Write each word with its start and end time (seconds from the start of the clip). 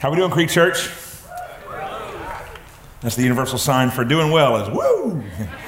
How 0.00 0.10
we 0.12 0.16
doing, 0.16 0.30
Creek 0.30 0.48
Church? 0.48 0.90
That's 3.00 3.16
the 3.16 3.22
universal 3.22 3.58
sign 3.58 3.90
for 3.90 4.04
doing 4.04 4.30
well 4.30 4.56
is 4.58 4.68
woo. 4.68 5.24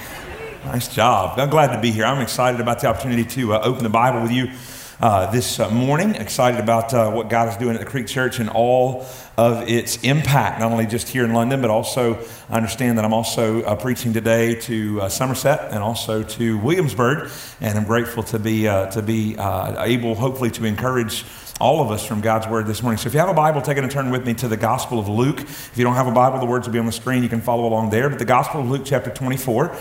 nice 0.67 0.87
job. 0.87 1.37
I'm 1.37 1.51
glad 1.51 1.75
to 1.75 1.81
be 1.81 1.91
here. 1.91 2.05
I'm 2.05 2.23
excited 2.23 2.61
about 2.61 2.79
the 2.79 2.87
opportunity 2.87 3.25
to 3.25 3.55
uh, 3.55 3.61
open 3.65 3.83
the 3.83 3.91
Bible 3.91 4.23
with 4.23 4.31
you 4.31 4.53
uh, 5.01 5.29
this 5.33 5.59
uh, 5.59 5.69
morning. 5.71 6.15
Excited 6.15 6.61
about 6.61 6.95
uh, 6.95 7.11
what 7.11 7.29
God 7.29 7.49
is 7.49 7.57
doing 7.57 7.75
at 7.75 7.81
the 7.81 7.87
Creek 7.91 8.07
Church 8.07 8.39
and 8.39 8.49
all 8.49 9.05
of 9.37 9.69
its 9.69 10.01
impact, 10.05 10.61
not 10.61 10.71
only 10.71 10.87
just 10.87 11.09
here 11.09 11.25
in 11.25 11.33
London, 11.33 11.61
but 11.61 11.71
also 11.71 12.17
I 12.49 12.57
understand 12.57 12.99
that 12.99 13.05
I'm 13.05 13.13
also 13.13 13.63
uh, 13.63 13.75
preaching 13.75 14.13
today 14.13 14.55
to 14.61 15.01
uh, 15.01 15.09
Somerset 15.09 15.73
and 15.73 15.83
also 15.83 16.23
to 16.23 16.57
Williamsburg, 16.59 17.29
and 17.61 17.77
I'm 17.77 17.85
grateful 17.85 18.23
to 18.23 18.39
be 18.39 18.63
to 18.63 19.03
be 19.05 19.33
able, 19.33 20.15
hopefully, 20.15 20.53
to 20.53 20.67
encourage 20.67 21.25
all 21.61 21.83
of 21.83 21.91
us 21.91 22.05
from 22.05 22.21
God's 22.21 22.49
Word 22.49 22.67
this 22.67 22.83
morning. 22.83 22.99
So 22.99 23.07
if 23.07 23.15
you 23.15 23.21
have 23.21 23.29
a 23.29 23.35
Bible, 23.35 23.61
take 23.61 23.77
it 23.77 23.85
and 23.85 23.93
turn 23.93 24.11
with 24.11 24.27
me 24.27 24.35
to 24.35 24.49
the 24.49 24.57
Gospel 24.57 24.99
of 24.99 25.09
Luke. 25.09 25.41
If 25.41 25.73
you 25.77 25.85
don't 25.85 25.95
have 25.95 26.07
a 26.07 26.13
Bible, 26.13 26.39
the 26.39 26.47
words 26.47 26.67
will 26.67 26.73
be 26.73 26.79
on 26.79 26.87
the 26.87 26.93
screen. 26.93 27.23
You 27.23 27.29
can 27.29 27.43
follow 27.43 27.67
along 27.67 27.91
there. 27.91 28.09
But 28.09 28.19
the 28.19 28.25
Gospel 28.25 28.63
of 28.63 28.71
Luke, 28.71 28.83
chapter 28.85 29.11
24. 29.11 29.77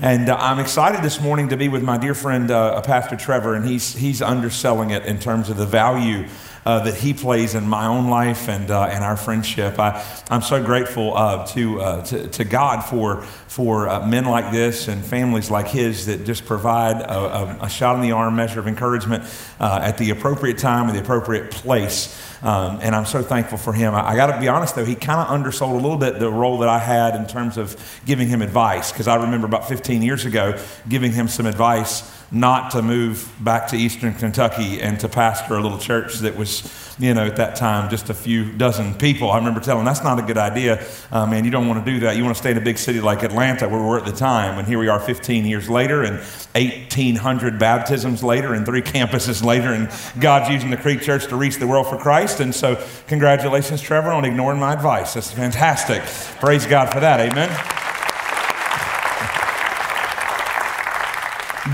And 0.00 0.28
uh, 0.28 0.36
I'm 0.38 0.58
excited 0.58 1.02
this 1.02 1.20
morning 1.20 1.50
to 1.50 1.56
be 1.56 1.68
with 1.68 1.82
my 1.82 1.98
dear 1.98 2.14
friend, 2.14 2.50
uh, 2.50 2.80
Pastor 2.82 3.16
Trevor, 3.16 3.54
and 3.54 3.66
he's, 3.66 3.94
he's 3.94 4.20
underselling 4.20 4.90
it 4.90 5.04
in 5.06 5.18
terms 5.18 5.50
of 5.50 5.56
the 5.56 5.66
value 5.66 6.26
uh, 6.66 6.84
that 6.84 6.94
he 6.94 7.14
plays 7.14 7.54
in 7.54 7.66
my 7.66 7.86
own 7.86 8.08
life 8.08 8.48
and, 8.48 8.70
uh, 8.70 8.84
and 8.84 9.02
our 9.02 9.16
friendship. 9.16 9.78
I, 9.78 10.04
I'm 10.28 10.42
so 10.42 10.62
grateful 10.62 11.16
uh, 11.16 11.46
to, 11.48 11.80
uh, 11.80 12.04
to, 12.06 12.28
to, 12.28 12.44
God 12.44 12.82
for, 12.82 13.22
for 13.22 13.88
uh, 13.88 14.06
men 14.06 14.24
like 14.24 14.52
this 14.52 14.88
and 14.88 15.04
families 15.04 15.50
like 15.50 15.68
his 15.68 16.06
that 16.06 16.24
just 16.24 16.44
provide 16.44 17.00
a, 17.00 17.18
a, 17.18 17.58
a 17.62 17.68
shot 17.68 17.96
in 17.96 18.02
the 18.02 18.12
arm 18.12 18.36
measure 18.36 18.60
of 18.60 18.66
encouragement 18.66 19.24
uh, 19.58 19.80
at 19.82 19.98
the 19.98 20.10
appropriate 20.10 20.58
time 20.58 20.88
and 20.88 20.96
the 20.96 21.00
appropriate 21.00 21.50
place. 21.50 22.20
Um, 22.42 22.78
and 22.82 22.94
I'm 22.94 23.04
so 23.04 23.22
thankful 23.22 23.58
for 23.58 23.72
him. 23.72 23.94
I, 23.94 24.10
I 24.10 24.16
got 24.16 24.34
to 24.34 24.40
be 24.40 24.48
honest, 24.48 24.74
though, 24.74 24.84
he 24.84 24.94
kind 24.94 25.20
of 25.20 25.28
undersold 25.28 25.72
a 25.72 25.82
little 25.82 25.98
bit 25.98 26.18
the 26.18 26.30
role 26.30 26.58
that 26.58 26.68
I 26.68 26.78
had 26.78 27.14
in 27.14 27.26
terms 27.26 27.58
of 27.58 27.76
giving 28.06 28.28
him 28.28 28.42
advice, 28.42 28.92
because 28.92 29.08
I 29.08 29.16
remember 29.16 29.46
about 29.46 29.68
15 29.68 30.02
years 30.02 30.24
ago 30.24 30.58
giving 30.88 31.12
him 31.12 31.28
some 31.28 31.46
advice 31.46 32.19
not 32.32 32.70
to 32.70 32.82
move 32.82 33.32
back 33.40 33.66
to 33.68 33.76
eastern 33.76 34.14
Kentucky 34.14 34.80
and 34.80 35.00
to 35.00 35.08
pastor 35.08 35.54
a 35.54 35.60
little 35.60 35.78
church 35.78 36.18
that 36.20 36.36
was, 36.36 36.94
you 36.98 37.12
know, 37.12 37.26
at 37.26 37.36
that 37.36 37.56
time 37.56 37.90
just 37.90 38.08
a 38.08 38.14
few 38.14 38.52
dozen 38.52 38.94
people. 38.94 39.30
I 39.30 39.38
remember 39.38 39.58
telling 39.58 39.84
that's 39.84 40.04
not 40.04 40.20
a 40.20 40.22
good 40.22 40.38
idea, 40.38 40.86
uh, 41.10 41.26
man. 41.26 41.44
You 41.44 41.50
don't 41.50 41.66
want 41.66 41.84
to 41.84 41.92
do 41.92 42.00
that. 42.00 42.16
You 42.16 42.22
want 42.22 42.36
to 42.36 42.40
stay 42.40 42.52
in 42.52 42.56
a 42.56 42.60
big 42.60 42.78
city 42.78 43.00
like 43.00 43.24
Atlanta, 43.24 43.68
where 43.68 43.80
we 43.80 43.86
were 43.86 43.98
at 43.98 44.04
the 44.04 44.12
time. 44.12 44.58
And 44.58 44.68
here 44.68 44.78
we 44.78 44.86
are 44.86 45.00
15 45.00 45.44
years 45.44 45.68
later 45.68 46.02
and 46.04 46.18
1,800 46.54 47.58
baptisms 47.58 48.22
later 48.22 48.54
and 48.54 48.64
three 48.64 48.82
campuses 48.82 49.44
later. 49.44 49.72
And 49.72 49.90
God's 50.20 50.50
using 50.50 50.70
the 50.70 50.76
Creek 50.76 51.02
Church 51.02 51.26
to 51.28 51.36
reach 51.36 51.56
the 51.56 51.66
world 51.66 51.88
for 51.88 51.98
Christ. 51.98 52.38
And 52.38 52.54
so, 52.54 52.84
congratulations, 53.08 53.82
Trevor, 53.82 54.12
on 54.12 54.24
ignoring 54.24 54.60
my 54.60 54.72
advice. 54.72 55.14
That's 55.14 55.32
fantastic. 55.32 56.02
Praise 56.40 56.64
God 56.64 56.92
for 56.92 57.00
that. 57.00 57.18
Amen. 57.18 57.79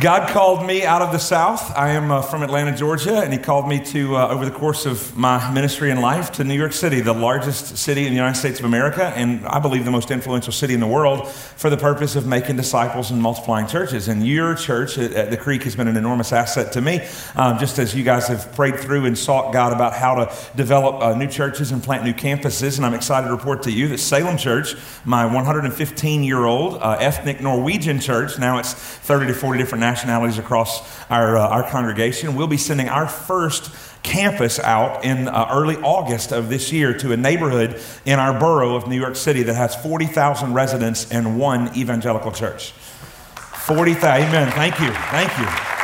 God 0.01 0.29
called 0.29 0.67
me 0.67 0.85
out 0.85 1.01
of 1.01 1.11
the 1.13 1.19
South. 1.19 1.73
I 1.75 1.91
am 1.91 2.11
uh, 2.11 2.21
from 2.21 2.43
Atlanta, 2.43 2.77
Georgia, 2.77 3.21
and 3.21 3.33
He 3.33 3.39
called 3.39 3.67
me 3.67 3.83
to, 3.87 4.17
uh, 4.17 4.29
over 4.29 4.45
the 4.45 4.51
course 4.51 4.85
of 4.85 5.17
my 5.17 5.51
ministry 5.53 5.91
and 5.91 6.03
life, 6.03 6.33
to 6.33 6.45
New 6.45 6.55
York 6.55 6.73
City, 6.73 7.01
the 7.01 7.15
largest 7.15 7.79
city 7.79 8.03
in 8.03 8.09
the 8.09 8.17
United 8.17 8.39
States 8.39 8.59
of 8.59 8.67
America, 8.67 9.05
and 9.17 9.47
I 9.47 9.59
believe 9.59 9.87
the 9.87 9.91
most 9.91 10.11
influential 10.11 10.53
city 10.53 10.75
in 10.75 10.81
the 10.81 10.87
world, 10.87 11.29
for 11.29 11.71
the 11.71 11.79
purpose 11.79 12.15
of 12.15 12.27
making 12.27 12.57
disciples 12.57 13.11
and 13.11 13.23
multiplying 13.23 13.69
churches. 13.69 14.09
And 14.09 14.27
your 14.27 14.55
church 14.55 14.99
at, 14.99 15.13
at 15.13 15.31
the 15.31 15.37
Creek 15.39 15.63
has 15.63 15.77
been 15.77 15.89
an 15.89 15.97
enormous 15.97 16.31
asset 16.31 16.73
to 16.73 16.83
me, 16.83 17.01
um, 17.35 17.59
just 17.59 17.79
as 17.79 17.95
you 17.95 18.05
guys 18.05 18.29
have 18.29 18.55
prayed 18.55 18.79
through 18.79 19.07
and 19.07 19.17
sought 19.17 19.53
God 19.53 19.73
about 19.73 19.95
how 19.95 20.17
to 20.17 20.37
develop 20.57 21.01
uh, 21.01 21.15
new 21.17 21.29
churches 21.29 21.71
and 21.71 21.83
plant 21.83 22.05
new 22.05 22.13
campuses. 22.13 22.77
And 22.77 22.85
I'm 22.85 22.95
excited 22.95 23.29
to 23.29 23.35
report 23.35 23.63
to 23.63 23.73
you 23.73 23.89
that 23.89 23.99
Salem 23.99 24.37
Church, 24.37 24.75
my 25.07 25.25
115 25.25 26.23
year 26.23 26.45
old 26.45 26.83
uh, 26.83 26.99
ethnic 27.01 27.41
Norwegian 27.41 27.99
church, 27.99 28.39
now 28.39 28.59
it's 28.59 28.75
30 28.75 29.29
to 29.29 29.35
40 29.35 29.59
different 29.59 29.86
nationalities 29.87 30.39
across 30.39 30.83
our, 31.09 31.37
uh, 31.37 31.49
our 31.49 31.71
congregation. 31.71 32.35
We'll 32.35 32.47
be 32.47 32.57
sending 32.57 32.89
our 32.89 33.07
first 33.07 33.71
campus 34.03 34.59
out 34.59 35.05
in 35.05 35.29
uh, 35.29 35.49
early 35.53 35.77
August 35.77 36.33
of 36.33 36.49
this 36.49 36.73
year 36.73 36.97
to 36.99 37.13
a 37.13 37.17
neighborhood 37.17 37.81
in 38.05 38.19
our 38.19 38.39
borough 38.39 38.75
of 38.75 38.89
New 38.89 38.99
York 38.99 39.17
City 39.17 39.43
that 39.45 39.55
has 39.55 39.77
40,000 39.77 40.53
residents 40.53 41.11
and 41.11 41.39
one 41.39 41.77
evangelical 41.77 42.33
church. 42.33 42.73
40,000. 42.73 44.29
Amen. 44.29 44.53
Thank 44.53 44.81
you. 44.81 44.91
Thank 45.11 45.37
you. 45.39 45.76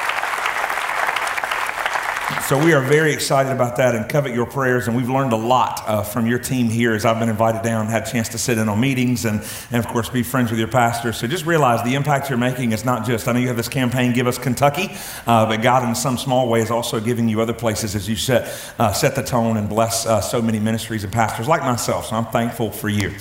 So 2.40 2.62
we 2.62 2.72
are 2.74 2.80
very 2.80 3.12
excited 3.12 3.52
about 3.52 3.76
that 3.76 3.94
and 3.94 4.08
covet 4.08 4.34
your 4.34 4.46
prayers. 4.46 4.86
And 4.86 4.96
we've 4.96 5.08
learned 5.08 5.32
a 5.32 5.36
lot 5.36 5.82
uh, 5.86 6.02
from 6.02 6.26
your 6.26 6.38
team 6.38 6.68
here 6.68 6.92
as 6.92 7.04
I've 7.04 7.18
been 7.18 7.28
invited 7.28 7.62
down, 7.62 7.86
had 7.86 8.06
a 8.06 8.10
chance 8.10 8.28
to 8.30 8.38
sit 8.38 8.58
in 8.58 8.68
on 8.68 8.78
meetings, 8.80 9.24
and, 9.24 9.42
and 9.70 9.84
of 9.84 9.90
course 9.90 10.08
be 10.08 10.22
friends 10.22 10.50
with 10.50 10.58
your 10.58 10.68
pastor. 10.68 11.12
So 11.12 11.26
just 11.26 11.46
realize 11.46 11.82
the 11.84 11.94
impact 11.94 12.28
you're 12.28 12.38
making 12.38 12.72
is 12.72 12.84
not 12.84 13.06
just, 13.06 13.28
I 13.28 13.32
know 13.32 13.38
you 13.38 13.48
have 13.48 13.56
this 13.56 13.68
campaign, 13.68 14.12
Give 14.12 14.26
Us 14.26 14.38
Kentucky, 14.38 14.90
uh, 15.26 15.46
but 15.46 15.62
God 15.62 15.88
in 15.88 15.94
some 15.94 16.18
small 16.18 16.48
way 16.48 16.60
is 16.60 16.70
also 16.70 17.00
giving 17.00 17.28
you 17.28 17.40
other 17.40 17.54
places 17.54 17.94
as 17.94 18.08
you 18.08 18.16
set, 18.16 18.52
uh, 18.78 18.92
set 18.92 19.14
the 19.14 19.22
tone 19.22 19.56
and 19.56 19.68
bless 19.68 20.04
uh, 20.04 20.20
so 20.20 20.42
many 20.42 20.58
ministries 20.58 21.04
and 21.04 21.12
pastors 21.12 21.48
like 21.48 21.62
myself. 21.62 22.06
So 22.06 22.16
I'm 22.16 22.26
thankful 22.26 22.70
for 22.70 22.88
you. 22.88 23.14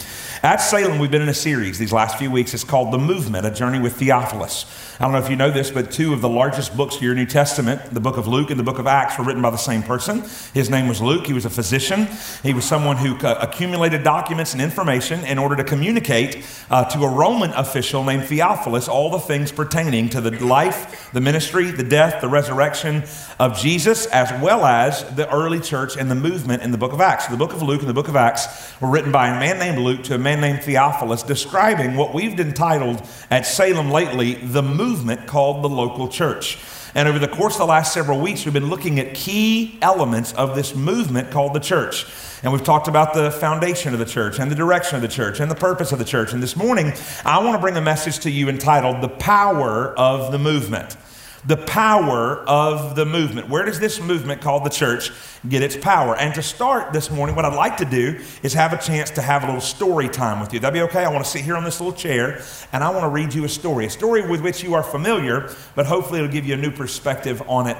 At 0.43 0.57
Salem, 0.57 0.97
we've 0.97 1.11
been 1.11 1.22
in 1.22 1.29
a 1.29 1.33
series 1.33 1.78
these 1.78 1.93
last 1.93 2.17
few 2.17 2.31
weeks. 2.31 2.53
It's 2.53 2.63
called 2.63 2.91
The 2.91 2.97
Movement, 2.97 3.45
a 3.45 3.51
journey 3.51 3.79
with 3.79 3.97
Theophilus. 3.97 4.66
I 4.99 5.03
don't 5.03 5.13
know 5.13 5.19
if 5.19 5.29
you 5.29 5.35
know 5.35 5.51
this, 5.51 5.72
but 5.72 5.91
two 5.91 6.13
of 6.13 6.22
the 6.22 6.29
largest 6.29 6.78
books 6.78 6.95
of 6.95 7.01
your 7.01 7.16
New 7.16 7.25
Testament, 7.25 7.81
the 7.91 7.99
book 7.99 8.17
of 8.17 8.28
Luke 8.28 8.49
and 8.49 8.59
the 8.59 8.63
book 8.63 8.79
of 8.79 8.88
Acts, 8.88 9.00
were 9.17 9.25
written 9.25 9.41
by 9.41 9.50
the 9.50 9.57
same 9.57 9.84
person. 9.84 10.23
His 10.53 10.69
name 10.69 10.88
was 10.88 11.01
Luke. 11.01 11.25
He 11.25 11.34
was 11.34 11.45
a 11.45 11.50
physician. 11.50 12.07
He 12.44 12.53
was 12.53 12.66
someone 12.66 12.97
who 12.97 13.16
uh, 13.17 13.38
accumulated 13.41 14.03
documents 14.03 14.53
and 14.53 14.62
information 14.62 15.23
in 15.25 15.38
order 15.38 15.56
to 15.56 15.63
communicate 15.63 16.45
uh, 16.69 16.85
to 16.85 17.03
a 17.03 17.09
Roman 17.09 17.51
official 17.51 18.03
named 18.03 18.25
Theophilus 18.25 18.88
all 18.88 19.09
the 19.09 19.19
things 19.19 19.51
pertaining 19.51 20.09
to 20.09 20.22
the 20.22 20.31
life, 20.44 21.11
the 21.13 21.22
ministry, 21.22 21.72
the 21.72 21.84
death, 21.84 22.22
the 22.22 22.29
resurrection 22.29 23.03
of 23.40 23.57
Jesus, 23.57 24.06
as 24.07 24.31
well 24.41 24.66
as 24.66 25.03
the 25.16 25.29
early 25.34 25.59
church 25.59 25.97
and 25.97 26.09
the 26.09 26.16
movement 26.16 26.63
in 26.63 26.72
the 26.72 26.78
book 26.78 26.94
of 26.94 27.01
Acts. 27.01 27.28
The 27.28 27.38
book 27.38 27.53
of 27.53 27.61
Luke 27.61 27.81
and 27.81 27.90
the 27.90 27.94
book 27.94 28.07
of 28.07 28.16
Acts 28.16 28.79
were 28.79 28.90
written 28.90 29.11
by 29.11 29.29
a 29.29 29.40
man 29.40 29.59
named 29.59 29.79
Luke 29.79 30.03
to 30.03 30.16
a 30.16 30.17
man 30.17 30.41
named 30.41 30.63
Theophilus 30.63 31.23
describing 31.23 31.95
what 31.95 32.13
we've 32.13 32.40
entitled 32.40 33.07
at 33.29 33.45
Salem 33.45 33.90
lately 33.90 34.35
the 34.35 34.61
movement 34.61 35.28
called 35.28 35.63
the 35.63 35.69
local 35.69 36.07
church. 36.07 36.57
And 36.94 37.07
over 37.07 37.19
the 37.19 37.28
course 37.28 37.56
of 37.56 37.59
the 37.59 37.66
last 37.68 37.94
several 37.94 38.19
weeks, 38.19 38.44
we've 38.44 38.53
been 38.53 38.69
looking 38.69 39.00
at 39.00 39.13
key 39.13 39.78
elements 39.81 40.34
of 40.34 40.56
this 40.56 40.75
movement 40.75 41.31
called 41.31 41.53
the 41.53 41.59
church. 41.59 42.06
And 42.44 42.52
we've 42.52 42.63
talked 42.63 42.88
about 42.88 43.13
the 43.13 43.31
foundation 43.31 43.94
of 43.94 44.00
the 44.00 44.06
church 44.06 44.40
and 44.40 44.52
the 44.52 44.56
direction 44.56 44.96
of 44.96 45.02
the 45.02 45.07
church 45.07 45.40
and 45.40 45.50
the 45.50 45.56
purpose 45.56 45.91
of 45.91 46.00
the 46.00 46.06
church. 46.06 46.34
And 46.34 46.44
this 46.44 46.56
morning, 46.56 46.91
I 47.24 47.41
want 47.44 47.56
to 47.56 47.62
bring 47.62 47.78
a 47.78 47.81
message 47.81 48.19
to 48.19 48.31
you 48.31 48.50
entitled 48.50 49.02
The 49.02 49.09
Power 49.09 49.97
of 49.97 50.31
the 50.31 50.40
Movement 50.40 50.97
the 51.46 51.57
power 51.57 52.38
of 52.47 52.96
the 52.96 53.06
movement. 53.06 53.50
Where 53.50 53.66
does 53.66 53.79
this 53.79 54.00
movement 54.00 54.41
called 54.41 54.63
the 54.63 54.69
church 54.69 55.12
get 55.47 55.63
its 55.63 55.75
power? 55.75 56.16
And 56.16 56.34
to 56.35 56.44
start 56.44 56.94
this 56.94 57.09
morning, 57.09 57.35
what 57.35 57.46
I'd 57.46 57.56
like 57.56 57.78
to 57.78 57.85
do 57.85 58.19
is 58.44 58.53
have 58.53 58.74
a 58.74 58.78
chance 58.78 59.09
to 59.12 59.22
have 59.22 59.44
a 59.44 59.47
little 59.47 59.62
story 59.62 60.07
time 60.07 60.40
with 60.40 60.53
you. 60.53 60.59
That'd 60.59 60.74
be 60.74 60.81
okay? 60.81 61.03
I 61.03 61.09
want 61.09 61.25
to 61.25 61.29
sit 61.31 61.41
here 61.41 61.56
on 61.56 61.63
this 61.63 61.79
little 61.79 61.97
chair 61.97 62.44
and 62.72 62.84
I 62.84 62.90
want 62.91 63.03
to 63.03 63.09
read 63.09 63.34
you 63.34 63.44
a 63.46 63.50
story, 63.50 63.85
a 63.85 63.90
story 63.90 64.28
with 64.28 64.41
which 64.41 64.62
you 64.63 64.75
are 64.75 64.84
familiar, 64.84 65.50
but 65.75 65.88
hopefully 65.88 66.19
it'll 66.19 66.31
give 66.31 66.46
you 66.46 66.53
a 66.53 66.57
new 66.57 66.72
perspective 66.72 67.41
on 67.47 67.68
it 67.68 67.78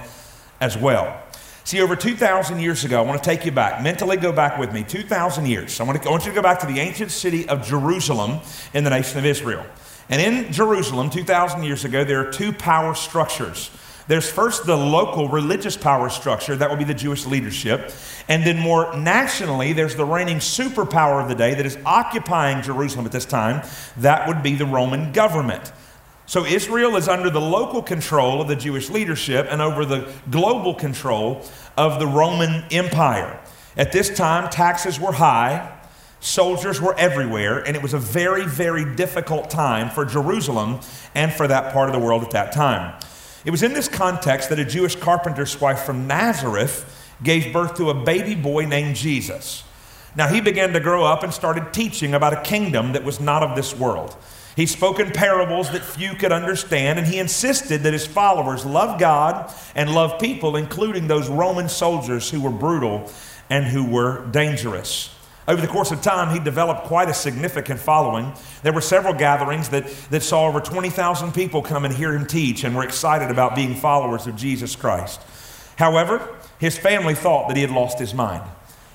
as 0.60 0.78
well. 0.78 1.22
See, 1.64 1.80
over 1.80 1.96
2,000 1.96 2.60
years 2.60 2.84
ago, 2.84 2.98
I 2.98 3.06
want 3.06 3.22
to 3.22 3.30
take 3.30 3.46
you 3.46 3.52
back, 3.52 3.84
mentally 3.84 4.18
go 4.18 4.32
back 4.32 4.58
with 4.58 4.74
me, 4.74 4.84
2,000 4.84 5.46
years. 5.46 5.80
I 5.80 5.84
want, 5.84 6.02
to, 6.02 6.08
I 6.08 6.12
want 6.12 6.26
you 6.26 6.32
to 6.32 6.36
go 6.36 6.42
back 6.42 6.60
to 6.62 6.66
the 6.66 6.80
ancient 6.80 7.12
city 7.12 7.48
of 7.48 7.66
Jerusalem 7.66 8.40
in 8.74 8.84
the 8.84 8.90
nation 8.90 9.20
of 9.20 9.26
Israel. 9.26 9.64
And 10.12 10.22
in 10.22 10.52
Jerusalem, 10.52 11.10
2,000 11.10 11.64
years 11.64 11.86
ago, 11.86 12.04
there 12.04 12.28
are 12.28 12.32
two 12.32 12.52
power 12.52 12.94
structures. 12.94 13.72
There's 14.08 14.30
first 14.30 14.66
the 14.66 14.76
local 14.76 15.30
religious 15.30 15.78
power 15.78 16.10
structure, 16.10 16.54
that 16.58 16.70
would 16.70 16.80
be 16.80 16.86
the 16.86 16.94
Jewish 16.94 17.26
leadership. 17.26 17.92
And 18.28 18.46
then 18.46 18.60
more 18.60 18.96
nationally, 18.98 19.72
there's 19.72 19.96
the 19.96 20.04
reigning 20.04 20.38
superpower 20.38 21.22
of 21.24 21.30
the 21.30 21.36
day 21.36 21.54
that 21.54 21.66
is 21.66 21.78
occupying 21.86 22.62
Jerusalem 22.62 23.06
at 23.06 23.14
this 23.14 23.26
time. 23.26 23.66
That 23.98 24.28
would 24.28 24.44
be 24.44 24.56
the 24.56 24.66
Roman 24.66 25.14
government. 25.14 25.72
So 26.26 26.46
Israel 26.46 26.98
is 26.98 27.08
under 27.08 27.30
the 27.30 27.42
local 27.42 27.82
control 27.82 28.42
of 28.42 28.50
the 28.50 28.56
Jewish 28.56 28.90
leadership 28.90 29.48
and 29.50 29.62
over 29.62 29.86
the 29.86 30.12
global 30.30 30.74
control 30.74 31.46
of 31.78 32.00
the 32.00 32.08
Roman 32.08 32.66
Empire. 32.70 33.40
At 33.78 33.94
this 33.94 34.10
time, 34.10 34.50
taxes 34.50 35.00
were 35.00 35.14
high. 35.14 35.78
Soldiers 36.24 36.80
were 36.80 36.94
everywhere, 37.00 37.58
and 37.60 37.76
it 37.76 37.82
was 37.82 37.96
a 37.96 38.00
very, 38.00 38.46
very 38.46 38.86
difficult 38.96 39.50
time 39.50 39.90
for 39.90 40.06
Jerusalem 40.06 40.80
and 41.16 41.34
for 41.34 41.48
that 41.48 41.74
part 41.74 41.90
of 41.90 41.94
the 41.94 42.00
world 42.00 42.22
at 42.22 42.30
that 42.32 42.52
time. 42.54 42.94
It 43.44 43.50
was 43.50 43.64
in 43.64 43.74
this 43.74 43.88
context 43.88 44.50
that 44.50 44.60
a 44.60 44.66
Jewish 44.66 44.96
carpenter's 44.96 45.60
wife 45.60 45.80
from 45.80 46.06
Nazareth 46.06 47.16
gave 47.24 47.52
birth 47.52 47.76
to 47.78 47.90
a 47.90 47.96
baby 47.96 48.36
boy 48.36 48.66
named 48.66 48.98
Jesus. 48.98 49.64
Now, 50.16 50.28
he 50.28 50.42
began 50.42 50.74
to 50.74 50.80
grow 50.80 51.04
up 51.06 51.24
and 51.24 51.34
started 51.34 51.74
teaching 51.74 52.14
about 52.14 52.34
a 52.34 52.42
kingdom 52.42 52.94
that 52.94 53.04
was 53.04 53.20
not 53.20 53.42
of 53.42 53.56
this 53.56 53.76
world. 53.76 54.16
He 54.56 54.68
spoke 54.68 55.00
in 55.00 55.10
parables 55.10 55.72
that 55.72 55.84
few 55.84 56.14
could 56.14 56.32
understand, 56.32 57.00
and 57.00 57.08
he 57.08 57.18
insisted 57.18 57.82
that 57.82 57.94
his 57.94 58.06
followers 58.06 58.64
love 58.64 59.00
God 59.00 59.52
and 59.74 59.96
love 59.96 60.20
people, 60.20 60.56
including 60.56 61.08
those 61.08 61.30
Roman 61.30 61.68
soldiers 61.68 62.30
who 62.30 62.42
were 62.42 62.52
brutal 62.52 63.10
and 63.50 63.66
who 63.66 63.90
were 63.90 64.28
dangerous. 64.28 65.10
Over 65.52 65.60
the 65.60 65.68
course 65.68 65.92
of 65.92 66.02
time, 66.02 66.34
he 66.34 66.40
developed 66.40 66.86
quite 66.86 67.10
a 67.10 67.14
significant 67.14 67.78
following. 67.78 68.32
There 68.64 68.72
were 68.72 68.80
several 68.80 69.14
gatherings 69.14 69.68
that, 69.68 69.86
that 70.10 70.24
saw 70.24 70.48
over 70.48 70.62
20,000 70.62 71.34
people 71.34 71.62
come 71.62 71.84
and 71.84 71.94
hear 71.94 72.14
him 72.14 72.26
teach 72.26 72.64
and 72.64 72.74
were 72.74 72.86
excited 72.86 73.30
about 73.30 73.54
being 73.54 73.76
followers 73.76 74.28
of 74.28 74.38
Jesus 74.38 74.78
Christ. 74.78 75.20
However, 75.76 76.26
his 76.58 76.78
family 76.78 77.16
thought 77.16 77.50
that 77.50 77.58
he 77.58 77.64
had 77.64 77.72
lost 77.72 78.00
his 78.00 78.14
mind. 78.14 78.50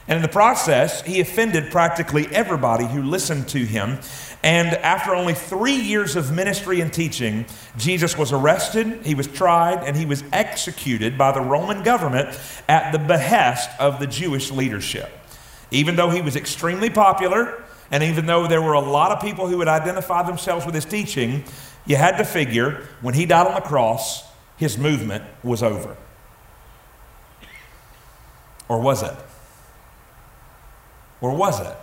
And 0.09 0.17
in 0.17 0.23
the 0.23 0.29
process, 0.29 1.03
he 1.03 1.21
offended 1.21 1.71
practically 1.71 2.27
everybody 2.29 2.87
who 2.87 3.03
listened 3.03 3.49
to 3.49 3.59
him. 3.59 3.99
And 4.43 4.69
after 4.79 5.15
only 5.15 5.35
three 5.35 5.77
years 5.77 6.17
of 6.17 6.33
ministry 6.33 6.81
and 6.81 6.91
teaching, 6.91 7.45
Jesus 7.77 8.17
was 8.17 8.33
arrested, 8.33 9.05
he 9.05 9.15
was 9.15 9.27
tried, 9.27 9.87
and 9.87 9.95
he 9.95 10.07
was 10.07 10.25
executed 10.33 11.19
by 11.19 11.33
the 11.33 11.43
Roman 11.43 11.83
government 11.83 12.31
at 12.67 12.93
the 12.93 12.99
behest 12.99 13.69
of 13.79 14.01
the 14.01 14.07
Jewish 14.07 14.51
leadership. 14.51 15.13
Even 15.71 15.97
though 15.97 16.11
he 16.11 16.23
was 16.23 16.37
extremely 16.37 16.91
popular, 16.91 17.63
and 17.91 18.03
even 18.03 18.27
though 18.27 18.47
there 18.47 18.63
were 18.63 18.73
a 18.73 18.81
lot 18.81 19.13
of 19.13 19.21
people 19.21 19.49
who 19.49 19.59
would 19.59 19.69
identify 19.69 20.23
themselves 20.23 20.65
with 20.67 20.75
his 20.75 20.85
teaching, 20.85 21.45
you 21.87 21.97
had 21.97 22.17
to 22.19 22.25
figure 22.25 22.87
when 23.01 23.15
he 23.15 23.27
died 23.27 23.47
on 23.47 23.55
the 23.55 23.61
cross, 23.61 24.25
his 24.57 24.77
movement 24.79 25.25
was 25.43 25.63
over. 25.63 25.97
Or 28.69 28.81
was 28.81 29.03
it? 29.03 29.15
Or 31.21 31.35
was 31.35 31.61
it? 31.61 31.77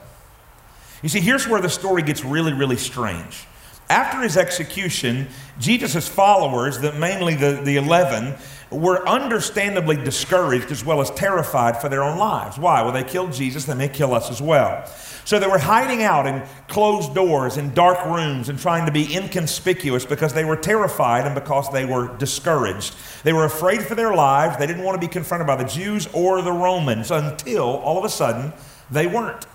You 1.02 1.10
see, 1.10 1.20
here's 1.20 1.48
where 1.48 1.62
the 1.62 1.70
story 1.70 2.02
gets 2.02 2.24
really, 2.24 2.54
really 2.54 2.78
strange. 2.78 3.46
After 3.90 4.22
his 4.22 4.38
execution, 4.38 5.28
Jesus' 5.60 6.08
followers, 6.08 6.80
the, 6.80 6.94
mainly 6.94 7.36
the, 7.36 7.62
the 7.64 7.78
11, 7.78 8.36
were 8.72 9.08
understandably 9.08 9.96
discouraged 9.96 10.72
as 10.72 10.84
well 10.84 11.00
as 11.02 11.12
terrified 11.12 11.80
for 11.80 11.90
their 11.90 12.04
own 12.04 12.18
lives. 12.18 12.58
Why? 12.58 12.82
Well, 12.82 12.92
they 12.92 13.04
killed 13.04 13.34
Jesus, 13.34 13.66
they 13.66 13.76
may 13.76 13.90
kill 13.90 14.14
us 14.14 14.32
as 14.32 14.42
well. 14.42 14.86
So 15.26 15.40
they 15.40 15.48
were 15.48 15.60
hiding 15.60 16.04
out 16.04 16.28
in 16.28 16.44
closed 16.68 17.16
doors, 17.16 17.58
in 17.58 17.74
dark 17.74 18.06
rooms, 18.06 18.50
and 18.50 18.60
trying 18.60 18.86
to 18.88 18.92
be 18.92 19.16
inconspicuous 19.16 20.06
because 20.06 20.34
they 20.34 20.44
were 20.44 20.58
terrified 20.58 21.26
and 21.26 21.34
because 21.34 21.72
they 21.72 21.86
were 21.86 22.16
discouraged. 22.18 22.94
They 23.24 23.32
were 23.32 23.46
afraid 23.46 23.84
for 23.84 23.96
their 23.96 24.14
lives. 24.14 24.58
They 24.58 24.68
didn't 24.68 24.84
want 24.84 25.00
to 25.00 25.08
be 25.08 25.12
confronted 25.12 25.48
by 25.48 25.56
the 25.56 25.64
Jews 25.64 26.10
or 26.14 26.42
the 26.42 26.52
Romans 26.52 27.10
until 27.10 27.64
all 27.64 27.98
of 27.98 28.04
a 28.04 28.10
sudden 28.10 28.52
they 28.92 29.08
weren't. 29.08 29.46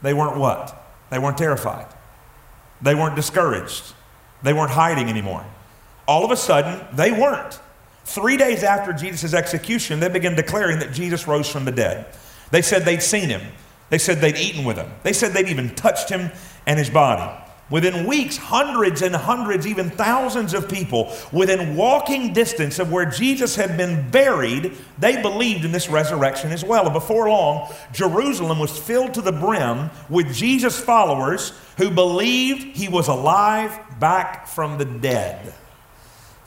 They 0.00 0.14
weren't 0.14 0.38
what? 0.38 0.78
They 1.10 1.18
weren't 1.18 1.36
terrified. 1.36 1.86
They 2.82 2.94
weren't 2.94 3.16
discouraged. 3.16 3.94
They 4.42 4.52
weren't 4.52 4.70
hiding 4.70 5.08
anymore. 5.08 5.44
All 6.06 6.24
of 6.24 6.30
a 6.30 6.36
sudden, 6.36 6.84
they 6.94 7.12
weren't. 7.12 7.60
Three 8.04 8.36
days 8.36 8.64
after 8.64 8.92
Jesus' 8.92 9.34
execution, 9.34 10.00
they 10.00 10.08
began 10.08 10.34
declaring 10.34 10.80
that 10.80 10.92
Jesus 10.92 11.28
rose 11.28 11.48
from 11.48 11.64
the 11.64 11.72
dead. 11.72 12.06
They 12.50 12.62
said 12.62 12.84
they'd 12.84 13.02
seen 13.02 13.28
him. 13.28 13.42
They 13.90 13.98
said 13.98 14.20
they'd 14.20 14.36
eaten 14.36 14.64
with 14.64 14.76
him. 14.76 14.90
They 15.02 15.12
said 15.12 15.32
they'd 15.32 15.48
even 15.48 15.74
touched 15.74 16.08
him 16.08 16.30
and 16.66 16.78
his 16.78 16.90
body. 16.90 17.41
Within 17.72 18.06
weeks, 18.06 18.36
hundreds 18.36 19.00
and 19.00 19.16
hundreds, 19.16 19.66
even 19.66 19.88
thousands 19.88 20.52
of 20.52 20.68
people 20.68 21.10
within 21.32 21.74
walking 21.74 22.34
distance 22.34 22.78
of 22.78 22.92
where 22.92 23.06
Jesus 23.06 23.56
had 23.56 23.78
been 23.78 24.10
buried, 24.10 24.76
they 24.98 25.22
believed 25.22 25.64
in 25.64 25.72
this 25.72 25.88
resurrection 25.88 26.52
as 26.52 26.62
well. 26.62 26.84
And 26.84 26.92
before 26.92 27.30
long, 27.30 27.72
Jerusalem 27.94 28.58
was 28.58 28.78
filled 28.78 29.14
to 29.14 29.22
the 29.22 29.32
brim 29.32 29.88
with 30.10 30.34
Jesus' 30.34 30.78
followers 30.78 31.54
who 31.78 31.90
believed 31.90 32.76
he 32.76 32.90
was 32.90 33.08
alive 33.08 33.80
back 33.98 34.46
from 34.46 34.76
the 34.76 34.84
dead. 34.84 35.54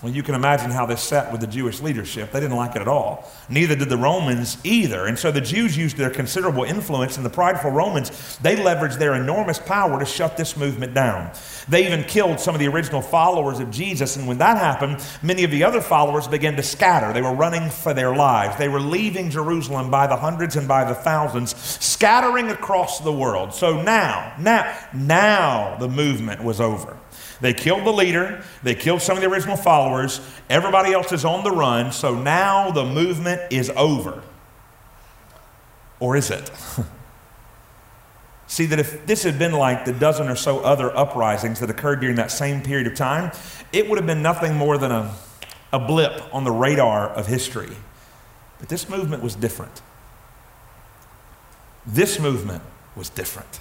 Well, 0.06 0.14
you 0.14 0.22
can 0.22 0.36
imagine 0.36 0.70
how 0.70 0.86
this 0.86 1.02
sat 1.02 1.32
with 1.32 1.42
the 1.42 1.48
Jewish 1.48 1.82
leadership. 1.82 2.32
They 2.32 2.40
didn't 2.40 2.56
like 2.56 2.76
it 2.76 2.82
at 2.84 2.88
all. 2.88 3.28
Neither 3.50 3.76
did 3.76 3.90
the 3.90 3.98
Romans 3.98 4.56
either. 4.64 5.08
And 5.08 5.18
so 5.18 5.32
the 5.32 5.42
Jews 5.42 5.76
used 5.76 5.98
their 5.98 6.12
considerable 6.12 6.64
influence, 6.64 7.18
and 7.18 7.26
the 7.26 7.30
prideful 7.32 7.72
Romans, 7.72 8.38
they 8.38 8.56
leveraged 8.56 9.00
their 9.00 9.16
enormous 9.16 9.58
power 9.58 9.98
to 9.98 10.06
shut 10.06 10.38
this 10.38 10.56
movement 10.56 10.94
down. 10.94 11.32
They 11.68 11.88
even 11.88 12.04
killed 12.04 12.40
some 12.40 12.54
of 12.54 12.60
the 12.60 12.68
original 12.68 13.02
followers 13.02 13.60
of 13.60 13.72
Jesus. 13.72 14.16
And 14.16 14.28
when 14.28 14.38
that 14.38 14.60
happened, 14.60 15.04
many 15.24 15.44
of 15.44 15.50
the 15.50 15.64
other 15.64 15.82
followers 15.82 16.28
began 16.28 16.56
to 16.58 16.62
scatter. 16.62 17.12
They 17.12 17.24
were 17.24 17.34
running 17.34 17.72
for 17.72 17.96
their 17.96 18.16
lives. 18.16 18.60
They 18.60 18.70
were 18.70 18.80
leaving 18.80 19.32
Jerusalem 19.32 19.90
by 19.90 20.06
the 20.06 20.18
hundreds 20.18 20.56
and 20.56 20.68
by 20.68 20.84
the 20.84 20.94
thousands, 20.94 21.56
scattering 21.58 22.52
across 22.52 23.00
the 23.00 23.12
world. 23.12 23.56
So 23.56 23.82
now, 23.82 24.36
now, 24.38 24.78
now 24.94 25.78
the 25.80 25.88
movement 25.88 26.44
was 26.44 26.62
over. 26.62 26.96
They 27.42 27.54
killed 27.54 27.86
the 27.86 27.92
leader, 27.92 28.44
they 28.64 28.76
killed 28.76 29.02
some 29.02 29.18
of 29.18 29.24
the 29.24 29.30
original 29.30 29.58
followers. 29.58 30.22
Everybody 30.50 30.94
else 30.94 31.12
is 31.12 31.26
on 31.26 31.44
the 31.44 31.52
run, 31.52 31.92
so 31.92 32.16
now 32.16 32.72
the 32.72 32.86
movement 32.86 33.42
is 33.52 33.70
over. 33.72 34.24
Or 36.00 36.16
is 36.16 36.30
it? 36.30 36.52
See, 38.48 38.66
that 38.68 38.80
if 38.80 39.06
this 39.06 39.24
had 39.24 39.40
been 39.40 39.54
like 39.54 39.86
the 39.86 39.94
dozen 39.94 40.28
or 40.28 40.36
so 40.36 40.60
other 40.60 40.96
uprisings 40.96 41.60
that 41.60 41.70
occurred 41.70 42.00
during 42.00 42.16
that 42.18 42.32
same 42.32 42.62
period 42.62 42.88
of 42.88 42.96
time, 42.96 43.32
it 43.74 43.90
would 43.90 43.98
have 43.98 44.06
been 44.06 44.22
nothing 44.22 44.56
more 44.56 44.78
than 44.78 44.92
a, 44.92 45.14
a 45.74 45.80
blip 45.80 46.24
on 46.34 46.44
the 46.44 46.52
radar 46.52 47.10
of 47.10 47.28
history. 47.28 47.76
But 48.60 48.70
this 48.70 48.88
movement 48.88 49.24
was 49.24 49.36
different. 49.36 49.82
This 51.86 52.20
movement 52.20 52.64
was 52.96 53.10
different. 53.10 53.60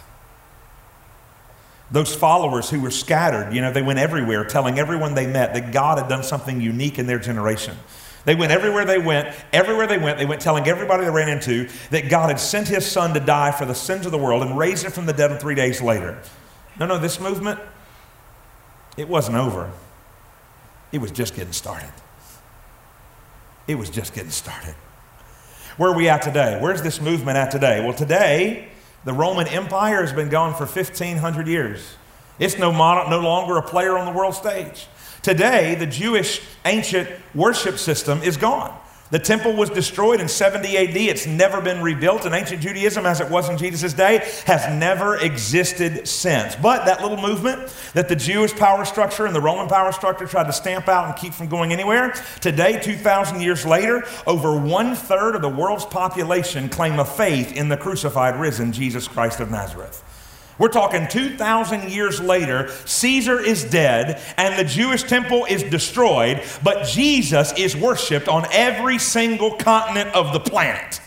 Those 1.91 2.15
followers 2.15 2.71
who 2.71 2.81
were 2.81 2.91
scattered, 2.91 3.55
you 3.55 3.61
know, 3.61 3.73
they 3.73 3.83
went 3.83 3.99
everywhere 3.99 4.45
telling 4.45 4.79
everyone 4.79 5.15
they 5.15 5.27
met 5.27 5.55
that 5.55 5.73
God 5.73 5.99
had 5.99 6.09
done 6.09 6.23
something 6.23 6.61
unique 6.61 6.99
in 6.99 7.07
their 7.07 7.19
generation. 7.19 7.77
They 8.25 8.35
went 8.35 8.53
everywhere 8.53 8.87
they 8.87 8.99
went, 8.99 9.35
everywhere 9.53 9.87
they 9.87 9.99
went, 9.99 10.19
they 10.19 10.25
went 10.25 10.41
telling 10.41 10.67
everybody 10.67 11.05
they 11.05 11.11
ran 11.11 11.29
into 11.29 11.69
that 11.91 12.09
God 12.09 12.31
had 12.31 12.41
sent 12.41 12.69
his 12.69 12.87
son 12.87 13.13
to 13.15 13.21
die 13.21 13.53
for 13.53 13.67
the 13.67 13.75
sins 13.75 14.07
of 14.07 14.13
the 14.13 14.19
world 14.19 14.43
and 14.43 14.57
raised 14.57 14.85
him 14.85 14.93
from 14.93 15.07
the 15.07 15.13
dead 15.13 15.39
three 15.41 15.55
days 15.55 15.83
later. 15.83 16.19
No, 16.81 16.87
no, 16.87 16.99
this 16.99 17.21
movement, 17.21 17.61
it 18.97 19.09
wasn't 19.09 19.37
over. 19.37 19.71
It 20.91 21.01
was 21.01 21.11
just 21.11 21.37
getting 21.37 21.53
started. 21.53 21.93
It 23.67 23.75
was 23.75 23.91
just 23.91 24.15
getting 24.15 24.31
started. 24.31 24.75
Where 25.77 25.91
are 25.91 25.97
we 25.97 26.09
at 26.09 26.23
today? 26.23 26.59
Where's 26.61 26.83
this 26.83 27.01
movement 27.01 27.37
at 27.37 27.51
today? 27.51 27.85
Well, 27.85 27.95
today, 27.95 28.69
the 29.05 29.13
Roman 29.13 29.47
Empire 29.49 30.01
has 30.01 30.13
been 30.13 30.29
gone 30.29 30.55
for 30.55 30.67
1,500 30.67 31.47
years. 31.47 31.97
It's 32.39 32.59
no, 32.59 32.73
no 32.73 33.21
longer 33.21 33.57
a 33.57 33.63
player 33.63 33.97
on 33.97 34.07
the 34.07 34.13
world 34.13 34.35
stage. 34.35 34.87
Today, 35.23 35.75
the 35.75 35.87
Jewish 35.87 36.41
ancient 36.65 37.09
worship 37.35 37.79
system 37.79 38.23
is 38.23 38.37
gone. 38.37 38.79
The 39.15 39.21
temple 39.21 39.53
was 39.53 39.71
destroyed 39.71 40.21
in 40.21 40.27
70 40.27 40.77
AD. 40.77 40.97
It's 40.97 41.25
never 41.25 41.61
been 41.61 41.81
rebuilt. 41.81 42.25
And 42.25 42.35
ancient 42.35 42.61
Judaism, 42.61 43.07
as 43.07 43.21
it 43.21 43.31
was 43.31 43.49
in 43.49 43.57
Jesus' 43.57 43.93
day, 43.93 44.29
has 44.45 44.69
never 44.77 45.19
existed 45.19 46.09
since. 46.09 46.57
But 46.57 46.85
that 46.87 47.01
little 47.01 47.17
movement 47.17 47.73
that 47.93 48.09
the 48.09 48.17
Jewish 48.17 48.53
power 48.57 48.85
structure 48.85 49.25
and 49.25 49.33
the 49.33 49.41
Roman 49.41 49.69
power 49.69 49.93
structure 49.93 50.27
tried 50.27 50.49
to 50.49 50.53
stamp 50.53 50.89
out 50.89 51.05
and 51.05 51.15
keep 51.15 51.33
from 51.33 51.47
going 51.47 51.73
anywhere, 51.73 52.13
today, 52.41 52.81
2,000 52.81 53.41
years 53.41 53.65
later, 53.65 54.03
over 54.27 54.59
one 54.59 54.97
third 54.97 55.37
of 55.37 55.43
the 55.43 55.49
world's 55.49 55.85
population 55.85 56.69
claim 56.69 56.99
a 56.99 57.05
faith 57.05 57.57
in 57.57 57.69
the 57.69 57.77
crucified, 57.77 58.35
risen 58.41 58.73
Jesus 58.73 59.07
Christ 59.07 59.39
of 59.39 59.49
Nazareth. 59.49 60.03
We're 60.59 60.69
talking 60.69 61.09
2,000 61.09 61.91
years 61.91 62.21
later, 62.21 62.71
Caesar 62.85 63.41
is 63.41 63.65
dead 63.65 64.23
and 64.37 64.57
the 64.59 64.65
Jewish 64.65 65.03
temple 65.03 65.47
is 65.47 65.65
destroyed, 65.65 66.43
but 66.63 66.87
Jesus 66.87 67.53
is 67.57 67.77
worshiped 67.77 68.29
on 68.29 68.47
every 68.53 68.99
single 68.99 69.57
continent 69.57 70.15
of 70.15 70.33
the 70.33 70.41
planet. 70.41 71.01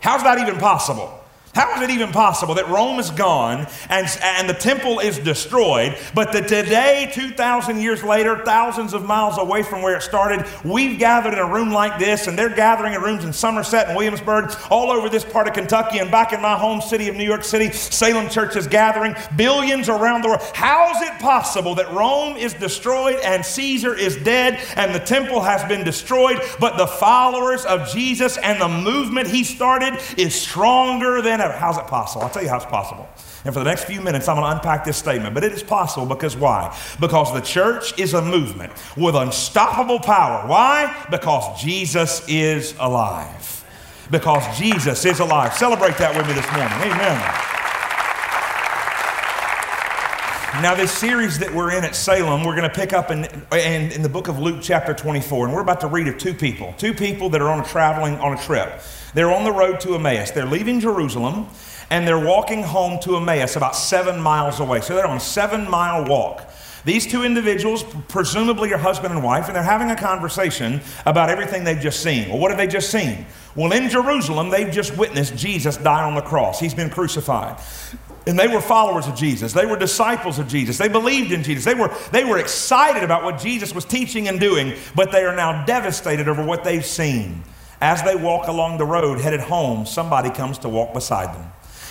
How's 0.00 0.22
that 0.22 0.38
even 0.38 0.58
possible? 0.60 1.17
How 1.54 1.76
is 1.76 1.82
it 1.82 1.90
even 1.90 2.12
possible 2.12 2.54
that 2.54 2.68
Rome 2.68 2.98
is 2.98 3.10
gone 3.10 3.66
and, 3.88 4.06
and 4.22 4.48
the 4.48 4.54
temple 4.54 5.00
is 5.00 5.18
destroyed, 5.18 5.96
but 6.14 6.32
that 6.32 6.48
today, 6.48 7.10
2,000 7.12 7.80
years 7.80 8.02
later, 8.02 8.44
thousands 8.44 8.94
of 8.94 9.04
miles 9.04 9.38
away 9.38 9.62
from 9.62 9.82
where 9.82 9.96
it 9.96 10.02
started, 10.02 10.46
we've 10.64 10.98
gathered 10.98 11.32
in 11.32 11.38
a 11.38 11.52
room 11.52 11.70
like 11.70 11.98
this, 11.98 12.26
and 12.26 12.38
they're 12.38 12.48
gathering 12.48 12.94
in 12.94 13.00
rooms 13.00 13.24
in 13.24 13.32
Somerset 13.32 13.88
and 13.88 13.96
Williamsburg, 13.96 14.54
all 14.70 14.90
over 14.90 15.08
this 15.08 15.24
part 15.24 15.48
of 15.48 15.54
Kentucky, 15.54 15.98
and 15.98 16.10
back 16.10 16.32
in 16.32 16.40
my 16.40 16.56
home 16.56 16.80
city 16.80 17.08
of 17.08 17.16
New 17.16 17.24
York 17.24 17.44
City, 17.44 17.70
Salem 17.72 18.28
Church 18.28 18.56
is 18.56 18.66
gathering, 18.66 19.14
billions 19.36 19.88
around 19.88 20.22
the 20.22 20.28
world. 20.28 20.42
How 20.54 20.90
is 20.94 21.08
it 21.08 21.18
possible 21.18 21.74
that 21.76 21.92
Rome 21.92 22.36
is 22.36 22.54
destroyed 22.54 23.16
and 23.24 23.44
Caesar 23.44 23.94
is 23.94 24.16
dead 24.16 24.60
and 24.76 24.94
the 24.94 25.00
temple 25.00 25.40
has 25.40 25.64
been 25.64 25.84
destroyed, 25.84 26.40
but 26.60 26.76
the 26.76 26.86
followers 26.86 27.64
of 27.64 27.88
Jesus 27.90 28.36
and 28.38 28.60
the 28.60 28.68
movement 28.68 29.28
he 29.28 29.44
started 29.44 29.98
is 30.16 30.34
stronger 30.34 31.22
than 31.22 31.37
How's 31.38 31.78
it 31.78 31.86
possible? 31.86 32.22
I'll 32.22 32.30
tell 32.30 32.42
you 32.42 32.48
how 32.48 32.56
it's 32.56 32.66
possible. 32.66 33.08
And 33.44 33.54
for 33.54 33.60
the 33.60 33.64
next 33.64 33.84
few 33.84 34.00
minutes, 34.00 34.28
I'm 34.28 34.36
going 34.36 34.50
to 34.50 34.56
unpack 34.56 34.84
this 34.84 34.96
statement. 34.96 35.34
But 35.34 35.44
it 35.44 35.52
is 35.52 35.62
possible 35.62 36.06
because 36.06 36.36
why? 36.36 36.76
Because 37.00 37.32
the 37.32 37.40
church 37.40 37.98
is 37.98 38.14
a 38.14 38.22
movement 38.22 38.72
with 38.96 39.14
unstoppable 39.14 40.00
power. 40.00 40.46
Why? 40.48 41.06
Because 41.10 41.60
Jesus 41.60 42.22
is 42.28 42.74
alive. 42.78 43.64
Because 44.10 44.58
Jesus 44.58 45.04
is 45.04 45.20
alive. 45.20 45.54
Celebrate 45.54 45.96
that 45.98 46.16
with 46.16 46.26
me 46.26 46.32
this 46.32 46.50
morning. 46.52 46.92
Amen. 46.92 47.57
Now, 50.54 50.74
this 50.74 50.90
series 50.90 51.38
that 51.40 51.54
we're 51.54 51.76
in 51.76 51.84
at 51.84 51.94
Salem, 51.94 52.42
we're 52.42 52.56
going 52.56 52.68
to 52.68 52.74
pick 52.74 52.92
up 52.94 53.10
in, 53.10 53.26
in, 53.52 53.92
in, 53.92 54.02
the 54.02 54.08
book 54.08 54.28
of 54.28 54.38
Luke, 54.40 54.58
chapter 54.62 54.94
24. 54.94 55.44
And 55.44 55.54
we're 55.54 55.60
about 55.60 55.82
to 55.82 55.86
read 55.86 56.08
of 56.08 56.16
two 56.16 56.32
people, 56.32 56.74
two 56.78 56.94
people 56.94 57.28
that 57.30 57.42
are 57.42 57.48
on 57.48 57.60
a 57.60 57.64
traveling 57.64 58.14
on 58.14 58.32
a 58.32 58.42
trip. 58.42 58.80
They're 59.12 59.30
on 59.30 59.44
the 59.44 59.52
road 59.52 59.78
to 59.80 59.94
Emmaus. 59.94 60.30
They're 60.30 60.46
leaving 60.46 60.80
Jerusalem 60.80 61.48
and 61.90 62.08
they're 62.08 62.18
walking 62.18 62.62
home 62.62 62.98
to 63.02 63.16
Emmaus, 63.16 63.56
about 63.56 63.76
seven 63.76 64.20
miles 64.20 64.58
away. 64.58 64.80
So 64.80 64.96
they're 64.96 65.06
on 65.06 65.18
a 65.18 65.20
seven 65.20 65.68
mile 65.68 66.06
walk. 66.06 66.50
These 66.84 67.06
two 67.06 67.24
individuals, 67.24 67.84
presumably 68.08 68.70
your 68.70 68.78
husband 68.78 69.12
and 69.12 69.22
wife, 69.22 69.46
and 69.46 69.54
they're 69.54 69.62
having 69.62 69.90
a 69.90 69.96
conversation 69.96 70.80
about 71.04 71.28
everything 71.28 71.62
they've 71.62 71.78
just 71.78 72.02
seen. 72.02 72.30
Well, 72.30 72.38
what 72.38 72.50
have 72.50 72.58
they 72.58 72.66
just 72.66 72.90
seen? 72.90 73.26
Well, 73.54 73.72
in 73.72 73.90
Jerusalem, 73.90 74.48
they've 74.48 74.70
just 74.70 74.96
witnessed 74.96 75.36
Jesus 75.36 75.76
die 75.76 76.02
on 76.02 76.14
the 76.14 76.22
cross. 76.22 76.58
He's 76.58 76.74
been 76.74 76.88
crucified. 76.88 77.60
And 78.28 78.38
they 78.38 78.46
were 78.46 78.60
followers 78.60 79.06
of 79.06 79.14
Jesus. 79.14 79.54
They 79.54 79.64
were 79.64 79.78
disciples 79.78 80.38
of 80.38 80.48
Jesus. 80.48 80.76
They 80.76 80.88
believed 80.88 81.32
in 81.32 81.42
Jesus. 81.42 81.64
They 81.64 81.74
were, 81.74 81.90
they 82.12 82.24
were 82.24 82.36
excited 82.36 83.02
about 83.02 83.24
what 83.24 83.40
Jesus 83.40 83.74
was 83.74 83.86
teaching 83.86 84.28
and 84.28 84.38
doing, 84.38 84.74
but 84.94 85.10
they 85.10 85.24
are 85.24 85.34
now 85.34 85.64
devastated 85.64 86.28
over 86.28 86.44
what 86.44 86.62
they've 86.62 86.84
seen. 86.84 87.42
As 87.80 88.02
they 88.02 88.14
walk 88.14 88.46
along 88.46 88.76
the 88.76 88.84
road 88.84 89.18
headed 89.18 89.40
home, 89.40 89.86
somebody 89.86 90.28
comes 90.28 90.58
to 90.58 90.68
walk 90.68 90.92
beside 90.92 91.34
them. 91.34 91.50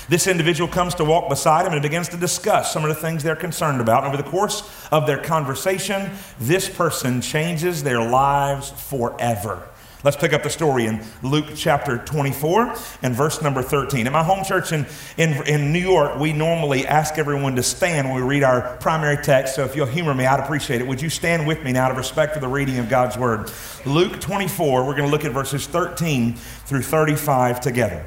This 0.10 0.28
individual 0.28 0.70
comes 0.70 0.94
to 0.96 1.04
walk 1.04 1.28
beside 1.28 1.66
him 1.66 1.74
and 1.74 1.82
begins 1.82 2.08
to 2.10 2.18
discuss 2.18 2.72
some 2.72 2.84
of 2.84 2.90
the 2.90 3.02
things 3.02 3.24
they're 3.24 3.36
concerned 3.36 3.82
about. 3.82 4.04
And 4.04 4.14
over 4.14 4.22
the 4.22 4.30
course 4.30 4.62
of 4.92 5.08
their 5.08 5.18
conversation, 5.18 6.12
this 6.40 6.70
person 6.70 7.20
changes 7.20 7.82
their 7.82 8.08
lives 8.08 8.70
forever. 8.70 9.68
Let's 10.08 10.16
pick 10.16 10.32
up 10.32 10.42
the 10.42 10.50
story 10.50 10.86
in 10.86 11.04
Luke 11.22 11.48
chapter 11.54 11.98
24 11.98 12.76
and 13.02 13.14
verse 13.14 13.42
number 13.42 13.62
13. 13.62 14.08
In 14.08 14.14
my 14.14 14.24
home 14.24 14.46
church 14.46 14.72
in, 14.72 14.86
in, 15.18 15.46
in 15.46 15.74
New 15.74 15.82
York, 15.82 16.18
we 16.18 16.32
normally 16.32 16.88
ask 16.88 17.18
everyone 17.18 17.58
to 17.58 17.62
stand 17.62 18.08
when 18.08 18.16
we 18.16 18.22
read 18.22 18.42
our 18.42 18.78
primary 18.78 19.22
text. 19.22 19.56
So 19.56 19.66
if 19.66 19.76
you'll 19.76 19.86
humor 19.86 20.14
me, 20.14 20.26
I'd 20.26 20.40
appreciate 20.40 20.80
it. 20.80 20.88
Would 20.88 21.02
you 21.02 21.10
stand 21.10 21.46
with 21.46 21.62
me 21.62 21.74
now 21.74 21.88
out 21.88 21.92
of 21.92 21.98
respect 21.98 22.34
for 22.34 22.40
the 22.40 22.48
reading 22.48 22.80
of 22.80 22.88
God's 22.88 23.18
word? 23.18 23.52
Luke 23.86 24.22
24, 24.22 24.86
we're 24.86 24.96
going 24.96 25.04
to 25.04 25.12
look 25.12 25.26
at 25.26 25.34
verses 25.34 25.68
13 25.68 26.36
through 26.36 26.84
35 26.84 27.60
together. 27.60 28.06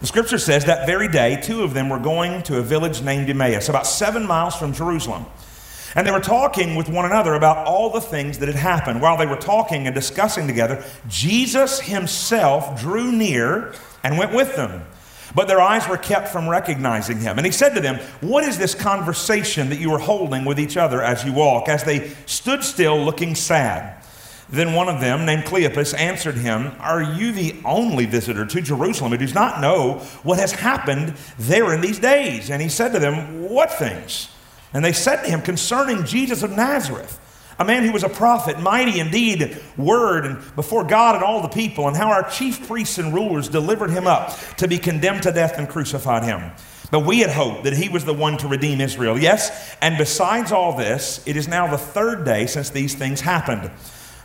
The 0.00 0.06
scripture 0.06 0.36
says 0.36 0.66
that 0.66 0.86
very 0.86 1.08
day, 1.08 1.40
two 1.42 1.62
of 1.62 1.72
them 1.72 1.88
were 1.88 1.98
going 1.98 2.42
to 2.42 2.58
a 2.58 2.62
village 2.62 3.00
named 3.00 3.30
Emmaus, 3.30 3.70
about 3.70 3.86
seven 3.86 4.26
miles 4.26 4.54
from 4.54 4.74
Jerusalem. 4.74 5.24
And 5.94 6.06
they 6.06 6.12
were 6.12 6.20
talking 6.20 6.76
with 6.76 6.88
one 6.88 7.04
another 7.04 7.34
about 7.34 7.66
all 7.66 7.90
the 7.90 8.00
things 8.00 8.38
that 8.38 8.46
had 8.46 8.56
happened. 8.56 9.02
While 9.02 9.16
they 9.16 9.26
were 9.26 9.36
talking 9.36 9.86
and 9.86 9.94
discussing 9.94 10.46
together, 10.46 10.84
Jesus 11.08 11.80
himself 11.80 12.80
drew 12.80 13.10
near 13.10 13.74
and 14.04 14.16
went 14.16 14.32
with 14.32 14.54
them. 14.56 14.84
But 15.34 15.48
their 15.48 15.60
eyes 15.60 15.88
were 15.88 15.96
kept 15.96 16.28
from 16.28 16.48
recognizing 16.48 17.20
him. 17.20 17.38
And 17.38 17.46
he 17.46 17.52
said 17.52 17.74
to 17.74 17.80
them, 17.80 17.96
What 18.20 18.44
is 18.44 18.58
this 18.58 18.74
conversation 18.74 19.68
that 19.70 19.78
you 19.78 19.92
are 19.92 19.98
holding 19.98 20.44
with 20.44 20.58
each 20.58 20.76
other 20.76 21.02
as 21.02 21.24
you 21.24 21.32
walk? 21.32 21.68
As 21.68 21.84
they 21.84 22.10
stood 22.26 22.64
still, 22.64 23.02
looking 23.02 23.34
sad. 23.34 23.96
Then 24.48 24.74
one 24.74 24.88
of 24.88 25.00
them, 25.00 25.24
named 25.24 25.44
Cleopas, 25.44 25.96
answered 25.96 26.34
him, 26.34 26.72
Are 26.80 27.02
you 27.02 27.30
the 27.30 27.54
only 27.64 28.06
visitor 28.06 28.44
to 28.44 28.60
Jerusalem 28.60 29.12
who 29.12 29.18
does 29.18 29.34
not 29.34 29.60
know 29.60 29.98
what 30.24 30.40
has 30.40 30.52
happened 30.52 31.14
there 31.38 31.72
in 31.72 31.80
these 31.80 32.00
days? 32.00 32.50
And 32.50 32.60
he 32.60 32.68
said 32.68 32.92
to 32.92 32.98
them, 32.98 33.48
What 33.48 33.72
things? 33.72 34.28
And 34.72 34.84
they 34.84 34.92
said 34.92 35.22
to 35.22 35.30
him 35.30 35.42
concerning 35.42 36.04
Jesus 36.04 36.42
of 36.42 36.52
Nazareth, 36.52 37.18
a 37.58 37.64
man 37.64 37.84
who 37.84 37.92
was 37.92 38.02
a 38.02 38.08
prophet, 38.08 38.58
mighty 38.58 39.00
indeed, 39.00 39.60
word 39.76 40.24
and 40.24 40.56
before 40.56 40.82
God 40.82 41.14
and 41.14 41.22
all 41.22 41.42
the 41.42 41.48
people, 41.48 41.88
and 41.88 41.96
how 41.96 42.10
our 42.10 42.28
chief 42.30 42.66
priests 42.66 42.96
and 42.96 43.12
rulers 43.12 43.48
delivered 43.48 43.90
him 43.90 44.06
up 44.06 44.34
to 44.56 44.66
be 44.66 44.78
condemned 44.78 45.24
to 45.24 45.32
death 45.32 45.58
and 45.58 45.68
crucified 45.68 46.24
him. 46.24 46.52
But 46.90 47.00
we 47.00 47.20
had 47.20 47.30
hoped 47.30 47.64
that 47.64 47.74
he 47.74 47.90
was 47.90 48.06
the 48.06 48.14
one 48.14 48.38
to 48.38 48.48
redeem 48.48 48.80
Israel. 48.80 49.18
Yes, 49.18 49.76
and 49.82 49.98
besides 49.98 50.52
all 50.52 50.76
this, 50.76 51.22
it 51.26 51.36
is 51.36 51.48
now 51.48 51.70
the 51.70 51.78
third 51.78 52.24
day 52.24 52.46
since 52.46 52.70
these 52.70 52.94
things 52.94 53.20
happened. 53.20 53.70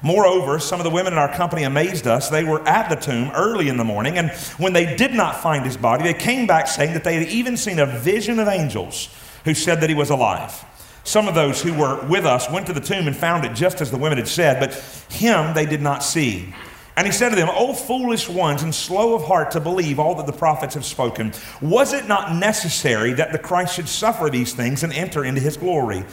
Moreover, 0.02 0.60
some 0.60 0.80
of 0.80 0.84
the 0.84 0.90
women 0.90 1.14
in 1.14 1.20
our 1.20 1.34
company 1.34 1.64
amazed 1.64 2.08
us. 2.08 2.30
They 2.30 2.44
were 2.44 2.66
at 2.68 2.90
the 2.90 2.96
tomb 2.96 3.32
early 3.36 3.68
in 3.68 3.78
the 3.78 3.84
morning, 3.84 4.18
and 4.18 4.32
when 4.58 4.72
they 4.72 4.96
did 4.96 5.14
not 5.14 5.42
find 5.42 5.66
his 5.66 5.78
body, 5.78 6.04
they 6.04 6.14
came 6.14 6.48
back 6.48 6.68
saying 6.68 6.94
that 6.94 7.04
they 7.04 7.16
had 7.16 7.28
even 7.28 7.58
seen 7.58 7.80
a 7.80 7.86
vision 7.86 8.40
of 8.40 8.48
angels 8.48 9.10
who 9.46 9.54
said 9.54 9.82
that 9.82 9.90
he 9.90 9.96
was 9.96 10.10
alive. 10.10 10.66
Some 11.06 11.28
of 11.28 11.36
those 11.36 11.62
who 11.62 11.74
were 11.74 12.04
with 12.08 12.26
us 12.26 12.50
went 12.50 12.66
to 12.68 12.74
the 12.74 12.80
tomb 12.80 13.08
and 13.08 13.16
found 13.16 13.46
it 13.46 13.54
just 13.54 13.80
as 13.80 13.92
the 13.92 13.98
women 13.98 14.18
had 14.18 14.28
said, 14.28 14.60
but 14.60 14.74
him 15.14 15.54
they 15.54 15.68
did 15.68 15.82
not 15.82 16.04
see. 16.04 16.54
And 16.98 17.06
he 17.06 17.14
said 17.14 17.30
to 17.30 17.36
them, 17.36 17.50
O 17.52 17.74
foolish 17.74 18.28
ones 18.28 18.64
and 18.64 18.74
slow 18.74 19.14
of 19.14 19.26
heart 19.26 19.52
to 19.52 19.60
believe 19.60 20.00
all 20.00 20.16
that 20.16 20.26
the 20.26 20.34
prophets 20.34 20.74
have 20.74 20.86
spoken, 20.86 21.34
was 21.62 21.94
it 21.94 22.08
not 22.08 22.36
necessary 22.36 23.14
that 23.14 23.32
the 23.32 23.38
Christ 23.38 23.76
should 23.76 23.88
suffer 23.88 24.30
these 24.30 24.54
things 24.54 24.82
and 24.82 24.92
enter 24.94 25.24
into 25.24 25.42
his 25.42 25.58
glory? 25.58 26.06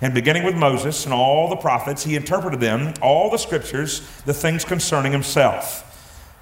And 0.00 0.12
beginning 0.12 0.44
with 0.44 0.54
Moses 0.54 1.06
and 1.06 1.14
all 1.14 1.48
the 1.48 1.56
prophets, 1.56 2.04
he 2.04 2.16
interpreted 2.16 2.60
them, 2.60 2.92
all 3.00 3.30
the 3.30 3.38
scriptures, 3.38 4.00
the 4.26 4.34
things 4.34 4.64
concerning 4.64 5.10
himself. 5.10 5.82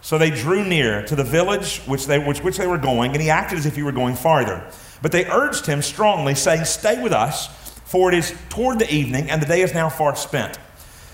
So 0.02 0.18
they 0.18 0.30
drew 0.30 0.64
near 0.64 1.06
to 1.06 1.14
the 1.14 1.24
village 1.24 1.78
which 1.86 2.06
they, 2.06 2.18
which, 2.18 2.42
which 2.42 2.58
they 2.58 2.66
were 2.66 2.78
going, 2.78 3.12
and 3.12 3.22
he 3.22 3.30
acted 3.30 3.58
as 3.58 3.64
if 3.64 3.76
he 3.76 3.82
were 3.82 3.92
going 3.92 4.16
farther. 4.16 4.68
But 5.02 5.12
they 5.12 5.26
urged 5.26 5.66
him 5.66 5.82
strongly, 5.82 6.34
saying, 6.34 6.64
Stay 6.64 7.02
with 7.02 7.12
us, 7.12 7.48
for 7.84 8.12
it 8.12 8.18
is 8.18 8.34
toward 8.48 8.78
the 8.78 8.92
evening, 8.92 9.30
and 9.30 9.40
the 9.42 9.46
day 9.46 9.62
is 9.62 9.74
now 9.74 9.88
far 9.88 10.16
spent. 10.16 10.58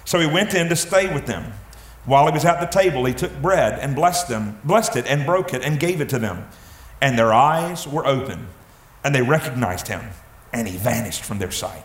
So 0.04 0.18
he 0.18 0.26
went 0.26 0.54
in 0.54 0.68
to 0.68 0.76
stay 0.76 1.12
with 1.12 1.26
them. 1.26 1.52
While 2.04 2.26
he 2.26 2.32
was 2.32 2.44
at 2.44 2.60
the 2.60 2.66
table, 2.66 3.04
he 3.04 3.12
took 3.12 3.42
bread 3.42 3.78
and 3.78 3.94
blessed 3.94 4.28
them, 4.28 4.58
blessed 4.64 4.96
it 4.96 5.06
and 5.06 5.26
broke 5.26 5.52
it 5.52 5.62
and 5.62 5.78
gave 5.78 6.00
it 6.00 6.08
to 6.10 6.18
them. 6.18 6.48
And 7.00 7.18
their 7.18 7.32
eyes 7.32 7.86
were 7.86 8.06
open, 8.06 8.48
and 9.04 9.14
they 9.14 9.22
recognized 9.22 9.88
him, 9.88 10.02
and 10.52 10.66
he 10.66 10.76
vanished 10.76 11.22
from 11.22 11.38
their 11.38 11.50
sight. 11.50 11.84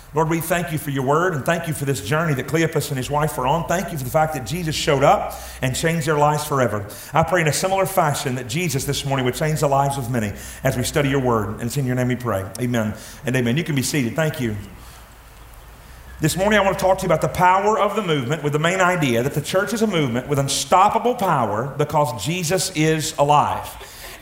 Lord, 0.13 0.29
we 0.29 0.41
thank 0.41 0.73
you 0.73 0.77
for 0.77 0.89
your 0.89 1.05
word 1.05 1.33
and 1.33 1.45
thank 1.45 1.69
you 1.69 1.73
for 1.73 1.85
this 1.85 2.05
journey 2.05 2.33
that 2.33 2.47
Cleopas 2.47 2.89
and 2.89 2.97
his 2.97 3.09
wife 3.09 3.37
were 3.37 3.47
on. 3.47 3.65
Thank 3.67 3.93
you 3.93 3.97
for 3.97 4.03
the 4.03 4.09
fact 4.09 4.33
that 4.33 4.45
Jesus 4.45 4.75
showed 4.75 5.03
up 5.03 5.39
and 5.61 5.73
changed 5.73 6.05
their 6.05 6.17
lives 6.17 6.45
forever. 6.45 6.85
I 7.13 7.23
pray 7.23 7.39
in 7.39 7.47
a 7.47 7.53
similar 7.53 7.85
fashion 7.85 8.35
that 8.35 8.49
Jesus 8.49 8.83
this 8.83 9.05
morning 9.05 9.23
would 9.23 9.35
change 9.35 9.61
the 9.61 9.69
lives 9.69 9.97
of 9.97 10.11
many 10.11 10.33
as 10.65 10.75
we 10.75 10.83
study 10.83 11.07
your 11.07 11.21
word. 11.21 11.49
And 11.51 11.63
it's 11.63 11.77
in 11.77 11.85
your 11.85 11.95
name 11.95 12.09
we 12.09 12.17
pray. 12.17 12.45
Amen 12.59 12.93
and 13.25 13.35
amen. 13.37 13.55
You 13.55 13.63
can 13.63 13.75
be 13.75 13.81
seated. 13.81 14.13
Thank 14.13 14.41
you. 14.41 14.57
This 16.19 16.35
morning, 16.35 16.59
I 16.59 16.61
want 16.61 16.77
to 16.77 16.83
talk 16.83 16.97
to 16.99 17.03
you 17.03 17.07
about 17.07 17.21
the 17.21 17.29
power 17.29 17.79
of 17.79 17.95
the 17.95 18.03
movement 18.03 18.43
with 18.43 18.53
the 18.53 18.59
main 18.59 18.81
idea 18.81 19.23
that 19.23 19.33
the 19.33 19.41
church 19.41 19.73
is 19.73 19.81
a 19.81 19.87
movement 19.87 20.27
with 20.27 20.39
unstoppable 20.39 21.15
power 21.15 21.73
because 21.77 22.23
Jesus 22.23 22.69
is 22.75 23.15
alive. 23.17 23.65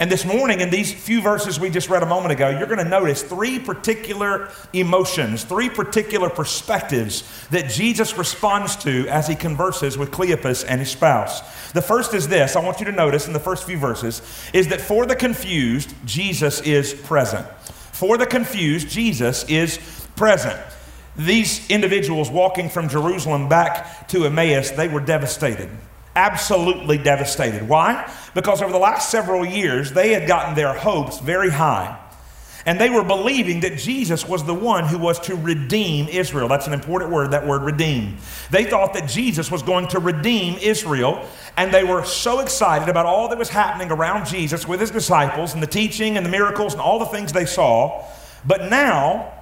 And 0.01 0.09
this 0.09 0.23
morning, 0.23 0.61
in 0.61 0.69
these 0.69 0.93
few 0.93 1.21
verses 1.21 1.59
we 1.59 1.69
just 1.69 1.89
read 1.89 2.03
a 2.03 2.05
moment 2.05 2.31
ago, 2.31 2.47
you're 2.47 2.67
going 2.67 2.77
to 2.77 2.85
notice 2.85 3.21
three 3.21 3.59
particular 3.59 4.49
emotions, 4.71 5.43
three 5.43 5.69
particular 5.69 6.29
perspectives 6.29 7.25
that 7.49 7.69
Jesus 7.69 8.17
responds 8.17 8.77
to 8.77 9.09
as 9.09 9.27
he 9.27 9.35
converses 9.35 9.97
with 9.97 10.09
Cleopas 10.09 10.63
and 10.65 10.79
his 10.79 10.89
spouse. 10.89 11.41
The 11.73 11.81
first 11.81 12.13
is 12.13 12.29
this 12.29 12.55
I 12.55 12.63
want 12.63 12.79
you 12.79 12.85
to 12.85 12.93
notice 12.93 13.27
in 13.27 13.33
the 13.33 13.41
first 13.41 13.65
few 13.65 13.77
verses 13.77 14.21
is 14.53 14.69
that 14.69 14.79
for 14.79 15.05
the 15.05 15.17
confused, 15.17 15.93
Jesus 16.05 16.61
is 16.61 16.93
present. 16.93 17.45
For 17.91 18.17
the 18.17 18.25
confused, 18.25 18.87
Jesus 18.87 19.43
is 19.49 19.79
present. 20.15 20.57
These 21.17 21.69
individuals 21.69 22.29
walking 22.29 22.69
from 22.69 22.87
Jerusalem 22.87 23.49
back 23.49 24.07
to 24.09 24.23
Emmaus, 24.23 24.71
they 24.71 24.87
were 24.87 25.01
devastated 25.01 25.69
absolutely 26.19 26.97
devastated. 26.97 27.67
Why? 27.67 28.13
Because 28.35 28.61
over 28.61 28.73
the 28.73 28.77
last 28.77 29.09
several 29.09 29.45
years, 29.45 29.93
they 29.93 30.11
had 30.11 30.27
gotten 30.27 30.53
their 30.53 30.73
hopes 30.73 31.19
very 31.19 31.49
high. 31.49 31.97
And 32.65 32.79
they 32.79 32.89
were 32.89 33.05
believing 33.05 33.61
that 33.61 33.77
Jesus 33.77 34.27
was 34.27 34.43
the 34.43 34.53
one 34.53 34.85
who 34.85 34.97
was 34.97 35.17
to 35.21 35.35
redeem 35.35 36.09
Israel. 36.09 36.49
That's 36.49 36.67
an 36.67 36.73
important 36.73 37.09
word, 37.09 37.31
that 37.31 37.47
word 37.47 37.61
redeem. 37.61 38.17
They 38.51 38.65
thought 38.65 38.93
that 38.95 39.07
Jesus 39.07 39.49
was 39.49 39.63
going 39.63 39.87
to 39.87 39.99
redeem 39.99 40.57
Israel, 40.61 41.25
and 41.55 41.73
they 41.73 41.85
were 41.85 42.03
so 42.03 42.41
excited 42.41 42.89
about 42.89 43.05
all 43.05 43.29
that 43.29 43.37
was 43.37 43.49
happening 43.49 43.89
around 43.89 44.27
Jesus 44.27 44.67
with 44.67 44.81
his 44.81 44.91
disciples 44.91 45.53
and 45.53 45.63
the 45.63 45.67
teaching 45.67 46.17
and 46.17 46.25
the 46.25 46.29
miracles 46.29 46.73
and 46.73 46.81
all 46.81 46.99
the 46.99 47.05
things 47.05 47.31
they 47.31 47.45
saw. 47.45 48.03
But 48.45 48.69
now, 48.69 49.38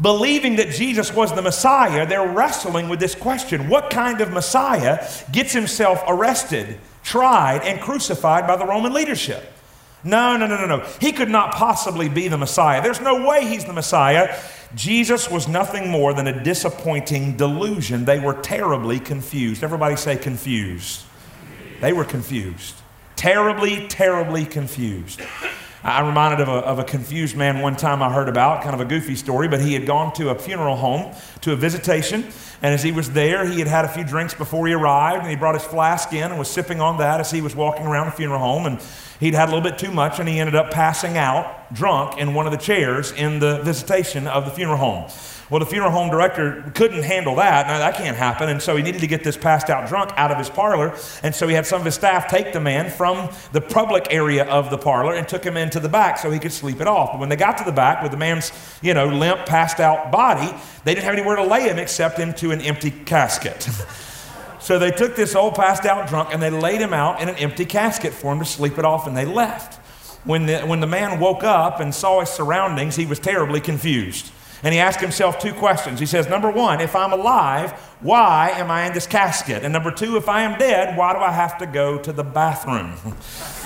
believing 0.00 0.56
that 0.56 0.70
Jesus 0.70 1.12
was 1.12 1.34
the 1.34 1.42
Messiah, 1.42 2.06
they're 2.06 2.28
wrestling 2.28 2.88
with 2.88 3.00
this 3.00 3.14
question 3.14 3.68
what 3.68 3.90
kind 3.90 4.20
of 4.20 4.30
Messiah 4.32 5.06
gets 5.32 5.52
himself 5.52 6.02
arrested, 6.08 6.78
tried, 7.02 7.62
and 7.62 7.80
crucified 7.80 8.46
by 8.46 8.56
the 8.56 8.66
Roman 8.66 8.92
leadership? 8.92 9.52
No, 10.02 10.36
no, 10.36 10.46
no, 10.46 10.56
no, 10.56 10.66
no. 10.66 10.86
He 11.00 11.12
could 11.12 11.28
not 11.28 11.52
possibly 11.52 12.08
be 12.08 12.28
the 12.28 12.38
Messiah. 12.38 12.82
There's 12.82 13.00
no 13.00 13.26
way 13.28 13.46
he's 13.46 13.66
the 13.66 13.74
Messiah. 13.74 14.34
Jesus 14.74 15.30
was 15.30 15.46
nothing 15.46 15.90
more 15.90 16.14
than 16.14 16.26
a 16.26 16.42
disappointing 16.42 17.36
delusion. 17.36 18.06
They 18.06 18.18
were 18.18 18.34
terribly 18.34 18.98
confused. 18.98 19.62
Everybody 19.62 19.96
say 19.96 20.16
confused. 20.16 21.04
They 21.80 21.92
were 21.92 22.04
confused. 22.04 22.76
Terribly, 23.16 23.88
terribly 23.88 24.46
confused. 24.46 25.20
I'm 25.82 26.06
reminded 26.06 26.40
of 26.40 26.48
a, 26.48 26.58
of 26.66 26.78
a 26.78 26.84
confused 26.84 27.36
man 27.36 27.60
one 27.60 27.74
time 27.74 28.02
I 28.02 28.12
heard 28.12 28.28
about, 28.28 28.62
kind 28.62 28.74
of 28.74 28.80
a 28.80 28.84
goofy 28.84 29.14
story, 29.14 29.48
but 29.48 29.60
he 29.60 29.72
had 29.72 29.86
gone 29.86 30.12
to 30.14 30.28
a 30.28 30.34
funeral 30.38 30.76
home 30.76 31.14
to 31.40 31.52
a 31.52 31.56
visitation 31.56 32.30
And 32.62 32.74
as 32.74 32.82
he 32.82 32.92
was 32.92 33.10
there, 33.10 33.46
he 33.46 33.58
had 33.58 33.68
had 33.68 33.84
a 33.86 33.88
few 33.88 34.04
drinks 34.04 34.34
before 34.34 34.66
he 34.66 34.74
arrived, 34.74 35.22
and 35.22 35.30
he 35.30 35.36
brought 35.36 35.54
his 35.54 35.64
flask 35.64 36.12
in 36.12 36.30
and 36.30 36.38
was 36.38 36.50
sipping 36.50 36.80
on 36.80 36.98
that 36.98 37.20
as 37.20 37.30
he 37.30 37.40
was 37.40 37.56
walking 37.56 37.86
around 37.86 38.06
the 38.06 38.12
funeral 38.12 38.38
home. 38.38 38.66
And 38.66 38.78
he'd 39.18 39.32
had 39.32 39.48
a 39.48 39.52
little 39.52 39.68
bit 39.68 39.78
too 39.78 39.90
much, 39.90 40.18
and 40.18 40.28
he 40.28 40.38
ended 40.38 40.54
up 40.54 40.70
passing 40.70 41.16
out 41.16 41.72
drunk 41.72 42.18
in 42.18 42.34
one 42.34 42.46
of 42.46 42.52
the 42.52 42.58
chairs 42.58 43.12
in 43.12 43.38
the 43.38 43.62
visitation 43.62 44.26
of 44.26 44.44
the 44.44 44.50
funeral 44.50 44.76
home. 44.76 45.10
Well, 45.50 45.58
the 45.58 45.66
funeral 45.66 45.90
home 45.90 46.10
director 46.10 46.70
couldn't 46.76 47.02
handle 47.02 47.34
that. 47.36 47.66
Now, 47.66 47.78
that 47.78 47.96
can't 47.96 48.16
happen. 48.16 48.48
And 48.48 48.62
so 48.62 48.76
he 48.76 48.84
needed 48.84 49.00
to 49.00 49.08
get 49.08 49.24
this 49.24 49.36
passed 49.36 49.68
out 49.68 49.88
drunk 49.88 50.12
out 50.16 50.30
of 50.30 50.38
his 50.38 50.48
parlor. 50.48 50.96
And 51.24 51.34
so 51.34 51.48
he 51.48 51.54
had 51.54 51.66
some 51.66 51.80
of 51.80 51.84
his 51.84 51.96
staff 51.96 52.28
take 52.28 52.52
the 52.52 52.60
man 52.60 52.88
from 52.88 53.28
the 53.50 53.60
public 53.60 54.06
area 54.10 54.44
of 54.44 54.70
the 54.70 54.78
parlor 54.78 55.12
and 55.12 55.26
took 55.26 55.42
him 55.42 55.56
into 55.56 55.80
the 55.80 55.88
back 55.88 56.18
so 56.18 56.30
he 56.30 56.38
could 56.38 56.52
sleep 56.52 56.80
it 56.80 56.86
off. 56.86 57.10
But 57.12 57.18
when 57.18 57.28
they 57.28 57.36
got 57.36 57.58
to 57.58 57.64
the 57.64 57.72
back 57.72 58.00
with 58.00 58.12
the 58.12 58.16
man's, 58.16 58.52
you 58.80 58.94
know, 58.94 59.06
limp, 59.06 59.44
passed 59.44 59.80
out 59.80 60.12
body, 60.12 60.56
they 60.84 60.94
didn't 60.94 61.04
have 61.04 61.14
anywhere 61.14 61.34
to 61.34 61.44
lay 61.44 61.68
him 61.68 61.80
except 61.80 62.20
into 62.20 62.52
an 62.52 62.60
empty 62.60 62.92
casket. 62.92 63.68
so 64.60 64.78
they 64.78 64.92
took 64.92 65.16
this 65.16 65.34
old 65.34 65.56
passed 65.56 65.84
out 65.84 66.08
drunk 66.08 66.28
and 66.32 66.40
they 66.40 66.50
laid 66.50 66.80
him 66.80 66.94
out 66.94 67.20
in 67.20 67.28
an 67.28 67.34
empty 67.34 67.64
casket 67.64 68.12
for 68.12 68.32
him 68.32 68.38
to 68.38 68.44
sleep 68.44 68.78
it 68.78 68.84
off 68.84 69.08
and 69.08 69.16
they 69.16 69.24
left. 69.24 69.78
When 70.24 70.46
the, 70.46 70.60
when 70.60 70.78
the 70.78 70.86
man 70.86 71.18
woke 71.18 71.42
up 71.42 71.80
and 71.80 71.92
saw 71.92 72.20
his 72.20 72.28
surroundings, 72.28 72.94
he 72.94 73.06
was 73.06 73.18
terribly 73.18 73.60
confused. 73.60 74.30
And 74.62 74.74
he 74.74 74.80
asked 74.80 75.00
himself 75.00 75.38
two 75.38 75.54
questions. 75.54 76.00
He 76.00 76.06
says, 76.06 76.28
Number 76.28 76.50
one, 76.50 76.80
if 76.80 76.94
I'm 76.94 77.12
alive, 77.12 77.72
why 78.00 78.50
am 78.50 78.70
I 78.70 78.86
in 78.86 78.92
this 78.92 79.06
casket? 79.06 79.62
And 79.64 79.72
number 79.72 79.90
two, 79.90 80.16
if 80.16 80.28
I 80.28 80.42
am 80.42 80.58
dead, 80.58 80.96
why 80.96 81.12
do 81.12 81.18
I 81.20 81.32
have 81.32 81.58
to 81.58 81.66
go 81.66 81.98
to 81.98 82.12
the 82.12 82.24
bathroom? 82.24 82.94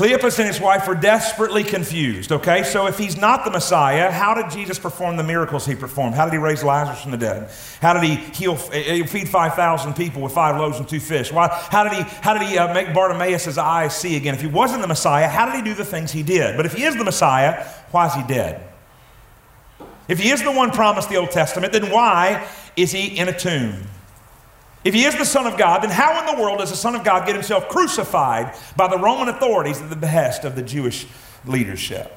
Cleopas 0.00 0.38
and 0.38 0.48
his 0.48 0.58
wife 0.58 0.88
were 0.88 0.94
desperately 0.94 1.62
confused, 1.62 2.32
okay? 2.32 2.62
So 2.62 2.86
if 2.86 2.96
he's 2.96 3.18
not 3.18 3.44
the 3.44 3.50
Messiah, 3.50 4.10
how 4.10 4.32
did 4.32 4.50
Jesus 4.50 4.78
perform 4.78 5.18
the 5.18 5.22
miracles 5.22 5.66
he 5.66 5.74
performed? 5.74 6.14
How 6.14 6.24
did 6.24 6.32
he 6.32 6.38
raise 6.38 6.64
Lazarus 6.64 7.02
from 7.02 7.10
the 7.10 7.18
dead? 7.18 7.50
How 7.82 7.92
did 7.92 8.04
he 8.04 8.14
heal, 8.14 8.58
eh, 8.72 9.04
feed 9.04 9.28
5,000 9.28 9.92
people 9.92 10.22
with 10.22 10.32
five 10.32 10.58
loaves 10.58 10.78
and 10.78 10.88
two 10.88 11.00
fish? 11.00 11.30
Why, 11.30 11.48
how 11.70 11.84
did 11.84 11.92
he, 11.92 12.02
how 12.22 12.32
did 12.32 12.48
he 12.48 12.56
uh, 12.56 12.72
make 12.72 12.94
Bartimaeus' 12.94 13.58
eyes 13.58 13.94
see 13.94 14.16
again? 14.16 14.34
If 14.34 14.40
he 14.40 14.46
wasn't 14.46 14.80
the 14.80 14.88
Messiah, 14.88 15.28
how 15.28 15.44
did 15.44 15.56
he 15.56 15.62
do 15.62 15.74
the 15.74 15.84
things 15.84 16.12
he 16.12 16.22
did? 16.22 16.56
But 16.56 16.64
if 16.64 16.72
he 16.72 16.84
is 16.84 16.96
the 16.96 17.04
Messiah, 17.04 17.66
why 17.90 18.06
is 18.06 18.14
he 18.14 18.22
dead? 18.22 18.69
If 20.10 20.18
he 20.18 20.30
is 20.30 20.42
the 20.42 20.50
one 20.50 20.72
promised 20.72 21.08
the 21.08 21.16
Old 21.16 21.30
Testament, 21.30 21.72
then 21.72 21.88
why 21.88 22.48
is 22.76 22.90
he 22.90 23.16
in 23.16 23.28
a 23.28 23.38
tomb? 23.38 23.84
If 24.82 24.92
he 24.92 25.04
is 25.04 25.16
the 25.16 25.24
Son 25.24 25.46
of 25.46 25.56
God, 25.56 25.84
then 25.84 25.90
how 25.90 26.18
in 26.18 26.34
the 26.34 26.42
world 26.42 26.58
does 26.58 26.70
the 26.70 26.76
Son 26.76 26.96
of 26.96 27.04
God 27.04 27.26
get 27.26 27.36
himself 27.36 27.68
crucified 27.68 28.56
by 28.76 28.88
the 28.88 28.98
Roman 28.98 29.28
authorities 29.28 29.80
at 29.80 29.88
the 29.88 29.94
behest 29.94 30.44
of 30.44 30.56
the 30.56 30.62
Jewish 30.62 31.06
leadership? 31.46 32.12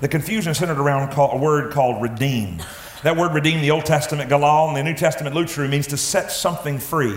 The 0.00 0.08
confusion 0.08 0.54
centered 0.54 0.80
around 0.80 1.16
a 1.16 1.36
word 1.36 1.72
called 1.72 2.02
redeem. 2.02 2.60
That 3.04 3.16
word 3.16 3.32
redeem, 3.32 3.60
the 3.60 3.70
Old 3.70 3.86
Testament 3.86 4.28
galal, 4.28 4.68
and 4.68 4.76
the 4.76 4.82
New 4.82 4.96
Testament 4.96 5.36
lutru, 5.36 5.70
means 5.70 5.86
to 5.88 5.96
set 5.96 6.32
something 6.32 6.80
free. 6.80 7.16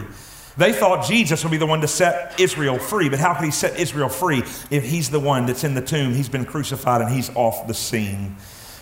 They 0.58 0.74
thought 0.74 1.08
Jesus 1.08 1.44
would 1.44 1.52
be 1.52 1.58
the 1.58 1.66
one 1.66 1.82
to 1.82 1.88
set 1.88 2.40
Israel 2.40 2.78
free, 2.78 3.10
but 3.10 3.18
how 3.18 3.34
could 3.34 3.46
he 3.46 3.52
set 3.52 3.80
Israel 3.80 4.10
free 4.10 4.44
if 4.70 4.84
he's 4.84 5.10
the 5.10 5.20
one 5.20 5.48
that's 5.48 5.64
in 5.64 5.74
the 5.74 5.82
tomb? 5.82 6.14
He's 6.14 6.30
been 6.30 6.46
crucified 6.46 7.02
and 7.02 7.10
he's 7.10 7.34
off 7.36 7.66
the 7.66 7.74
scene. 7.74 8.36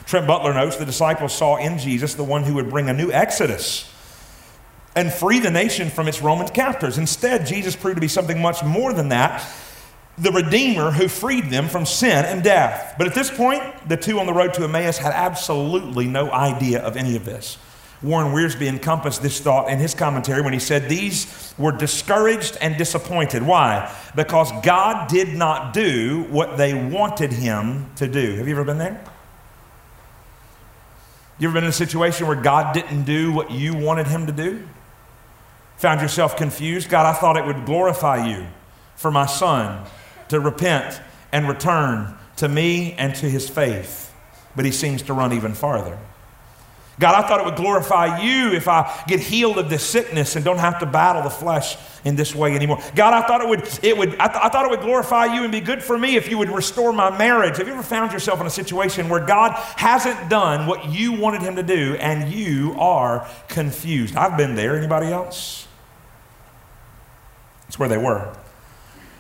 Trent 0.08 0.26
Butler 0.26 0.54
notes 0.54 0.78
the 0.78 0.86
disciples 0.86 1.36
saw 1.36 1.58
in 1.58 1.78
Jesus 1.78 2.16
the 2.16 2.24
one 2.24 2.44
who 2.44 2.56
would 2.56 2.70
bring 2.70 2.90
a 2.90 2.94
new 2.94 3.12
exodus 3.12 3.94
and 4.96 5.14
free 5.14 5.40
the 5.40 5.52
nation 5.52 5.90
from 5.90 6.08
its 6.08 6.22
Roman 6.22 6.48
captors. 6.48 6.98
Instead, 6.98 7.46
Jesus 7.46 7.76
proved 7.76 7.98
to 7.98 8.02
be 8.02 8.08
something 8.08 8.42
much 8.42 8.64
more 8.64 8.94
than 8.94 9.10
that 9.10 9.46
the 10.18 10.32
Redeemer 10.32 10.90
who 10.90 11.08
freed 11.08 11.52
them 11.52 11.68
from 11.68 11.86
sin 11.86 12.26
and 12.26 12.44
death. 12.44 12.96
But 12.98 13.06
at 13.06 13.14
this 13.14 13.30
point, 13.30 13.62
the 13.88 13.98
two 13.98 14.20
on 14.20 14.26
the 14.26 14.34
road 14.34 14.54
to 14.56 14.64
Emmaus 14.64 14.98
had 14.98 15.14
absolutely 15.14 16.08
no 16.08 16.32
idea 16.32 16.82
of 16.82 16.98
any 16.98 17.16
of 17.16 17.24
this. 17.24 17.58
Warren 18.02 18.34
Wiersbe 18.34 18.68
encompassed 18.68 19.22
this 19.22 19.40
thought 19.40 19.70
in 19.70 19.80
his 19.80 19.94
commentary 19.94 20.42
when 20.42 20.54
he 20.54 20.60
said, 20.60 20.88
These 20.88 21.54
were 21.58 21.72
discouraged 21.72 22.58
and 22.62 22.78
disappointed. 22.78 23.44
Why? 23.44 23.94
Because 24.16 24.52
God 24.64 25.08
did 25.08 25.36
not 25.36 25.74
do 25.74 26.26
what 26.30 26.58
they 26.58 26.74
wanted 26.74 27.32
him 27.32 27.90
to 27.96 28.08
do. 28.08 28.36
Have 28.36 28.48
you 28.48 28.54
ever 28.56 28.64
been 28.64 28.78
there? 28.78 29.04
You 31.40 31.48
ever 31.48 31.54
been 31.54 31.66
in 31.66 31.70
a 31.70 31.74
situation 31.74 32.26
where 32.26 32.36
God 32.36 32.74
didn't 32.74 33.04
do 33.04 33.32
what 33.32 33.52
you 33.52 33.76
wanted 33.76 34.08
him 34.08 34.26
to 34.26 34.32
do? 34.32 34.68
Found 35.78 36.02
yourself 36.02 36.36
confused? 36.36 36.90
God, 36.90 37.06
I 37.06 37.14
thought 37.14 37.38
it 37.38 37.46
would 37.46 37.66
glorify 37.66 38.28
you 38.28 38.48
for 38.96 39.12
my 39.12 39.28
son 39.28 39.86
to 40.30 40.40
repent 40.40 41.00
and 41.32 41.48
return 41.48 42.16
to 42.38 42.50
me 42.50 42.94
and 42.94 43.14
to 43.16 43.30
his 43.30 43.48
faith. 43.48 44.12
But 44.56 44.66
he 44.66 44.72
seems 44.72 45.04
to 45.04 45.14
run 45.14 45.32
even 45.34 45.54
farther. 45.54 46.00
God, 47.00 47.24
I 47.24 47.28
thought 47.28 47.40
it 47.40 47.46
would 47.46 47.56
glorify 47.56 48.22
you 48.22 48.54
if 48.54 48.68
I 48.68 49.04
get 49.08 49.20
healed 49.20 49.60
of 49.60 49.70
this 49.70 49.86
sickness 49.86 50.36
and 50.36 50.44
don't 50.44 50.58
have 50.58 50.80
to 50.80 50.88
battle 50.88 51.22
the 51.22 51.30
flesh 51.30 51.78
in 52.04 52.16
this 52.16 52.34
way 52.34 52.56
anymore. 52.56 52.80
God, 52.96 53.14
I 53.14 53.28
thought 53.28 53.42
it 53.42 53.48
would, 53.48 53.68
it 53.84 53.96
would, 53.96 54.18
I, 54.18 54.28
th- 54.28 54.40
I, 54.44 54.50
thought 54.50 54.66
it 54.66 54.72
would 54.72 54.82
glorify 54.82 55.26
you 55.26 55.44
and 55.44 55.52
be 55.52 55.60
good 55.60 55.84
for 55.84 55.96
me 55.96 56.16
if 56.16 56.28
you 56.28 56.40
would 56.40 56.50
restore 56.50 56.92
my 56.92 57.16
marriage. 57.16 57.58
Have 57.58 57.68
you 57.68 57.74
ever 57.74 57.84
found 57.84 58.14
yourself 58.14 58.42
in 58.42 58.48
a 58.48 58.52
situation 58.52 59.10
where 59.10 59.24
God 59.24 59.52
hasn't 59.78 60.28
done 60.28 60.66
what 60.66 60.90
you 60.90 61.14
wanted 61.14 61.42
him 61.44 61.56
to 61.58 61.64
do 61.64 61.96
and 62.00 62.34
you 62.34 62.74
are 62.80 63.28
confused? 63.48 64.16
I've 64.16 64.36
been 64.36 64.56
there. 64.56 64.76
Anybody 64.76 65.08
else? 65.08 65.68
That's 67.64 67.78
where 67.78 67.90
they 67.90 67.98
were. 67.98 68.36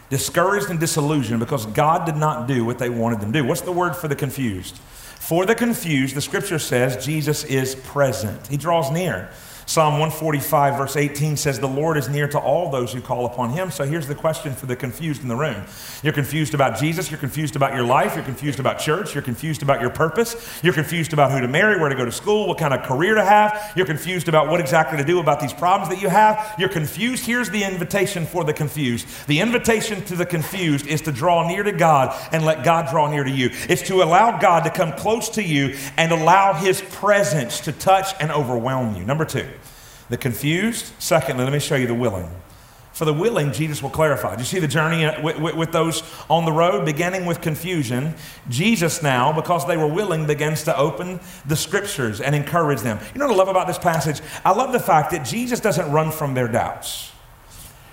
Discouraged 0.10 0.72
and 0.72 0.80
disillusioned 0.80 1.40
because 1.40 1.68
God 1.68 2.06
did 2.06 2.16
not 2.16 2.48
do 2.48 2.66
what 2.66 2.80
they 2.80 2.90
wanted 2.90 3.20
them 3.20 3.34
to 3.34 3.42
do. 3.42 3.46
What's 3.46 3.62
the 3.62 3.72
word 3.72 3.96
for 3.96 4.08
the 4.08 4.16
confused? 4.16 4.80
For 5.20 5.46
the 5.46 5.56
confused, 5.56 6.16
the 6.16 6.22
scripture 6.22 6.60
says 6.60 7.06
Jesus 7.06 7.44
is 7.44 7.76
present. 7.76 8.48
He 8.48 8.58
draws 8.58 8.92
near. 8.92 9.30
Psalm 9.68 9.96
145, 9.96 10.78
verse 10.78 10.96
18 10.96 11.36
says, 11.36 11.60
The 11.60 11.68
Lord 11.68 11.98
is 11.98 12.08
near 12.08 12.26
to 12.30 12.40
all 12.40 12.72
those 12.72 12.94
who 12.94 13.02
call 13.02 13.26
upon 13.26 13.50
him. 13.50 13.70
So 13.70 13.84
here's 13.84 14.08
the 14.08 14.16
question 14.16 14.54
for 14.54 14.66
the 14.66 14.78
confused 14.78 15.24
in 15.24 15.28
the 15.28 15.36
room. 15.36 15.66
You're 16.02 16.14
confused 16.14 16.54
about 16.54 16.80
Jesus. 16.80 17.12
You're 17.12 17.20
confused 17.20 17.58
about 17.58 17.76
your 17.76 17.84
life. 17.84 18.16
You're 18.16 18.24
confused 18.24 18.62
about 18.62 18.80
church. 18.80 19.14
You're 19.14 19.24
confused 19.24 19.64
about 19.64 19.82
your 19.82 19.90
purpose. 19.90 20.62
You're 20.64 20.74
confused 20.74 21.12
about 21.12 21.32
who 21.32 21.42
to 21.42 21.50
marry, 21.50 21.78
where 21.82 21.90
to 21.90 21.96
go 21.96 22.06
to 22.06 22.14
school, 22.14 22.48
what 22.48 22.58
kind 22.58 22.74
of 22.74 22.84
career 22.84 23.16
to 23.16 23.26
have. 23.26 23.74
You're 23.76 23.86
confused 23.86 24.30
about 24.30 24.48
what 24.48 24.62
exactly 24.62 24.98
to 25.00 25.04
do 25.04 25.20
about 25.20 25.42
these 25.42 25.52
problems 25.52 25.94
that 25.94 26.02
you 26.02 26.08
have. 26.08 26.56
You're 26.58 26.70
confused. 26.70 27.26
Here's 27.26 27.50
the 27.50 27.66
invitation 27.66 28.26
for 28.26 28.46
the 28.46 28.54
confused. 28.54 29.06
The 29.28 29.42
invitation 29.42 30.02
to 30.06 30.16
the 30.16 30.26
confused 30.26 30.88
is 30.88 31.02
to 31.02 31.12
draw 31.12 31.46
near 31.46 31.64
to 31.64 31.74
God 31.74 32.18
and 32.32 32.46
let 32.46 32.64
God 32.64 32.88
draw 32.90 33.10
near 33.12 33.26
to 33.26 33.32
you. 33.32 33.50
It's 33.68 33.82
to 33.90 34.02
allow 34.02 34.40
God 34.40 34.64
to 34.64 34.70
come 34.70 34.94
close 34.94 35.28
to 35.32 35.44
you 35.44 35.76
and 35.98 36.14
allow 36.14 36.54
his 36.54 36.82
presence 36.84 37.60
to 37.62 37.74
touch 37.74 38.16
and 38.22 38.32
overwhelm 38.32 38.96
you. 38.96 39.04
Number 39.04 39.26
two 39.26 39.46
the 40.10 40.18
confused. 40.18 40.92
Secondly, 41.00 41.44
let 41.44 41.54
me 41.54 41.60
show 41.60 41.76
you 41.76 41.88
the 41.88 41.94
willing. 41.94 42.30
For 42.98 43.06
the 43.06 43.14
willing, 43.14 43.54
Jesus 43.54 43.84
will 43.84 43.92
clarify. 43.92 44.36
Do 44.36 44.42
you 44.42 44.46
see 44.46 44.58
the 44.58 44.68
journey 44.68 45.06
uh, 45.06 45.22
with, 45.22 45.38
with, 45.38 45.56
with, 45.56 45.72
those 45.72 46.02
on 46.32 46.46
the 46.46 46.52
road, 46.52 46.84
beginning 46.84 47.28
with 47.28 47.42
confusion? 47.42 48.16
Jesus 48.50 49.04
now, 49.04 49.32
because 49.32 49.68
they 49.68 49.78
were 49.78 49.86
willing, 49.86 50.26
begins 50.26 50.64
to 50.64 50.76
open 50.76 51.20
the 51.46 51.56
scriptures 51.56 52.20
and 52.20 52.34
encourage 52.34 52.82
them. 52.82 52.98
You 53.14 53.20
know 53.20 53.28
what 53.28 53.36
I 53.36 53.38
love 53.38 53.50
about 53.50 53.68
this 53.68 53.78
passage? 53.78 54.20
I 54.44 54.52
love 54.52 54.72
the 54.72 54.80
fact 54.80 55.12
that 55.12 55.24
Jesus 55.24 55.60
doesn't 55.60 55.92
run 55.92 56.10
from 56.10 56.34
their 56.34 56.48
doubts. 56.48 57.12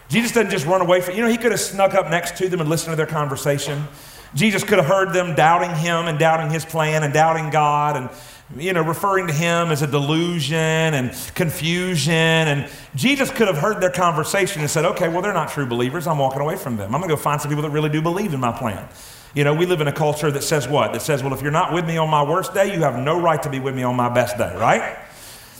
Jesus 0.08 0.32
doesn't 0.32 0.50
just 0.50 0.64
run 0.64 0.80
away 0.80 1.02
from, 1.02 1.16
you 1.16 1.22
know, 1.22 1.28
he 1.28 1.36
could 1.36 1.50
have 1.50 1.60
snuck 1.60 1.92
up 1.92 2.08
next 2.08 2.38
to 2.38 2.48
them 2.48 2.60
and 2.60 2.70
listened 2.70 2.92
to 2.92 2.96
their 2.96 3.04
conversation. 3.04 3.86
Jesus 4.34 4.64
could 4.64 4.78
have 4.78 4.86
heard 4.86 5.12
them 5.12 5.34
doubting 5.34 5.74
him 5.74 6.06
and 6.06 6.18
doubting 6.18 6.50
his 6.50 6.64
plan 6.64 7.02
and 7.02 7.12
doubting 7.12 7.50
God 7.50 7.98
and 7.98 8.08
you 8.56 8.72
know, 8.72 8.82
referring 8.82 9.26
to 9.26 9.32
him 9.32 9.68
as 9.68 9.82
a 9.82 9.86
delusion 9.86 10.56
and 10.56 11.12
confusion. 11.34 12.12
And 12.12 12.70
Jesus 12.94 13.30
could 13.30 13.48
have 13.48 13.58
heard 13.58 13.80
their 13.80 13.90
conversation 13.90 14.60
and 14.60 14.70
said, 14.70 14.84
okay, 14.84 15.08
well, 15.08 15.22
they're 15.22 15.32
not 15.32 15.50
true 15.50 15.66
believers. 15.66 16.06
I'm 16.06 16.18
walking 16.18 16.40
away 16.40 16.56
from 16.56 16.76
them. 16.76 16.94
I'm 16.94 17.00
going 17.00 17.08
to 17.08 17.16
go 17.16 17.20
find 17.20 17.40
some 17.40 17.48
people 17.50 17.62
that 17.62 17.70
really 17.70 17.88
do 17.88 18.02
believe 18.02 18.34
in 18.34 18.40
my 18.40 18.52
plan. 18.52 18.86
You 19.34 19.42
know, 19.42 19.54
we 19.54 19.66
live 19.66 19.80
in 19.80 19.88
a 19.88 19.92
culture 19.92 20.30
that 20.30 20.44
says 20.44 20.68
what? 20.68 20.92
That 20.92 21.02
says, 21.02 21.22
well, 21.22 21.34
if 21.34 21.42
you're 21.42 21.50
not 21.50 21.72
with 21.72 21.86
me 21.86 21.96
on 21.96 22.08
my 22.08 22.22
worst 22.22 22.54
day, 22.54 22.72
you 22.72 22.82
have 22.82 22.98
no 22.98 23.20
right 23.20 23.42
to 23.42 23.50
be 23.50 23.58
with 23.58 23.74
me 23.74 23.82
on 23.82 23.96
my 23.96 24.08
best 24.08 24.38
day, 24.38 24.54
right? 24.56 24.98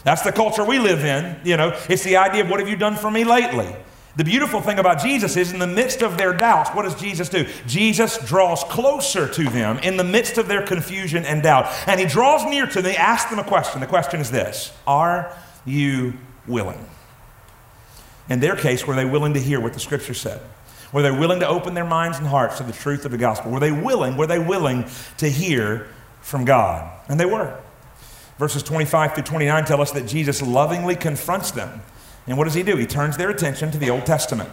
That's 0.04 0.22
the 0.22 0.30
culture 0.30 0.64
we 0.64 0.78
live 0.78 1.04
in. 1.04 1.40
You 1.42 1.56
know, 1.56 1.76
it's 1.88 2.04
the 2.04 2.18
idea 2.18 2.44
of 2.44 2.50
what 2.50 2.60
have 2.60 2.68
you 2.68 2.76
done 2.76 2.94
for 2.94 3.10
me 3.10 3.24
lately? 3.24 3.74
The 4.16 4.24
beautiful 4.24 4.60
thing 4.60 4.78
about 4.78 5.00
Jesus 5.02 5.36
is 5.36 5.52
in 5.52 5.58
the 5.58 5.66
midst 5.66 6.02
of 6.02 6.16
their 6.16 6.32
doubts, 6.32 6.70
what 6.70 6.82
does 6.82 6.94
Jesus 6.94 7.28
do? 7.28 7.46
Jesus 7.66 8.18
draws 8.18 8.62
closer 8.64 9.26
to 9.28 9.44
them 9.44 9.78
in 9.78 9.96
the 9.96 10.04
midst 10.04 10.38
of 10.38 10.46
their 10.46 10.62
confusion 10.64 11.24
and 11.24 11.42
doubt. 11.42 11.66
And 11.88 11.98
he 11.98 12.06
draws 12.06 12.44
near 12.44 12.66
to 12.66 12.80
them, 12.80 12.92
he 12.92 12.96
asks 12.96 13.30
them 13.30 13.40
a 13.40 13.44
question. 13.44 13.80
The 13.80 13.86
question 13.88 14.20
is 14.20 14.30
this 14.30 14.72
Are 14.86 15.36
you 15.64 16.14
willing? 16.46 16.84
In 18.28 18.40
their 18.40 18.56
case, 18.56 18.86
were 18.86 18.94
they 18.94 19.04
willing 19.04 19.34
to 19.34 19.40
hear 19.40 19.60
what 19.60 19.72
the 19.72 19.80
scripture 19.80 20.14
said? 20.14 20.40
Were 20.92 21.02
they 21.02 21.10
willing 21.10 21.40
to 21.40 21.48
open 21.48 21.74
their 21.74 21.84
minds 21.84 22.18
and 22.18 22.26
hearts 22.26 22.58
to 22.58 22.62
the 22.62 22.72
truth 22.72 23.04
of 23.04 23.10
the 23.10 23.18
gospel? 23.18 23.50
Were 23.50 23.60
they 23.60 23.72
willing? 23.72 24.16
Were 24.16 24.28
they 24.28 24.38
willing 24.38 24.84
to 25.18 25.28
hear 25.28 25.88
from 26.20 26.44
God? 26.44 26.88
And 27.08 27.18
they 27.18 27.26
were. 27.26 27.60
Verses 28.38 28.62
25 28.62 29.14
through 29.14 29.24
29 29.24 29.64
tell 29.64 29.80
us 29.80 29.90
that 29.90 30.06
Jesus 30.06 30.40
lovingly 30.40 30.94
confronts 30.94 31.50
them 31.50 31.82
and 32.26 32.38
what 32.38 32.44
does 32.44 32.54
he 32.54 32.62
do? 32.62 32.76
He 32.76 32.86
turns 32.86 33.16
their 33.16 33.30
attention 33.30 33.70
to 33.72 33.78
the 33.78 33.90
Old 33.90 34.06
Testament. 34.06 34.48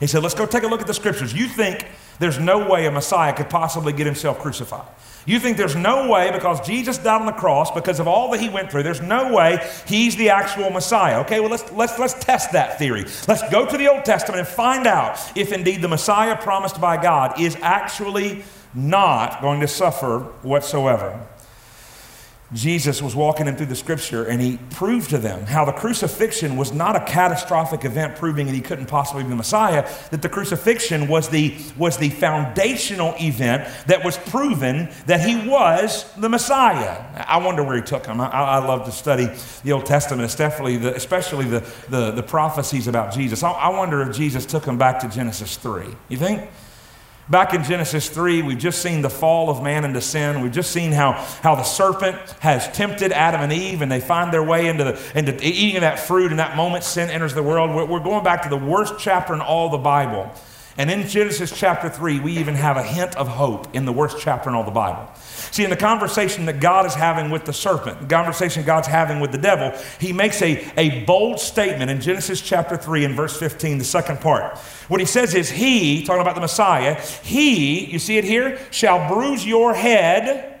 He 0.00 0.06
said, 0.06 0.22
Let's 0.22 0.34
go 0.34 0.46
take 0.46 0.62
a 0.62 0.66
look 0.66 0.80
at 0.80 0.86
the 0.86 0.94
scriptures. 0.94 1.32
You 1.32 1.48
think 1.48 1.86
there's 2.18 2.38
no 2.38 2.68
way 2.68 2.86
a 2.86 2.90
Messiah 2.90 3.32
could 3.32 3.48
possibly 3.48 3.92
get 3.92 4.06
himself 4.06 4.38
crucified. 4.40 4.86
You 5.26 5.40
think 5.40 5.56
there's 5.56 5.76
no 5.76 6.10
way 6.10 6.30
because 6.30 6.60
Jesus 6.66 6.98
died 6.98 7.20
on 7.20 7.26
the 7.26 7.32
cross, 7.32 7.70
because 7.70 7.98
of 7.98 8.06
all 8.06 8.30
that 8.32 8.40
he 8.40 8.50
went 8.50 8.70
through, 8.70 8.82
there's 8.82 9.00
no 9.00 9.32
way 9.32 9.58
he's 9.86 10.16
the 10.16 10.28
actual 10.28 10.68
Messiah. 10.68 11.20
Okay, 11.20 11.40
well, 11.40 11.48
let's, 11.48 11.72
let's, 11.72 11.98
let's 11.98 12.14
test 12.14 12.52
that 12.52 12.78
theory. 12.78 13.04
Let's 13.26 13.48
go 13.50 13.66
to 13.66 13.78
the 13.78 13.88
Old 13.90 14.04
Testament 14.04 14.40
and 14.40 14.48
find 14.48 14.86
out 14.86 15.18
if 15.34 15.52
indeed 15.52 15.80
the 15.80 15.88
Messiah 15.88 16.36
promised 16.36 16.78
by 16.78 17.02
God 17.02 17.40
is 17.40 17.56
actually 17.62 18.44
not 18.74 19.40
going 19.40 19.60
to 19.60 19.68
suffer 19.68 20.20
whatsoever. 20.42 21.26
Jesus 22.54 23.02
was 23.02 23.16
walking 23.16 23.46
them 23.46 23.56
through 23.56 23.66
the 23.66 23.76
scripture 23.76 24.24
and 24.24 24.40
he 24.40 24.58
proved 24.70 25.10
to 25.10 25.18
them 25.18 25.44
how 25.44 25.64
the 25.64 25.72
crucifixion 25.72 26.56
was 26.56 26.72
not 26.72 26.94
a 26.94 27.00
catastrophic 27.00 27.84
event 27.84 28.16
proving 28.16 28.46
that 28.46 28.54
he 28.54 28.60
couldn't 28.60 28.86
possibly 28.86 29.24
be 29.24 29.30
the 29.30 29.36
Messiah, 29.36 29.88
that 30.10 30.22
the 30.22 30.28
crucifixion 30.28 31.08
was 31.08 31.28
the, 31.28 31.56
was 31.76 31.98
the 31.98 32.10
foundational 32.10 33.14
event 33.20 33.68
that 33.86 34.04
was 34.04 34.16
proven 34.18 34.88
that 35.06 35.20
he 35.20 35.48
was 35.48 36.10
the 36.14 36.28
Messiah. 36.28 37.04
I 37.26 37.38
wonder 37.38 37.64
where 37.64 37.76
he 37.76 37.82
took 37.82 38.06
him. 38.06 38.20
I, 38.20 38.28
I 38.28 38.58
love 38.58 38.84
to 38.86 38.92
study 38.92 39.28
the 39.64 39.72
Old 39.72 39.86
Testament, 39.86 40.24
especially 40.24 40.76
the, 40.76 40.94
especially 40.94 41.46
the, 41.46 41.60
the, 41.88 42.12
the 42.12 42.22
prophecies 42.22 42.86
about 42.86 43.12
Jesus. 43.12 43.42
I, 43.42 43.50
I 43.50 43.68
wonder 43.70 44.00
if 44.02 44.16
Jesus 44.16 44.46
took 44.46 44.64
him 44.64 44.78
back 44.78 45.00
to 45.00 45.08
Genesis 45.08 45.56
3. 45.56 45.86
You 46.08 46.16
think? 46.16 46.48
Back 47.28 47.54
in 47.54 47.64
Genesis 47.64 48.10
3, 48.10 48.42
we've 48.42 48.58
just 48.58 48.82
seen 48.82 49.00
the 49.00 49.08
fall 49.08 49.48
of 49.48 49.62
man 49.62 49.86
into 49.86 50.02
sin. 50.02 50.42
We've 50.42 50.52
just 50.52 50.72
seen 50.72 50.92
how, 50.92 51.12
how 51.42 51.54
the 51.54 51.62
serpent 51.62 52.16
has 52.40 52.68
tempted 52.72 53.12
Adam 53.12 53.40
and 53.40 53.50
Eve, 53.50 53.80
and 53.80 53.90
they 53.90 54.00
find 54.00 54.30
their 54.30 54.42
way 54.42 54.66
into, 54.66 54.84
the, 54.84 55.12
into 55.18 55.34
eating 55.42 55.76
of 55.76 55.80
that 55.80 55.98
fruit. 55.98 56.32
And 56.32 56.38
that 56.38 56.54
moment, 56.54 56.84
sin 56.84 57.08
enters 57.08 57.32
the 57.32 57.42
world. 57.42 57.74
We're, 57.74 57.86
we're 57.86 58.04
going 58.04 58.24
back 58.24 58.42
to 58.42 58.50
the 58.50 58.58
worst 58.58 58.96
chapter 58.98 59.32
in 59.32 59.40
all 59.40 59.70
the 59.70 59.78
Bible. 59.78 60.30
And 60.76 60.90
in 60.90 61.06
Genesis 61.06 61.56
chapter 61.56 61.88
3, 61.88 62.20
we 62.20 62.38
even 62.38 62.54
have 62.56 62.76
a 62.76 62.82
hint 62.82 63.14
of 63.16 63.28
hope 63.28 63.74
in 63.74 63.84
the 63.84 63.92
worst 63.92 64.18
chapter 64.20 64.48
in 64.48 64.56
all 64.56 64.64
the 64.64 64.72
Bible. 64.72 65.08
See, 65.14 65.62
in 65.62 65.70
the 65.70 65.76
conversation 65.76 66.46
that 66.46 66.58
God 66.58 66.84
is 66.84 66.94
having 66.94 67.30
with 67.30 67.44
the 67.44 67.52
serpent, 67.52 68.00
the 68.00 68.06
conversation 68.06 68.64
God's 68.64 68.88
having 68.88 69.20
with 69.20 69.30
the 69.30 69.38
devil, 69.38 69.72
he 70.00 70.12
makes 70.12 70.42
a, 70.42 70.68
a 70.76 71.04
bold 71.04 71.38
statement 71.38 71.90
in 71.92 72.00
Genesis 72.00 72.40
chapter 72.40 72.76
3 72.76 73.04
and 73.04 73.14
verse 73.14 73.38
15, 73.38 73.78
the 73.78 73.84
second 73.84 74.20
part. 74.20 74.58
What 74.88 74.98
he 74.98 75.06
says 75.06 75.34
is, 75.34 75.48
He, 75.48 76.04
talking 76.04 76.22
about 76.22 76.34
the 76.34 76.40
Messiah, 76.40 77.00
He, 77.22 77.84
you 77.84 78.00
see 78.00 78.18
it 78.18 78.24
here, 78.24 78.58
shall 78.72 79.08
bruise 79.08 79.46
your 79.46 79.74
head 79.74 80.54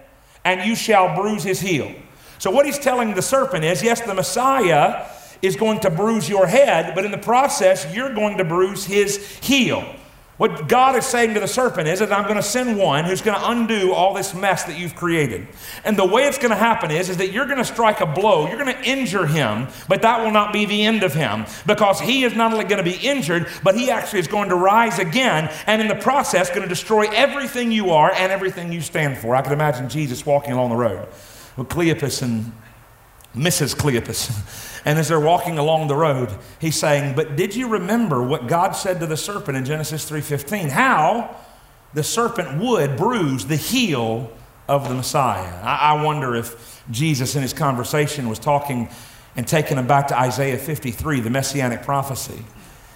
and 0.44 0.68
you 0.68 0.76
shall 0.76 1.14
bruise 1.16 1.42
his 1.42 1.60
heel. 1.60 1.92
So, 2.38 2.50
what 2.50 2.66
he's 2.66 2.78
telling 2.78 3.14
the 3.14 3.22
serpent 3.22 3.64
is, 3.64 3.82
yes, 3.82 4.00
the 4.00 4.14
Messiah 4.14 5.06
is 5.40 5.56
going 5.56 5.80
to 5.80 5.90
bruise 5.90 6.28
your 6.28 6.46
head, 6.46 6.94
but 6.94 7.04
in 7.04 7.10
the 7.10 7.18
process, 7.18 7.92
you're 7.94 8.14
going 8.14 8.38
to 8.38 8.44
bruise 8.44 8.84
his 8.84 9.16
heel. 9.38 9.84
What 10.36 10.66
God 10.66 10.96
is 10.96 11.06
saying 11.06 11.34
to 11.34 11.40
the 11.40 11.46
serpent 11.46 11.86
is 11.86 12.00
that 12.00 12.12
I'm 12.12 12.24
going 12.24 12.34
to 12.34 12.42
send 12.42 12.76
one 12.76 13.04
who's 13.04 13.22
going 13.22 13.38
to 13.38 13.50
undo 13.50 13.92
all 13.92 14.14
this 14.14 14.34
mess 14.34 14.64
that 14.64 14.76
you've 14.76 14.96
created. 14.96 15.46
And 15.84 15.96
the 15.96 16.04
way 16.04 16.24
it's 16.24 16.38
going 16.38 16.50
to 16.50 16.56
happen 16.56 16.90
is, 16.90 17.08
is 17.08 17.18
that 17.18 17.30
you're 17.30 17.46
going 17.46 17.58
to 17.58 17.64
strike 17.64 18.00
a 18.00 18.06
blow, 18.06 18.48
you're 18.48 18.58
going 18.58 18.74
to 18.74 18.82
injure 18.82 19.26
him, 19.26 19.68
but 19.88 20.02
that 20.02 20.24
will 20.24 20.32
not 20.32 20.52
be 20.52 20.66
the 20.66 20.84
end 20.84 21.04
of 21.04 21.14
him 21.14 21.46
because 21.66 22.00
he 22.00 22.24
is 22.24 22.34
not 22.34 22.52
only 22.52 22.64
going 22.64 22.82
to 22.84 22.90
be 22.90 22.96
injured, 22.96 23.46
but 23.62 23.76
he 23.76 23.92
actually 23.92 24.18
is 24.18 24.26
going 24.26 24.48
to 24.48 24.56
rise 24.56 24.98
again 24.98 25.48
and 25.68 25.80
in 25.80 25.86
the 25.86 25.94
process 25.94 26.48
going 26.48 26.62
to 26.62 26.68
destroy 26.68 27.06
everything 27.12 27.70
you 27.70 27.90
are 27.90 28.10
and 28.10 28.32
everything 28.32 28.72
you 28.72 28.80
stand 28.80 29.16
for. 29.18 29.36
I 29.36 29.42
can 29.42 29.52
imagine 29.52 29.88
Jesus 29.88 30.26
walking 30.26 30.54
along 30.54 30.70
the 30.70 30.76
road 30.76 31.06
with 31.56 31.68
Cleopas 31.68 32.22
and 32.22 32.52
Mrs. 33.36 33.76
Cleopas. 33.76 34.72
And 34.84 34.98
as 34.98 35.08
they're 35.08 35.20
walking 35.20 35.58
along 35.58 35.88
the 35.88 35.96
road, 35.96 36.30
he's 36.58 36.76
saying, 36.76 37.14
"But 37.14 37.36
did 37.36 37.54
you 37.56 37.68
remember 37.68 38.22
what 38.22 38.46
God 38.46 38.72
said 38.72 39.00
to 39.00 39.06
the 39.06 39.16
serpent 39.16 39.56
in 39.56 39.64
Genesis 39.64 40.04
3:15? 40.04 40.70
How 40.70 41.30
the 41.94 42.02
serpent 42.02 42.60
would 42.60 42.96
bruise 42.96 43.46
the 43.46 43.56
heel 43.56 44.30
of 44.68 44.88
the 44.88 44.94
Messiah." 44.94 45.60
I, 45.62 45.92
I 45.92 46.02
wonder 46.02 46.34
if 46.36 46.82
Jesus 46.90 47.34
in 47.34 47.42
his 47.42 47.52
conversation 47.52 48.28
was 48.28 48.38
talking 48.38 48.88
and 49.36 49.48
taking 49.48 49.78
him 49.78 49.86
back 49.86 50.08
to 50.08 50.18
Isaiah 50.18 50.58
53, 50.58 51.20
the 51.20 51.30
messianic 51.30 51.82
prophecy. 51.82 52.44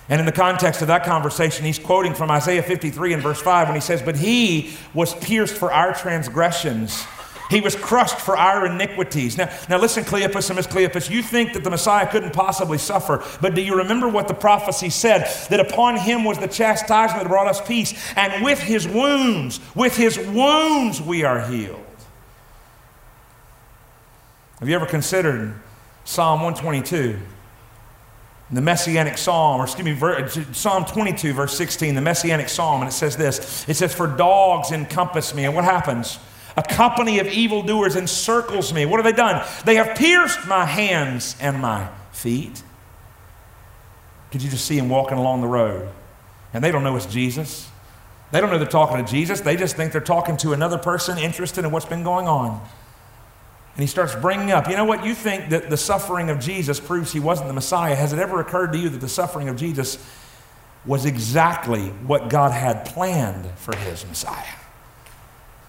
And 0.08 0.20
in 0.20 0.26
the 0.26 0.32
context 0.32 0.80
of 0.80 0.88
that 0.88 1.04
conversation, 1.04 1.66
he's 1.66 1.78
quoting 1.78 2.14
from 2.14 2.30
Isaiah 2.30 2.62
53 2.62 3.12
and 3.12 3.22
verse 3.22 3.40
5 3.40 3.68
when 3.68 3.74
he 3.74 3.80
says, 3.80 4.00
But 4.00 4.16
he 4.16 4.74
was 4.94 5.14
pierced 5.14 5.54
for 5.54 5.70
our 5.70 5.92
transgressions, 5.92 7.04
he 7.50 7.60
was 7.60 7.74
crushed 7.74 8.20
for 8.20 8.36
our 8.36 8.66
iniquities. 8.66 9.36
Now, 9.36 9.50
now 9.68 9.78
listen, 9.78 10.04
Cleopas 10.04 10.50
and 10.50 10.56
Miss 10.56 10.66
Cleopas, 10.66 11.10
you 11.10 11.22
think 11.22 11.54
that 11.54 11.64
the 11.64 11.70
Messiah 11.70 12.06
couldn't 12.10 12.32
possibly 12.32 12.78
suffer, 12.78 13.24
but 13.40 13.54
do 13.54 13.62
you 13.62 13.76
remember 13.76 14.08
what 14.08 14.28
the 14.28 14.34
prophecy 14.34 14.90
said? 14.90 15.28
That 15.50 15.60
upon 15.60 15.96
him 15.96 16.24
was 16.24 16.38
the 16.38 16.48
chastisement 16.48 17.22
that 17.22 17.28
brought 17.28 17.48
us 17.48 17.60
peace, 17.60 18.12
and 18.16 18.44
with 18.44 18.58
his 18.60 18.86
wounds, 18.86 19.60
with 19.74 19.96
his 19.96 20.18
wounds 20.18 21.00
we 21.00 21.24
are 21.24 21.40
healed. 21.46 21.84
Have 24.58 24.68
you 24.68 24.74
ever 24.74 24.86
considered 24.86 25.54
Psalm 26.04 26.42
122? 26.42 27.18
The 28.50 28.60
Messianic 28.62 29.18
Psalm, 29.18 29.60
or 29.60 29.64
excuse 29.64 29.84
me, 29.84 30.54
Psalm 30.54 30.84
22, 30.86 31.34
verse 31.34 31.56
16, 31.56 31.94
the 31.94 32.00
Messianic 32.00 32.48
Psalm, 32.48 32.80
and 32.80 32.88
it 32.88 32.94
says 32.94 33.16
this 33.16 33.68
It 33.68 33.74
says, 33.74 33.94
For 33.94 34.06
dogs 34.06 34.72
encompass 34.72 35.34
me. 35.34 35.44
And 35.44 35.54
what 35.54 35.64
happens? 35.64 36.18
A 36.58 36.62
company 36.62 37.20
of 37.20 37.28
evildoers 37.28 37.94
encircles 37.94 38.72
me. 38.72 38.84
What 38.84 38.96
have 38.96 39.04
they 39.04 39.16
done? 39.16 39.46
They 39.64 39.76
have 39.76 39.96
pierced 39.96 40.44
my 40.48 40.64
hands 40.64 41.36
and 41.40 41.60
my 41.60 41.88
feet. 42.10 42.64
Could 44.32 44.42
you 44.42 44.50
just 44.50 44.64
see 44.64 44.76
him 44.76 44.88
walking 44.88 45.18
along 45.18 45.40
the 45.40 45.46
road? 45.46 45.88
And 46.52 46.64
they 46.64 46.72
don't 46.72 46.82
know 46.82 46.96
it's 46.96 47.06
Jesus. 47.06 47.70
They 48.32 48.40
don't 48.40 48.50
know 48.50 48.58
they're 48.58 48.66
talking 48.66 48.96
to 48.96 49.08
Jesus. 49.08 49.40
They 49.40 49.54
just 49.54 49.76
think 49.76 49.92
they're 49.92 50.00
talking 50.00 50.36
to 50.38 50.52
another 50.52 50.78
person 50.78 51.16
interested 51.16 51.64
in 51.64 51.70
what's 51.70 51.86
been 51.86 52.02
going 52.02 52.26
on. 52.26 52.60
And 53.74 53.80
he 53.80 53.86
starts 53.86 54.16
bringing 54.16 54.50
up, 54.50 54.68
you 54.68 54.74
know 54.74 54.84
what? 54.84 55.06
You 55.06 55.14
think 55.14 55.50
that 55.50 55.70
the 55.70 55.76
suffering 55.76 56.28
of 56.28 56.40
Jesus 56.40 56.80
proves 56.80 57.12
he 57.12 57.20
wasn't 57.20 57.46
the 57.46 57.54
Messiah. 57.54 57.94
Has 57.94 58.12
it 58.12 58.18
ever 58.18 58.40
occurred 58.40 58.72
to 58.72 58.78
you 58.78 58.88
that 58.88 59.00
the 59.00 59.08
suffering 59.08 59.48
of 59.48 59.54
Jesus 59.54 60.04
was 60.84 61.06
exactly 61.06 61.86
what 62.04 62.28
God 62.28 62.50
had 62.50 62.84
planned 62.84 63.48
for 63.58 63.76
his 63.76 64.04
Messiah? 64.04 64.56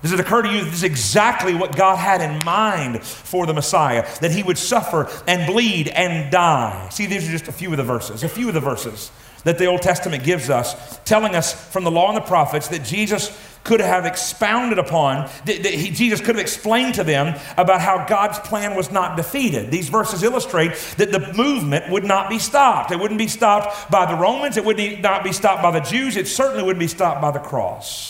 Does 0.01 0.13
it 0.13 0.19
occur 0.19 0.41
to 0.41 0.49
you 0.49 0.59
that 0.59 0.65
this 0.65 0.75
is 0.75 0.83
exactly 0.83 1.53
what 1.53 1.75
God 1.75 1.97
had 1.97 2.21
in 2.21 2.43
mind 2.45 3.03
for 3.03 3.45
the 3.45 3.53
Messiah? 3.53 4.07
That 4.21 4.31
he 4.31 4.43
would 4.43 4.57
suffer 4.57 5.09
and 5.27 5.51
bleed 5.51 5.89
and 5.89 6.31
die. 6.31 6.87
See, 6.89 7.05
these 7.05 7.27
are 7.27 7.31
just 7.31 7.49
a 7.49 7.51
few 7.51 7.71
of 7.71 7.77
the 7.77 7.83
verses, 7.83 8.23
a 8.23 8.29
few 8.29 8.47
of 8.47 8.53
the 8.53 8.61
verses 8.61 9.11
that 9.43 9.57
the 9.57 9.65
Old 9.65 9.81
Testament 9.81 10.23
gives 10.23 10.49
us, 10.49 10.99
telling 11.05 11.35
us 11.35 11.53
from 11.71 11.83
the 11.83 11.91
law 11.91 12.09
and 12.09 12.17
the 12.17 12.21
prophets 12.21 12.67
that 12.69 12.83
Jesus 12.83 13.37
could 13.63 13.81
have 13.81 14.05
expounded 14.05 14.79
upon, 14.79 15.29
that, 15.45 15.65
he, 15.65 15.91
Jesus 15.91 16.19
could 16.19 16.35
have 16.35 16.41
explained 16.41 16.95
to 16.95 17.03
them 17.03 17.39
about 17.57 17.81
how 17.81 18.05
God's 18.05 18.39
plan 18.39 18.75
was 18.75 18.91
not 18.91 19.17
defeated. 19.17 19.69
These 19.69 19.89
verses 19.89 20.23
illustrate 20.23 20.73
that 20.97 21.11
the 21.11 21.33
movement 21.33 21.89
would 21.89 22.03
not 22.03 22.29
be 22.29 22.39
stopped. 22.39 22.91
It 22.91 22.99
wouldn't 22.99 23.17
be 23.17 23.27
stopped 23.27 23.91
by 23.91 24.05
the 24.05 24.15
Romans, 24.19 24.57
it 24.57 24.65
would 24.65 25.01
not 25.01 25.23
be 25.23 25.33
stopped 25.33 25.61
by 25.61 25.71
the 25.71 25.81
Jews, 25.81 26.15
it 26.15 26.27
certainly 26.27 26.63
wouldn't 26.63 26.79
be 26.79 26.87
stopped 26.87 27.21
by 27.21 27.31
the 27.31 27.39
cross. 27.39 28.08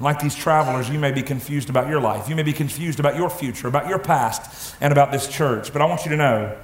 Like 0.00 0.20
these 0.20 0.34
travelers, 0.34 0.90
you 0.90 0.98
may 0.98 1.12
be 1.12 1.22
confused 1.22 1.70
about 1.70 1.88
your 1.88 2.00
life. 2.00 2.28
You 2.28 2.34
may 2.34 2.42
be 2.42 2.52
confused 2.52 2.98
about 2.98 3.16
your 3.16 3.30
future, 3.30 3.68
about 3.68 3.88
your 3.88 3.98
past, 3.98 4.74
and 4.80 4.92
about 4.92 5.12
this 5.12 5.28
church. 5.28 5.72
But 5.72 5.82
I 5.82 5.86
want 5.86 6.04
you 6.04 6.10
to 6.10 6.16
know 6.16 6.56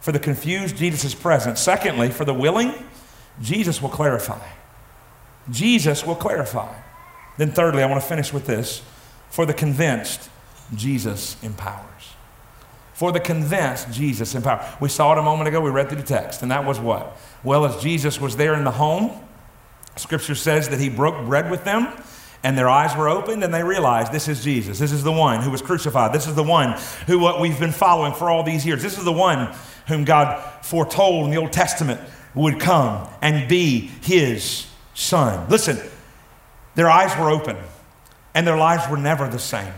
for 0.00 0.12
the 0.12 0.20
confused, 0.20 0.76
Jesus 0.76 1.04
is 1.04 1.14
present. 1.14 1.58
Secondly, 1.58 2.10
for 2.10 2.24
the 2.24 2.32
willing, 2.32 2.72
Jesus 3.42 3.82
will 3.82 3.88
clarify. 3.88 4.46
Jesus 5.50 6.06
will 6.06 6.14
clarify. 6.14 6.72
Then, 7.38 7.50
thirdly, 7.50 7.82
I 7.82 7.86
want 7.86 8.00
to 8.00 8.08
finish 8.08 8.32
with 8.32 8.46
this. 8.46 8.82
For 9.30 9.46
the 9.46 9.54
convinced, 9.54 10.30
Jesus 10.74 11.36
empowers. 11.42 12.14
For 12.94 13.10
the 13.10 13.20
convinced, 13.20 13.90
Jesus 13.90 14.34
empowers. 14.34 14.64
We 14.80 14.88
saw 14.88 15.12
it 15.12 15.18
a 15.18 15.22
moment 15.22 15.48
ago. 15.48 15.60
We 15.60 15.70
read 15.70 15.88
through 15.88 15.98
the 15.98 16.06
text, 16.06 16.42
and 16.42 16.52
that 16.52 16.64
was 16.64 16.78
what? 16.78 17.16
Well, 17.42 17.66
as 17.66 17.82
Jesus 17.82 18.20
was 18.20 18.36
there 18.36 18.54
in 18.54 18.62
the 18.62 18.70
home, 18.70 19.10
Scripture 19.96 20.34
says 20.36 20.68
that 20.68 20.78
he 20.78 20.88
broke 20.88 21.26
bread 21.26 21.50
with 21.50 21.64
them 21.64 21.92
and 22.46 22.56
their 22.56 22.68
eyes 22.68 22.96
were 22.96 23.08
opened 23.08 23.42
and 23.42 23.52
they 23.52 23.64
realized 23.64 24.12
this 24.12 24.28
is 24.28 24.44
Jesus. 24.44 24.78
This 24.78 24.92
is 24.92 25.02
the 25.02 25.10
one 25.10 25.42
who 25.42 25.50
was 25.50 25.60
crucified. 25.60 26.12
This 26.12 26.28
is 26.28 26.36
the 26.36 26.44
one 26.44 26.78
who 27.08 27.18
what 27.18 27.40
we've 27.40 27.58
been 27.58 27.72
following 27.72 28.14
for 28.14 28.30
all 28.30 28.44
these 28.44 28.64
years. 28.64 28.84
This 28.84 28.98
is 28.98 29.04
the 29.04 29.12
one 29.12 29.52
whom 29.88 30.04
God 30.04 30.64
foretold 30.64 31.24
in 31.24 31.32
the 31.32 31.38
Old 31.38 31.52
Testament 31.52 32.00
would 32.36 32.60
come 32.60 33.08
and 33.20 33.48
be 33.48 33.90
his 34.00 34.68
son. 34.94 35.48
Listen, 35.48 35.76
their 36.76 36.88
eyes 36.88 37.18
were 37.18 37.30
open 37.30 37.56
and 38.32 38.46
their 38.46 38.56
lives 38.56 38.88
were 38.88 38.96
never 38.96 39.26
the 39.26 39.40
same. 39.40 39.74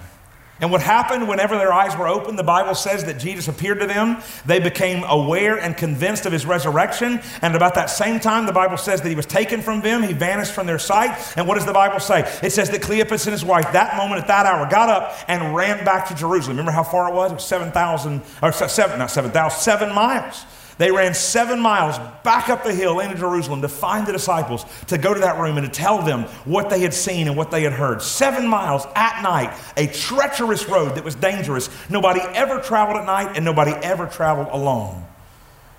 And 0.60 0.72
what 0.72 0.80
happened 0.80 1.28
whenever 1.28 1.56
their 1.56 1.72
eyes 1.72 1.96
were 1.96 2.08
open, 2.08 2.34
the 2.36 2.42
Bible 2.42 2.74
says 2.74 3.04
that 3.04 3.18
Jesus 3.18 3.46
appeared 3.46 3.80
to 3.80 3.86
them. 3.86 4.20
They 4.44 4.58
became 4.58 5.04
aware 5.04 5.56
and 5.56 5.76
convinced 5.76 6.26
of 6.26 6.32
his 6.32 6.44
resurrection. 6.44 7.20
And 7.42 7.54
about 7.54 7.74
that 7.76 7.90
same 7.90 8.18
time, 8.18 8.46
the 8.46 8.52
Bible 8.52 8.76
says 8.76 9.00
that 9.02 9.08
he 9.08 9.14
was 9.14 9.26
taken 9.26 9.62
from 9.62 9.80
them. 9.80 10.02
He 10.02 10.12
vanished 10.12 10.52
from 10.52 10.66
their 10.66 10.78
sight. 10.78 11.16
And 11.36 11.46
what 11.46 11.54
does 11.54 11.66
the 11.66 11.72
Bible 11.72 12.00
say? 12.00 12.20
It 12.42 12.50
says 12.50 12.70
that 12.70 12.82
Cleopas 12.82 13.26
and 13.26 13.32
his 13.32 13.44
wife, 13.44 13.72
that 13.72 13.96
moment 13.96 14.20
at 14.20 14.28
that 14.28 14.46
hour, 14.46 14.68
got 14.68 14.88
up 14.88 15.16
and 15.28 15.54
ran 15.54 15.84
back 15.84 16.08
to 16.08 16.14
Jerusalem. 16.14 16.56
Remember 16.56 16.72
how 16.72 16.82
far 16.84 17.08
it 17.08 17.14
was? 17.14 17.30
It 17.30 17.34
was 17.34 17.46
7,000, 17.46 18.22
or 18.42 18.52
seven, 18.52 18.98
not 18.98 19.10
7,000, 19.10 19.60
seven 19.60 19.94
miles. 19.94 20.44
They 20.78 20.92
ran 20.92 21.12
seven 21.12 21.60
miles 21.60 21.98
back 22.22 22.48
up 22.48 22.62
the 22.62 22.72
hill 22.72 23.00
into 23.00 23.16
Jerusalem 23.16 23.62
to 23.62 23.68
find 23.68 24.06
the 24.06 24.12
disciples, 24.12 24.64
to 24.86 24.96
go 24.96 25.12
to 25.12 25.20
that 25.20 25.38
room 25.38 25.58
and 25.58 25.66
to 25.66 25.72
tell 25.72 26.02
them 26.02 26.22
what 26.44 26.70
they 26.70 26.80
had 26.80 26.94
seen 26.94 27.26
and 27.26 27.36
what 27.36 27.50
they 27.50 27.62
had 27.62 27.72
heard. 27.72 28.00
Seven 28.00 28.46
miles 28.46 28.86
at 28.94 29.22
night, 29.22 29.58
a 29.76 29.88
treacherous 29.88 30.68
road 30.68 30.94
that 30.94 31.04
was 31.04 31.16
dangerous. 31.16 31.68
Nobody 31.90 32.20
ever 32.20 32.60
traveled 32.60 32.96
at 32.96 33.06
night 33.06 33.36
and 33.36 33.44
nobody 33.44 33.72
ever 33.72 34.06
traveled 34.06 34.48
alone. 34.52 34.94
And 34.94 35.04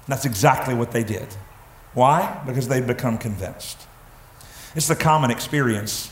that's 0.07 0.25
exactly 0.25 0.75
what 0.75 0.91
they 0.91 1.03
did. 1.03 1.27
Why? 1.93 2.41
Because 2.45 2.67
they'd 2.67 2.85
become 2.85 3.17
convinced. 3.17 3.77
It's 4.75 4.88
the 4.88 4.95
common 4.95 5.31
experience. 5.31 6.12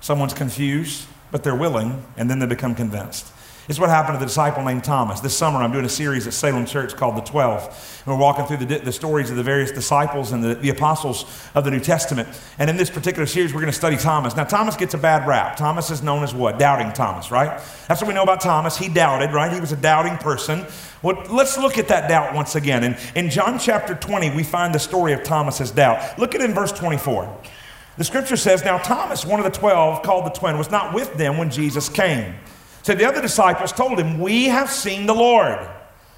Someone's 0.00 0.32
confused, 0.32 1.06
but 1.32 1.42
they're 1.42 1.56
willing, 1.56 2.04
and 2.16 2.30
then 2.30 2.38
they 2.38 2.46
become 2.46 2.74
convinced. 2.74 3.26
It's 3.68 3.78
what 3.78 3.90
happened 3.90 4.14
to 4.14 4.18
the 4.18 4.24
disciple 4.24 4.64
named 4.64 4.82
Thomas. 4.82 5.20
This 5.20 5.36
summer, 5.36 5.58
I'm 5.58 5.72
doing 5.72 5.84
a 5.84 5.90
series 5.90 6.26
at 6.26 6.32
Salem 6.32 6.64
Church 6.64 6.96
called 6.96 7.16
The 7.18 7.20
Twelve. 7.20 7.62
And 8.06 8.14
we're 8.14 8.18
walking 8.18 8.46
through 8.46 8.64
the, 8.64 8.78
the 8.78 8.92
stories 8.92 9.28
of 9.28 9.36
the 9.36 9.42
various 9.42 9.70
disciples 9.70 10.32
and 10.32 10.42
the, 10.42 10.54
the 10.54 10.70
apostles 10.70 11.26
of 11.54 11.64
the 11.64 11.70
New 11.70 11.78
Testament. 11.78 12.30
And 12.58 12.70
in 12.70 12.78
this 12.78 12.88
particular 12.88 13.26
series, 13.26 13.52
we're 13.52 13.60
going 13.60 13.70
to 13.70 13.76
study 13.76 13.98
Thomas. 13.98 14.34
Now, 14.34 14.44
Thomas 14.44 14.74
gets 14.74 14.94
a 14.94 14.98
bad 14.98 15.28
rap. 15.28 15.58
Thomas 15.58 15.90
is 15.90 16.02
known 16.02 16.22
as 16.22 16.32
what? 16.32 16.58
Doubting 16.58 16.94
Thomas, 16.94 17.30
right? 17.30 17.60
That's 17.88 18.00
what 18.00 18.08
we 18.08 18.14
know 18.14 18.22
about 18.22 18.40
Thomas. 18.40 18.78
He 18.78 18.88
doubted, 18.88 19.34
right? 19.34 19.52
He 19.52 19.60
was 19.60 19.72
a 19.72 19.76
doubting 19.76 20.16
person. 20.16 20.64
Well, 21.02 21.22
let's 21.28 21.58
look 21.58 21.76
at 21.76 21.88
that 21.88 22.08
doubt 22.08 22.34
once 22.34 22.54
again. 22.54 22.84
And 22.84 22.96
in 23.14 23.28
John 23.28 23.58
chapter 23.58 23.94
20, 23.94 24.34
we 24.34 24.44
find 24.44 24.74
the 24.74 24.78
story 24.78 25.12
of 25.12 25.24
Thomas's 25.24 25.72
doubt. 25.72 26.18
Look 26.18 26.34
at 26.34 26.40
in 26.40 26.54
verse 26.54 26.72
24. 26.72 27.38
The 27.98 28.04
scripture 28.04 28.36
says, 28.36 28.64
Now 28.64 28.78
Thomas, 28.78 29.26
one 29.26 29.40
of 29.40 29.44
the 29.44 29.58
twelve, 29.58 30.02
called 30.02 30.24
the 30.24 30.30
twin, 30.30 30.56
was 30.56 30.70
not 30.70 30.94
with 30.94 31.18
them 31.18 31.36
when 31.36 31.50
Jesus 31.50 31.90
came. 31.90 32.34
So 32.82 32.94
the 32.94 33.06
other 33.06 33.20
disciples 33.20 33.72
told 33.72 33.98
him, 33.98 34.18
We 34.18 34.46
have 34.46 34.70
seen 34.70 35.06
the 35.06 35.14
Lord. 35.14 35.58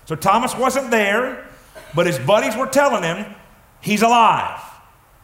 So 0.04 0.14
Thomas 0.16 0.56
wasn't 0.56 0.90
there, 0.90 1.46
but 1.94 2.06
his 2.06 2.18
buddies 2.18 2.56
were 2.56 2.66
telling 2.66 3.02
him 3.02 3.34
he's 3.80 4.02
alive. 4.02 4.60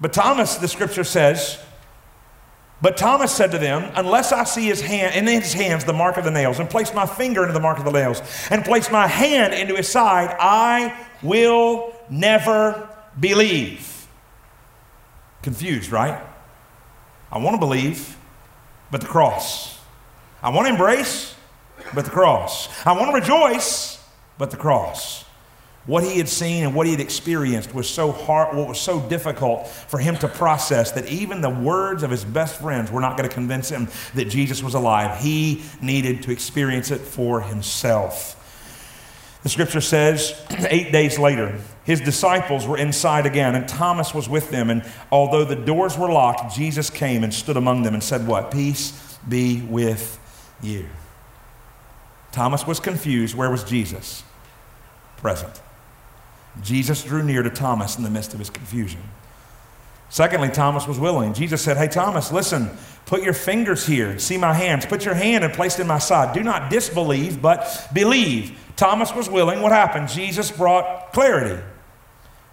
But 0.00 0.12
Thomas, 0.12 0.56
the 0.56 0.68
scripture 0.68 1.04
says, 1.04 1.58
but 2.82 2.96
Thomas 2.96 3.32
said 3.32 3.52
to 3.52 3.58
them, 3.58 3.90
Unless 3.94 4.32
I 4.32 4.44
see 4.44 4.66
his 4.66 4.80
hand 4.80 5.14
in 5.14 5.26
his 5.26 5.52
hands 5.52 5.84
the 5.84 5.92
mark 5.92 6.16
of 6.18 6.24
the 6.24 6.30
nails, 6.30 6.58
and 6.58 6.68
place 6.68 6.92
my 6.92 7.06
finger 7.06 7.42
into 7.42 7.54
the 7.54 7.60
mark 7.60 7.78
of 7.78 7.84
the 7.84 7.92
nails, 7.92 8.20
and 8.50 8.64
place 8.64 8.90
my 8.90 9.06
hand 9.06 9.54
into 9.54 9.74
his 9.74 9.88
side, 9.88 10.36
I 10.38 11.06
will 11.22 11.94
never 12.10 12.88
believe. 13.18 14.06
Confused, 15.42 15.90
right? 15.90 16.22
I 17.32 17.38
want 17.38 17.54
to 17.54 17.60
believe, 17.60 18.16
but 18.90 19.00
the 19.00 19.06
cross. 19.06 19.75
I 20.46 20.50
want 20.50 20.68
to 20.68 20.72
embrace, 20.72 21.34
but 21.92 22.04
the 22.04 22.10
cross. 22.12 22.68
I 22.86 22.92
want 22.92 23.10
to 23.10 23.14
rejoice, 23.20 23.98
but 24.38 24.52
the 24.52 24.56
cross. 24.56 25.24
What 25.86 26.04
he 26.04 26.18
had 26.18 26.28
seen 26.28 26.62
and 26.62 26.72
what 26.72 26.86
he 26.86 26.92
had 26.92 27.00
experienced 27.00 27.74
was 27.74 27.90
so 27.90 28.12
hard, 28.12 28.56
what 28.56 28.68
was 28.68 28.80
so 28.80 29.00
difficult 29.08 29.66
for 29.66 29.98
him 29.98 30.16
to 30.18 30.28
process 30.28 30.92
that 30.92 31.08
even 31.08 31.40
the 31.40 31.50
words 31.50 32.04
of 32.04 32.12
his 32.12 32.24
best 32.24 32.60
friends 32.60 32.92
were 32.92 33.00
not 33.00 33.16
going 33.16 33.28
to 33.28 33.34
convince 33.34 33.68
him 33.68 33.88
that 34.14 34.26
Jesus 34.26 34.62
was 34.62 34.74
alive. 34.74 35.20
He 35.20 35.64
needed 35.82 36.22
to 36.22 36.30
experience 36.30 36.92
it 36.92 37.00
for 37.00 37.40
himself. 37.40 38.34
The 39.42 39.48
scripture 39.48 39.80
says, 39.80 40.40
eight 40.70 40.92
days 40.92 41.18
later, 41.18 41.58
his 41.82 42.00
disciples 42.00 42.68
were 42.68 42.78
inside 42.78 43.26
again, 43.26 43.56
and 43.56 43.66
Thomas 43.66 44.14
was 44.14 44.28
with 44.28 44.52
them. 44.52 44.70
And 44.70 44.88
although 45.10 45.44
the 45.44 45.56
doors 45.56 45.98
were 45.98 46.08
locked, 46.08 46.54
Jesus 46.54 46.88
came 46.88 47.24
and 47.24 47.34
stood 47.34 47.56
among 47.56 47.82
them 47.82 47.94
and 47.94 48.02
said, 48.02 48.28
What? 48.28 48.52
Peace 48.52 49.18
be 49.28 49.60
with 49.62 50.20
you. 50.62 50.86
Thomas 52.32 52.66
was 52.66 52.80
confused. 52.80 53.34
Where 53.34 53.50
was 53.50 53.64
Jesus? 53.64 54.22
Present. 55.16 55.62
Jesus 56.62 57.02
drew 57.02 57.22
near 57.22 57.42
to 57.42 57.50
Thomas 57.50 57.96
in 57.96 58.04
the 58.04 58.10
midst 58.10 58.32
of 58.32 58.38
his 58.38 58.50
confusion. 58.50 59.00
Secondly, 60.08 60.48
Thomas 60.50 60.86
was 60.86 60.98
willing. 60.98 61.34
Jesus 61.34 61.62
said, 61.62 61.76
Hey, 61.76 61.88
Thomas, 61.88 62.30
listen, 62.30 62.70
put 63.06 63.22
your 63.22 63.32
fingers 63.32 63.86
here, 63.86 64.10
and 64.10 64.20
see 64.20 64.38
my 64.38 64.52
hands. 64.52 64.86
Put 64.86 65.04
your 65.04 65.14
hand 65.14 65.44
and 65.44 65.52
place 65.52 65.78
it 65.78 65.82
in 65.82 65.88
my 65.88 65.98
side. 65.98 66.34
Do 66.34 66.42
not 66.42 66.70
disbelieve, 66.70 67.42
but 67.42 67.88
believe. 67.92 68.58
Thomas 68.76 69.14
was 69.14 69.28
willing. 69.28 69.62
What 69.62 69.72
happened? 69.72 70.08
Jesus 70.08 70.50
brought 70.50 71.12
clarity. 71.12 71.62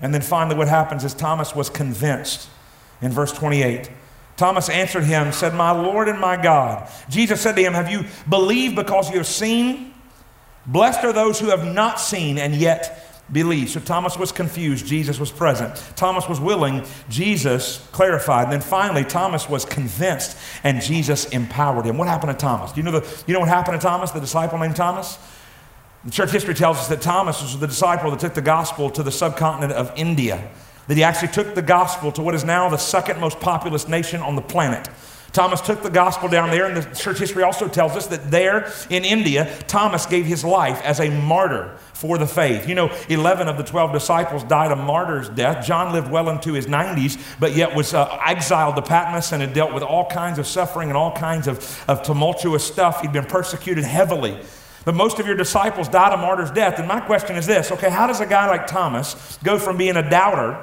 And 0.02 0.14
then 0.14 0.22
finally, 0.22 0.56
what 0.58 0.68
happens 0.68 1.04
is 1.04 1.14
Thomas 1.14 1.56
was 1.56 1.70
convinced. 1.70 2.50
In 3.02 3.12
verse 3.12 3.32
28, 3.32 3.90
Thomas 4.36 4.70
answered 4.70 5.04
him, 5.04 5.32
said, 5.32 5.54
My 5.54 5.72
Lord 5.72 6.10
and 6.10 6.20
my 6.20 6.42
God. 6.42 6.90
Jesus 7.10 7.42
said 7.42 7.56
to 7.56 7.62
him, 7.62 7.74
Have 7.74 7.90
you 7.90 8.06
believed 8.28 8.76
because 8.76 9.10
you 9.10 9.18
have 9.18 9.28
seen? 9.28 9.94
Blessed 10.66 11.04
are 11.04 11.14
those 11.14 11.40
who 11.40 11.48
have 11.48 11.66
not 11.66 12.00
seen 12.00 12.38
and 12.38 12.56
yet 12.56 13.04
believe. 13.32 13.70
So 13.70 13.80
Thomas 13.80 14.18
was 14.18 14.32
confused. 14.32 14.86
Jesus 14.86 15.20
was 15.20 15.32
present. 15.32 15.76
Thomas 15.96 16.28
was 16.28 16.40
willing. 16.40 16.86
Jesus 17.10 17.86
clarified. 17.92 18.46
And 18.46 18.54
then 18.54 18.62
finally, 18.62 19.04
Thomas 19.04 19.50
was 19.50 19.66
convinced 19.66 20.38
and 20.64 20.82
Jesus 20.82 21.26
empowered 21.26 21.86
him. 21.86 21.98
What 21.98 22.08
happened 22.08 22.32
to 22.32 22.38
Thomas? 22.38 22.72
Do 22.72 22.80
you 22.80 22.84
know, 22.84 23.00
the, 23.00 23.24
you 23.28 23.34
know 23.34 23.40
what 23.40 23.50
happened 23.50 23.80
to 23.80 23.86
Thomas, 23.86 24.12
the 24.12 24.20
disciple 24.20 24.58
named 24.58 24.76
Thomas? 24.76 25.18
The 26.06 26.12
church 26.12 26.32
history 26.32 26.54
tells 26.54 26.78
us 26.78 26.88
that 26.90 27.02
Thomas 27.02 27.42
was 27.42 27.58
the 27.60 27.68
disciple 27.68 28.12
that 28.12 28.20
took 28.20 28.34
the 28.34 28.42
gospel 28.42 28.90
to 28.92 29.04
the 29.04 29.12
subcontinent 29.12 29.72
of 29.72 29.92
India 29.96 30.50
that 30.88 30.98
he 30.98 31.04
actually 31.04 31.30
took 31.30 31.56
the 31.56 31.62
gospel 31.62 32.12
to 32.12 32.22
what 32.22 32.36
is 32.36 32.44
now 32.44 32.70
the 32.70 32.78
second 32.78 33.20
most 33.20 33.40
populous 33.40 33.88
nation 33.88 34.22
on 34.22 34.36
the 34.36 34.42
planet. 34.42 34.90
Thomas 35.34 35.62
took 35.62 35.82
the 35.82 35.90
gospel 35.90 36.30
down 36.30 36.52
there, 36.52 36.68
and 36.68 36.78
the 36.78 36.96
church 36.96 37.18
history 37.18 37.42
also 37.42 37.68
tells 37.68 37.94
us 37.94 38.06
that 38.08 38.30
there 38.30 38.72
in 38.92 39.04
India, 39.04 39.52
Thomas 39.68 40.06
gave 40.06 40.28
his 40.28 40.46
life 40.46 40.80
as 40.84 41.00
a 41.00 41.10
martyr 41.10 41.76
for 41.94 42.20
the 42.20 42.28
faith. 42.28 42.70
You 42.70 42.76
know, 42.76 42.96
11 43.10 43.48
of 43.48 43.58
the 43.58 43.64
12 43.64 43.94
disciples 43.94 44.44
died 44.44 44.72
a 44.72 44.76
martyr's 44.76 45.30
death. 45.30 45.66
John 45.66 45.92
lived 45.92 46.12
well 46.12 46.30
into 46.30 46.54
his 46.54 46.68
90s, 46.68 47.20
but 47.40 47.56
yet 47.56 47.76
was 47.76 47.96
uh, 47.96 48.16
exiled 48.24 48.76
to 48.76 48.84
Patmos 48.84 49.32
and 49.32 49.42
had 49.42 49.54
dealt 49.54 49.74
with 49.74 49.82
all 49.82 50.08
kinds 50.08 50.38
of 50.38 50.46
suffering 50.46 50.90
and 50.90 50.98
all 50.98 51.16
kinds 51.16 51.48
of, 51.48 51.84
of 51.88 52.04
tumultuous 52.04 52.64
stuff. 52.64 53.02
He'd 53.02 53.12
been 53.12 53.26
persecuted 53.26 53.86
heavily. 53.86 54.40
But 54.86 54.94
most 54.94 55.18
of 55.18 55.26
your 55.26 55.36
disciples 55.36 55.88
died 55.88 56.14
a 56.14 56.18
martyr's 56.18 56.52
death. 56.52 56.78
And 56.78 56.88
my 56.88 57.00
question 57.00 57.38
is 57.38 57.48
this 57.48 57.72
okay, 57.72 57.90
how 57.90 58.06
does 58.06 58.20
a 58.20 58.28
guy 58.28 58.48
like 58.48 58.68
Thomas 58.68 59.40
go 59.44 59.58
from 59.58 59.78
being 59.78 59.96
a 59.96 60.08
doubter 60.08 60.62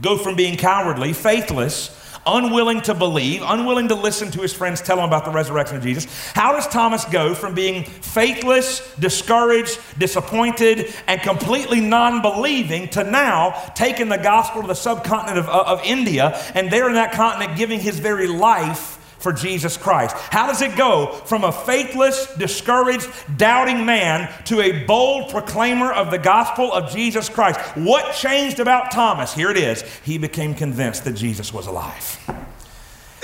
go 0.00 0.16
from 0.16 0.36
being 0.36 0.56
cowardly, 0.56 1.12
faithless, 1.12 1.96
unwilling 2.26 2.80
to 2.82 2.94
believe, 2.94 3.42
unwilling 3.44 3.88
to 3.88 3.94
listen 3.94 4.30
to 4.30 4.40
his 4.40 4.52
friends 4.52 4.80
tell 4.80 4.98
him 4.98 5.04
about 5.04 5.24
the 5.24 5.30
resurrection 5.30 5.76
of 5.76 5.82
Jesus. 5.82 6.06
How 6.32 6.52
does 6.52 6.66
Thomas 6.68 7.04
go 7.06 7.34
from 7.34 7.54
being 7.54 7.84
faithless, 7.84 8.94
discouraged, 8.96 9.78
disappointed, 9.98 10.92
and 11.06 11.20
completely 11.22 11.80
non 11.80 12.22
believing 12.22 12.88
to 12.90 13.04
now 13.04 13.50
taking 13.74 14.08
the 14.08 14.18
gospel 14.18 14.62
to 14.62 14.68
the 14.68 14.74
subcontinent 14.74 15.38
of, 15.38 15.48
of 15.48 15.80
India 15.84 16.38
and 16.54 16.70
there 16.70 16.88
in 16.88 16.94
that 16.94 17.12
continent 17.12 17.56
giving 17.56 17.80
his 17.80 17.98
very 17.98 18.26
life? 18.26 18.98
For 19.20 19.32
Jesus 19.32 19.76
Christ? 19.76 20.16
How 20.16 20.46
does 20.46 20.62
it 20.62 20.76
go 20.76 21.12
from 21.26 21.44
a 21.44 21.52
faithless, 21.52 22.34
discouraged, 22.34 23.08
doubting 23.36 23.86
man 23.86 24.32
to 24.46 24.60
a 24.60 24.84
bold 24.84 25.30
proclaimer 25.30 25.92
of 25.92 26.10
the 26.10 26.18
gospel 26.18 26.72
of 26.72 26.90
Jesus 26.90 27.28
Christ? 27.28 27.60
What 27.76 28.14
changed 28.14 28.60
about 28.60 28.90
Thomas? 28.90 29.32
Here 29.32 29.50
it 29.50 29.56
is. 29.56 29.82
He 30.04 30.18
became 30.18 30.54
convinced 30.54 31.04
that 31.04 31.12
Jesus 31.12 31.52
was 31.52 31.66
alive 31.66 32.18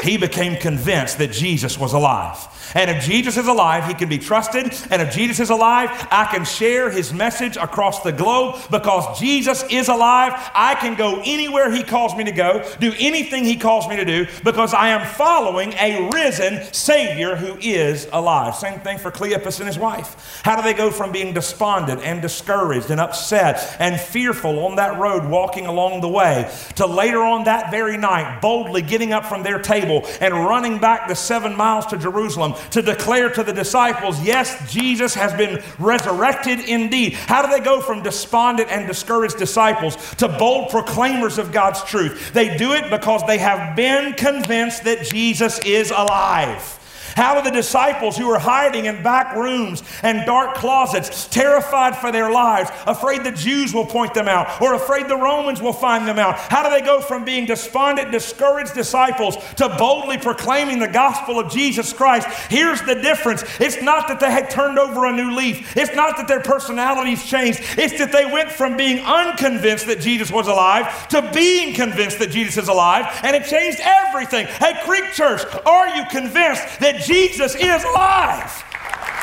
he 0.02 0.16
became 0.16 0.56
convinced 0.56 1.18
that 1.18 1.32
Jesus 1.32 1.78
was 1.78 1.92
alive. 1.92 2.36
And 2.74 2.90
if 2.90 3.04
Jesus 3.04 3.36
is 3.36 3.46
alive, 3.46 3.86
he 3.86 3.94
can 3.94 4.08
be 4.08 4.18
trusted. 4.18 4.66
And 4.90 5.00
if 5.00 5.14
Jesus 5.14 5.40
is 5.40 5.50
alive, 5.50 5.88
I 6.10 6.28
can 6.30 6.44
share 6.44 6.90
his 6.90 7.12
message 7.12 7.56
across 7.56 8.02
the 8.02 8.12
globe 8.12 8.60
because 8.70 9.18
Jesus 9.18 9.64
is 9.70 9.88
alive. 9.88 10.32
I 10.54 10.74
can 10.74 10.96
go 10.96 11.22
anywhere 11.24 11.70
he 11.70 11.82
calls 11.82 12.14
me 12.16 12.24
to 12.24 12.32
go, 12.32 12.68
do 12.80 12.92
anything 12.98 13.44
he 13.44 13.56
calls 13.56 13.88
me 13.88 13.96
to 13.96 14.04
do 14.04 14.26
because 14.44 14.74
I 14.74 14.88
am 14.88 15.06
following 15.06 15.72
a 15.74 16.10
risen 16.12 16.62
Savior 16.72 17.36
who 17.36 17.56
is 17.60 18.08
alive. 18.12 18.54
Same 18.56 18.80
thing 18.80 18.98
for 18.98 19.10
Cleopas 19.10 19.58
and 19.60 19.66
his 19.66 19.78
wife. 19.78 20.42
How 20.44 20.56
do 20.56 20.62
they 20.62 20.74
go 20.74 20.90
from 20.90 21.12
being 21.12 21.32
despondent 21.32 22.02
and 22.02 22.20
discouraged 22.20 22.90
and 22.90 23.00
upset 23.00 23.76
and 23.78 23.98
fearful 23.98 24.66
on 24.66 24.76
that 24.76 24.98
road 24.98 25.24
walking 25.24 25.66
along 25.66 26.00
the 26.00 26.08
way 26.08 26.52
to 26.74 26.86
later 26.86 27.22
on 27.22 27.44
that 27.44 27.70
very 27.70 27.96
night 27.96 28.40
boldly 28.40 28.82
getting 28.82 29.12
up 29.12 29.24
from 29.24 29.42
their 29.42 29.60
table? 29.60 29.85
Table 29.86 30.08
and 30.20 30.34
running 30.34 30.78
back 30.78 31.08
the 31.08 31.14
seven 31.14 31.56
miles 31.56 31.86
to 31.86 31.96
Jerusalem 31.96 32.54
to 32.70 32.82
declare 32.82 33.30
to 33.30 33.42
the 33.42 33.52
disciples, 33.52 34.22
Yes, 34.22 34.72
Jesus 34.72 35.14
has 35.14 35.32
been 35.34 35.62
resurrected 35.78 36.60
indeed. 36.60 37.14
How 37.14 37.42
do 37.42 37.52
they 37.52 37.64
go 37.64 37.80
from 37.80 38.02
despondent 38.02 38.70
and 38.70 38.86
discouraged 38.86 39.38
disciples 39.38 39.96
to 40.16 40.28
bold 40.28 40.70
proclaimers 40.70 41.38
of 41.38 41.52
God's 41.52 41.82
truth? 41.84 42.32
They 42.32 42.56
do 42.56 42.72
it 42.72 42.90
because 42.90 43.24
they 43.26 43.38
have 43.38 43.76
been 43.76 44.14
convinced 44.14 44.84
that 44.84 45.04
Jesus 45.04 45.58
is 45.60 45.90
alive. 45.90 46.82
How 47.16 47.34
do 47.34 47.42
the 47.48 47.56
disciples 47.56 48.18
who 48.18 48.28
are 48.30 48.38
hiding 48.38 48.84
in 48.84 49.02
back 49.02 49.34
rooms 49.34 49.82
and 50.02 50.26
dark 50.26 50.54
closets, 50.54 51.26
terrified 51.28 51.96
for 51.96 52.12
their 52.12 52.30
lives, 52.30 52.70
afraid 52.86 53.24
the 53.24 53.32
Jews 53.32 53.72
will 53.72 53.86
point 53.86 54.12
them 54.12 54.28
out, 54.28 54.60
or 54.60 54.74
afraid 54.74 55.08
the 55.08 55.16
Romans 55.16 55.62
will 55.62 55.72
find 55.72 56.06
them 56.06 56.18
out, 56.18 56.38
how 56.38 56.62
do 56.62 56.68
they 56.68 56.84
go 56.84 57.00
from 57.00 57.24
being 57.24 57.46
despondent, 57.46 58.12
discouraged 58.12 58.74
disciples 58.74 59.38
to 59.54 59.70
boldly 59.78 60.18
proclaiming 60.18 60.78
the 60.78 60.88
gospel 60.88 61.40
of 61.40 61.50
Jesus 61.50 61.90
Christ? 61.94 62.28
Here's 62.50 62.82
the 62.82 62.96
difference 62.96 63.44
it's 63.58 63.80
not 63.80 64.08
that 64.08 64.20
they 64.20 64.30
had 64.30 64.50
turned 64.50 64.78
over 64.78 65.06
a 65.06 65.12
new 65.12 65.34
leaf, 65.34 65.74
it's 65.74 65.94
not 65.94 66.18
that 66.18 66.28
their 66.28 66.40
personalities 66.40 67.24
changed, 67.24 67.60
it's 67.78 67.96
that 67.98 68.12
they 68.12 68.26
went 68.26 68.50
from 68.50 68.76
being 68.76 68.98
unconvinced 68.98 69.86
that 69.86 70.00
Jesus 70.00 70.30
was 70.30 70.48
alive 70.48 71.08
to 71.08 71.30
being 71.32 71.74
convinced 71.74 72.18
that 72.18 72.30
Jesus 72.30 72.58
is 72.58 72.68
alive, 72.68 73.06
and 73.22 73.34
it 73.34 73.46
changed 73.46 73.80
everything. 73.80 74.46
Hey, 74.46 74.74
Creek 74.84 75.14
Church, 75.14 75.40
are 75.64 75.96
you 75.96 76.04
convinced 76.10 76.80
that 76.80 77.05
Jesus 77.06 77.54
is 77.54 77.84
alive? 77.84 78.64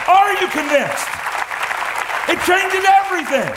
Are 0.08 0.32
you 0.34 0.48
convinced? 0.48 1.08
It 2.30 2.39
changes 2.46 2.86
everything. 3.04 3.54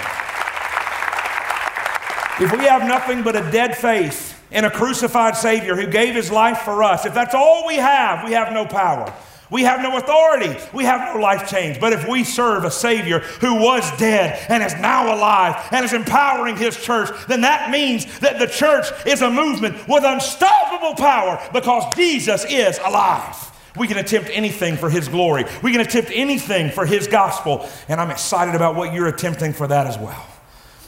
If 2.38 2.52
we 2.52 2.64
have 2.66 2.86
nothing 2.86 3.22
but 3.22 3.36
a 3.36 3.50
dead 3.50 3.76
faith 3.76 4.38
in 4.50 4.64
a 4.64 4.70
crucified 4.70 5.36
Savior 5.36 5.74
who 5.76 5.86
gave 5.86 6.14
his 6.14 6.30
life 6.30 6.58
for 6.58 6.82
us, 6.82 7.06
if 7.06 7.14
that's 7.14 7.34
all 7.34 7.66
we 7.66 7.76
have, 7.76 8.24
we 8.24 8.32
have 8.32 8.52
no 8.52 8.66
power. 8.66 9.12
We 9.50 9.62
have 9.62 9.80
no 9.80 9.96
authority. 9.96 10.56
We 10.74 10.84
have 10.84 11.14
no 11.14 11.20
life 11.20 11.48
change. 11.48 11.80
But 11.80 11.92
if 11.92 12.08
we 12.08 12.24
serve 12.24 12.64
a 12.64 12.70
Savior 12.70 13.20
who 13.20 13.54
was 13.54 13.96
dead 13.96 14.44
and 14.48 14.62
is 14.62 14.74
now 14.74 15.14
alive 15.14 15.68
and 15.70 15.84
is 15.84 15.92
empowering 15.92 16.56
His 16.56 16.76
church, 16.76 17.10
then 17.28 17.42
that 17.42 17.70
means 17.70 18.18
that 18.18 18.38
the 18.38 18.48
church 18.48 18.86
is 19.06 19.22
a 19.22 19.30
movement 19.30 19.88
with 19.88 20.04
unstoppable 20.04 20.96
power 20.96 21.40
because 21.52 21.94
Jesus 21.94 22.44
is 22.48 22.78
alive. 22.84 23.55
We 23.76 23.86
can 23.86 23.98
attempt 23.98 24.30
anything 24.32 24.76
for 24.76 24.90
His 24.90 25.08
glory, 25.08 25.44
we 25.62 25.72
can 25.72 25.80
attempt 25.80 26.10
anything 26.14 26.70
for 26.70 26.86
His 26.86 27.06
gospel. 27.06 27.68
And 27.88 28.00
I'm 28.00 28.10
excited 28.10 28.54
about 28.54 28.74
what 28.74 28.92
you're 28.92 29.08
attempting 29.08 29.52
for 29.52 29.66
that 29.66 29.86
as 29.86 29.98
well. 29.98 30.26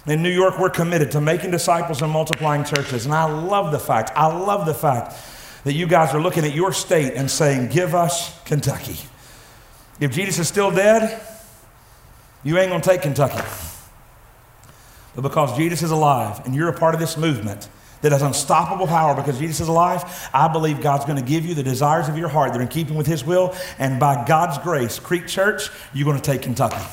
In 0.07 0.23
New 0.23 0.31
York, 0.31 0.59
we're 0.59 0.71
committed 0.71 1.11
to 1.11 1.21
making 1.21 1.51
disciples 1.51 2.01
and 2.01 2.11
multiplying 2.11 2.65
churches. 2.65 3.05
And 3.05 3.15
I 3.15 3.25
love 3.25 3.73
the 3.73 3.79
fact, 3.79 4.11
I 4.17 4.27
love 4.27 4.65
the 4.65 4.75
fact 4.75 5.15
that 5.65 5.75
you 5.75 5.87
guys 5.87 6.15
are 6.15 6.21
looking 6.21 6.45
at 6.45 6.55
your 6.55 6.73
state 6.73 7.13
and 7.15 7.31
saying, 7.31 7.69
Give 7.69 7.95
us 7.95 8.41
Kentucky. 8.45 8.97
If 10.01 10.13
Jesus 10.13 10.39
is 10.39 10.49
still 10.49 10.71
dead, 10.71 11.21
you 12.45 12.57
ain't 12.57 12.73
to 12.73 12.89
take 12.89 13.03
Kentucky. 13.03 13.45
But 15.15 15.23
because 15.23 15.57
Jesus 15.57 15.83
is 15.83 15.91
alive 15.91 16.41
and 16.47 16.55
you're 16.55 16.69
a 16.69 16.79
part 16.79 16.95
of 16.95 17.01
this 17.01 17.17
movement 17.17 17.69
that 18.03 18.13
has 18.13 18.23
unstoppable 18.23 18.87
power 18.87 19.15
because 19.15 19.39
Jesus 19.39 19.61
is 19.61 19.69
alive, 19.69 20.31
I 20.33 20.49
believe 20.49 20.81
God's 20.81 21.05
going 21.05 21.19
to 21.19 21.25
give 21.25 21.45
you 21.45 21.55
the 21.55 21.63
desires 21.63 22.09
of 22.09 22.17
your 22.17 22.29
heart 22.29 22.53
that 22.53 22.59
are 22.59 22.63
in 22.63 22.69
keeping 22.69 22.97
with 22.97 23.07
His 23.07 23.25
will. 23.25 23.55
And 23.79 23.99
by 23.99 24.25
God's 24.27 24.59
grace, 24.59 24.99
Creek 24.99 25.27
Church, 25.27 25.71
you're 25.93 26.05
going 26.05 26.21
to 26.21 26.23
take 26.23 26.43
Kentucky. 26.43 26.85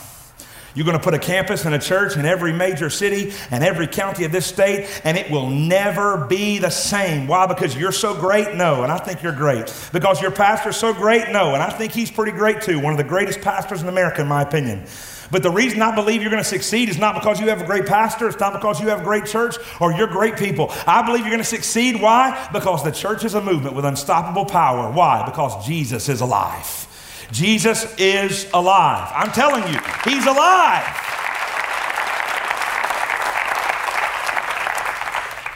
You're 0.75 0.85
going 0.85 0.97
to 0.97 1.03
put 1.03 1.13
a 1.13 1.19
campus 1.19 1.63
and 1.63 1.73
a 1.73 1.79
church 1.79 2.17
in 2.17 2.25
every 2.25 2.51
major 2.51 2.89
city 2.89 3.31
and 3.49 3.63
every 3.63 3.87
county 3.87 4.25
of 4.25 4.33
this 4.33 4.45
state, 4.45 4.89
and 5.05 5.17
it 5.17 5.31
will 5.31 5.49
never 5.49 6.25
be 6.25 6.59
the 6.59 6.69
same. 6.69 7.27
Why? 7.27 7.47
Because 7.47 7.77
you're 7.77 7.93
so 7.93 8.13
great? 8.13 8.55
No, 8.55 8.83
and 8.83 8.91
I 8.91 8.97
think 8.97 9.23
you're 9.23 9.31
great. 9.31 9.73
Because 9.93 10.21
your 10.21 10.31
pastor's 10.31 10.75
so 10.75 10.93
great? 10.93 11.29
No, 11.29 11.53
and 11.53 11.63
I 11.63 11.69
think 11.69 11.93
he's 11.93 12.11
pretty 12.11 12.33
great 12.33 12.61
too. 12.61 12.81
One 12.81 12.91
of 12.91 12.97
the 12.97 13.05
greatest 13.05 13.39
pastors 13.39 13.81
in 13.81 13.87
America, 13.87 14.21
in 14.21 14.27
my 14.27 14.41
opinion. 14.41 14.85
But 15.31 15.43
the 15.43 15.51
reason 15.51 15.81
I 15.81 15.93
believe 15.95 16.21
you're 16.21 16.31
going 16.31 16.43
to 16.43 16.49
succeed 16.49 16.89
is 16.89 16.97
not 16.97 17.15
because 17.15 17.39
you 17.39 17.49
have 17.49 17.61
a 17.61 17.65
great 17.65 17.85
pastor, 17.85 18.27
it's 18.27 18.39
not 18.39 18.53
because 18.53 18.79
you 18.79 18.87
have 18.89 19.01
a 19.01 19.03
great 19.03 19.25
church 19.25 19.55
or 19.79 19.91
you're 19.91 20.07
great 20.07 20.37
people. 20.37 20.71
I 20.85 21.05
believe 21.05 21.21
you're 21.21 21.31
going 21.31 21.39
to 21.39 21.43
succeed. 21.43 22.01
Why? 22.01 22.49
Because 22.53 22.83
the 22.83 22.91
church 22.91 23.23
is 23.25 23.33
a 23.33 23.41
movement 23.41 23.75
with 23.75 23.85
unstoppable 23.85 24.45
power. 24.45 24.91
Why? 24.91 25.25
Because 25.25 25.65
Jesus 25.65 26.09
is 26.09 26.21
alive. 26.21 26.87
Jesus 27.31 27.93
is 27.97 28.47
alive. 28.53 29.11
I'm 29.13 29.31
telling 29.31 29.63
you, 29.73 29.79
he's 30.03 30.25
alive. 30.25 30.85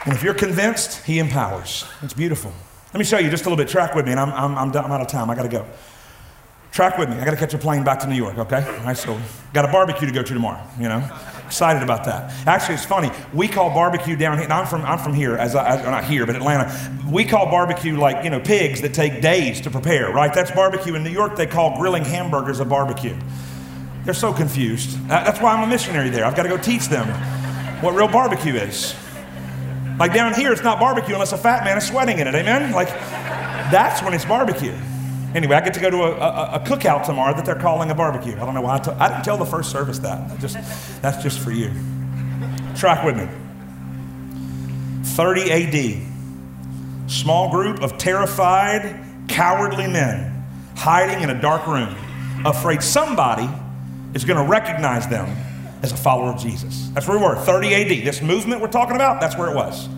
And 0.04 0.14
if 0.14 0.22
you're 0.22 0.34
convinced, 0.34 1.04
he 1.04 1.18
empowers. 1.18 1.84
It's 2.02 2.14
beautiful. 2.14 2.52
Let 2.92 2.98
me 2.98 3.04
show 3.04 3.18
you 3.18 3.30
just 3.30 3.44
a 3.44 3.48
little 3.48 3.62
bit. 3.62 3.70
Track 3.70 3.94
with 3.94 4.06
me, 4.06 4.12
and 4.12 4.20
I'm, 4.20 4.32
I'm, 4.32 4.74
I'm, 4.76 4.92
out 4.92 5.00
of 5.00 5.06
time. 5.06 5.30
I 5.30 5.34
got 5.34 5.42
to 5.42 5.48
go. 5.48 5.66
Track 6.80 6.96
with 6.96 7.10
me. 7.10 7.16
I 7.16 7.26
got 7.26 7.32
to 7.32 7.36
catch 7.36 7.52
a 7.52 7.58
plane 7.58 7.84
back 7.84 8.00
to 8.00 8.06
New 8.06 8.14
York, 8.14 8.38
okay? 8.38 8.64
All 8.64 8.84
right, 8.86 8.96
so 8.96 9.20
got 9.52 9.66
a 9.66 9.68
barbecue 9.70 10.06
to 10.06 10.14
go 10.14 10.22
to 10.22 10.32
tomorrow, 10.32 10.66
you 10.78 10.88
know? 10.88 11.06
Excited 11.44 11.82
about 11.82 12.04
that. 12.04 12.32
Actually, 12.46 12.76
it's 12.76 12.86
funny. 12.86 13.10
We 13.34 13.48
call 13.48 13.68
barbecue 13.68 14.16
down 14.16 14.38
here. 14.38 14.44
And 14.44 14.52
I'm 14.54 14.66
from, 14.66 14.80
I'm 14.86 14.96
from 14.96 15.12
here, 15.12 15.36
as 15.36 15.54
I, 15.54 15.82
not 15.82 16.04
here, 16.04 16.24
but 16.24 16.36
Atlanta. 16.36 16.74
We 17.12 17.26
call 17.26 17.50
barbecue 17.50 17.98
like, 17.98 18.24
you 18.24 18.30
know, 18.30 18.40
pigs 18.40 18.80
that 18.80 18.94
take 18.94 19.20
days 19.20 19.60
to 19.60 19.70
prepare, 19.70 20.10
right? 20.10 20.32
That's 20.32 20.52
barbecue. 20.52 20.94
In 20.94 21.04
New 21.04 21.10
York, 21.10 21.36
they 21.36 21.46
call 21.46 21.76
grilling 21.76 22.02
hamburgers 22.02 22.60
a 22.60 22.64
barbecue. 22.64 23.14
They're 24.06 24.14
so 24.14 24.32
confused. 24.32 25.06
That's 25.06 25.38
why 25.38 25.52
I'm 25.52 25.62
a 25.62 25.66
missionary 25.66 26.08
there. 26.08 26.24
I've 26.24 26.34
got 26.34 26.44
to 26.44 26.48
go 26.48 26.56
teach 26.56 26.88
them 26.88 27.06
what 27.82 27.94
real 27.94 28.08
barbecue 28.08 28.54
is. 28.54 28.96
Like 29.98 30.14
down 30.14 30.32
here, 30.32 30.50
it's 30.50 30.62
not 30.62 30.80
barbecue 30.80 31.12
unless 31.12 31.32
a 31.32 31.36
fat 31.36 31.62
man 31.62 31.76
is 31.76 31.86
sweating 31.86 32.20
in 32.20 32.26
it. 32.26 32.34
Amen? 32.34 32.72
Like, 32.72 32.88
that's 32.88 34.02
when 34.02 34.14
it's 34.14 34.24
barbecue. 34.24 34.74
Anyway, 35.34 35.54
I 35.54 35.60
get 35.60 35.74
to 35.74 35.80
go 35.80 35.90
to 35.90 35.96
a, 35.98 36.10
a, 36.10 36.50
a, 36.54 36.60
cookout 36.60 37.06
tomorrow 37.06 37.34
that 37.34 37.44
they're 37.44 37.54
calling 37.54 37.90
a 37.90 37.94
barbecue. 37.94 38.34
I 38.34 38.44
don't 38.44 38.54
know 38.54 38.62
why 38.62 38.76
I, 38.76 38.78
t- 38.80 38.90
I 38.90 39.08
didn't 39.08 39.24
tell 39.24 39.36
the 39.36 39.46
first 39.46 39.70
service 39.70 40.00
that. 40.00 40.40
just, 40.40 40.54
that's 41.02 41.22
just 41.22 41.38
for 41.38 41.52
you. 41.52 41.70
Track 42.74 43.04
with 43.04 43.16
me. 43.16 43.28
30 45.04 45.52
AD. 45.52 47.10
Small 47.10 47.50
group 47.50 47.80
of 47.80 47.96
terrified, 47.96 49.04
cowardly 49.28 49.86
men 49.86 50.30
hiding 50.80 51.22
in 51.22 51.28
a 51.28 51.38
dark 51.38 51.66
room, 51.66 51.94
afraid 52.46 52.82
somebody 52.82 53.48
is 54.14 54.24
going 54.24 54.42
to 54.42 54.50
recognize 54.50 55.06
them 55.08 55.28
as 55.82 55.92
a 55.92 55.96
follower 55.96 56.32
of 56.32 56.40
Jesus. 56.40 56.88
That's 56.94 57.06
where 57.06 57.18
we 57.18 57.24
were. 57.24 57.36
30 57.36 57.74
AD. 57.74 58.06
This 58.06 58.22
movement 58.22 58.62
we're 58.62 58.68
talking 58.68 58.96
about, 58.96 59.20
that's 59.20 59.36
where 59.36 59.50
it 59.50 59.54
was. 59.54 59.88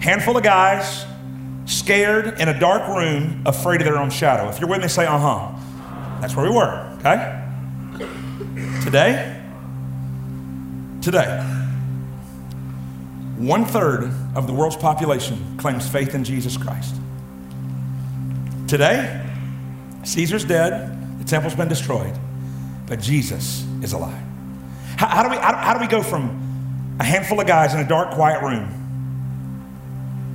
Handful 0.00 0.36
of 0.36 0.44
guys 0.44 1.04
scared 1.66 2.40
in 2.40 2.48
a 2.48 2.58
dark 2.58 2.88
room, 2.88 3.42
afraid 3.44 3.80
of 3.80 3.84
their 3.84 3.98
own 3.98 4.10
shadow. 4.10 4.48
If 4.48 4.60
you're 4.60 4.68
with 4.68 4.80
me, 4.80 4.88
say, 4.88 5.06
uh 5.06 5.18
huh. 5.18 5.52
That's 6.20 6.34
where 6.34 6.48
we 6.48 6.56
were, 6.56 6.96
okay? 7.00 7.42
Today, 8.82 9.42
today, 11.02 11.42
one 13.36 13.66
third 13.66 14.04
of 14.34 14.46
the 14.46 14.52
world's 14.54 14.76
population 14.76 15.58
claims 15.58 15.88
faith 15.88 16.14
in 16.14 16.24
Jesus 16.24 16.56
Christ. 16.56 16.94
Today, 18.66 19.22
Caesar's 20.04 20.44
dead, 20.44 21.18
the 21.18 21.24
temple's 21.24 21.54
been 21.54 21.68
destroyed, 21.68 22.14
but 22.86 23.00
Jesus 23.00 23.66
is 23.82 23.92
alive. 23.92 24.22
How, 24.96 25.08
how 25.08 25.22
do 25.24 25.30
we, 25.30 25.36
how, 25.36 25.54
how 25.56 25.74
do 25.74 25.80
we 25.80 25.86
go 25.86 26.02
from 26.02 26.96
a 26.98 27.04
handful 27.04 27.40
of 27.40 27.46
guys 27.46 27.74
in 27.74 27.80
a 27.80 27.86
dark, 27.86 28.12
quiet 28.12 28.42
room 28.42 28.85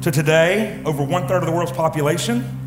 to 0.02 0.12
today, 0.12 0.82
over 0.84 1.04
one 1.04 1.28
third 1.28 1.44
of 1.44 1.46
the 1.46 1.52
world's 1.52 1.72
population 1.72 2.58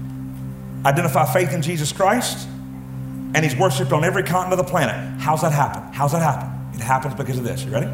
identify 0.86 1.24
faith 1.24 1.52
in 1.52 1.62
Jesus 1.62 1.92
Christ, 1.92 2.46
and 3.34 3.38
he's 3.38 3.56
worshiped 3.56 3.92
on 3.92 4.04
every 4.04 4.22
continent 4.22 4.60
of 4.60 4.66
the 4.66 4.70
planet. 4.70 5.20
How's 5.20 5.40
that 5.40 5.52
happen? 5.52 5.82
How's 5.92 6.12
that 6.12 6.22
happen? 6.22 6.48
It 6.74 6.80
happens 6.80 7.14
because 7.14 7.38
of 7.38 7.44
this. 7.44 7.64
You 7.64 7.72
ready? 7.72 7.90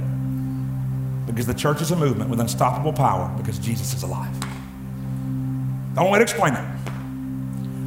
Because 1.26 1.46
the 1.46 1.54
church 1.54 1.80
is 1.80 1.90
a 1.90 1.96
movement 1.96 2.28
with 2.28 2.40
unstoppable 2.40 2.92
power 2.92 3.32
because 3.38 3.58
Jesus 3.58 3.94
is 3.94 4.02
alive. 4.02 4.34
The 5.94 6.00
only 6.00 6.12
way 6.12 6.18
to 6.18 6.22
explain 6.22 6.54
it, 6.54 6.64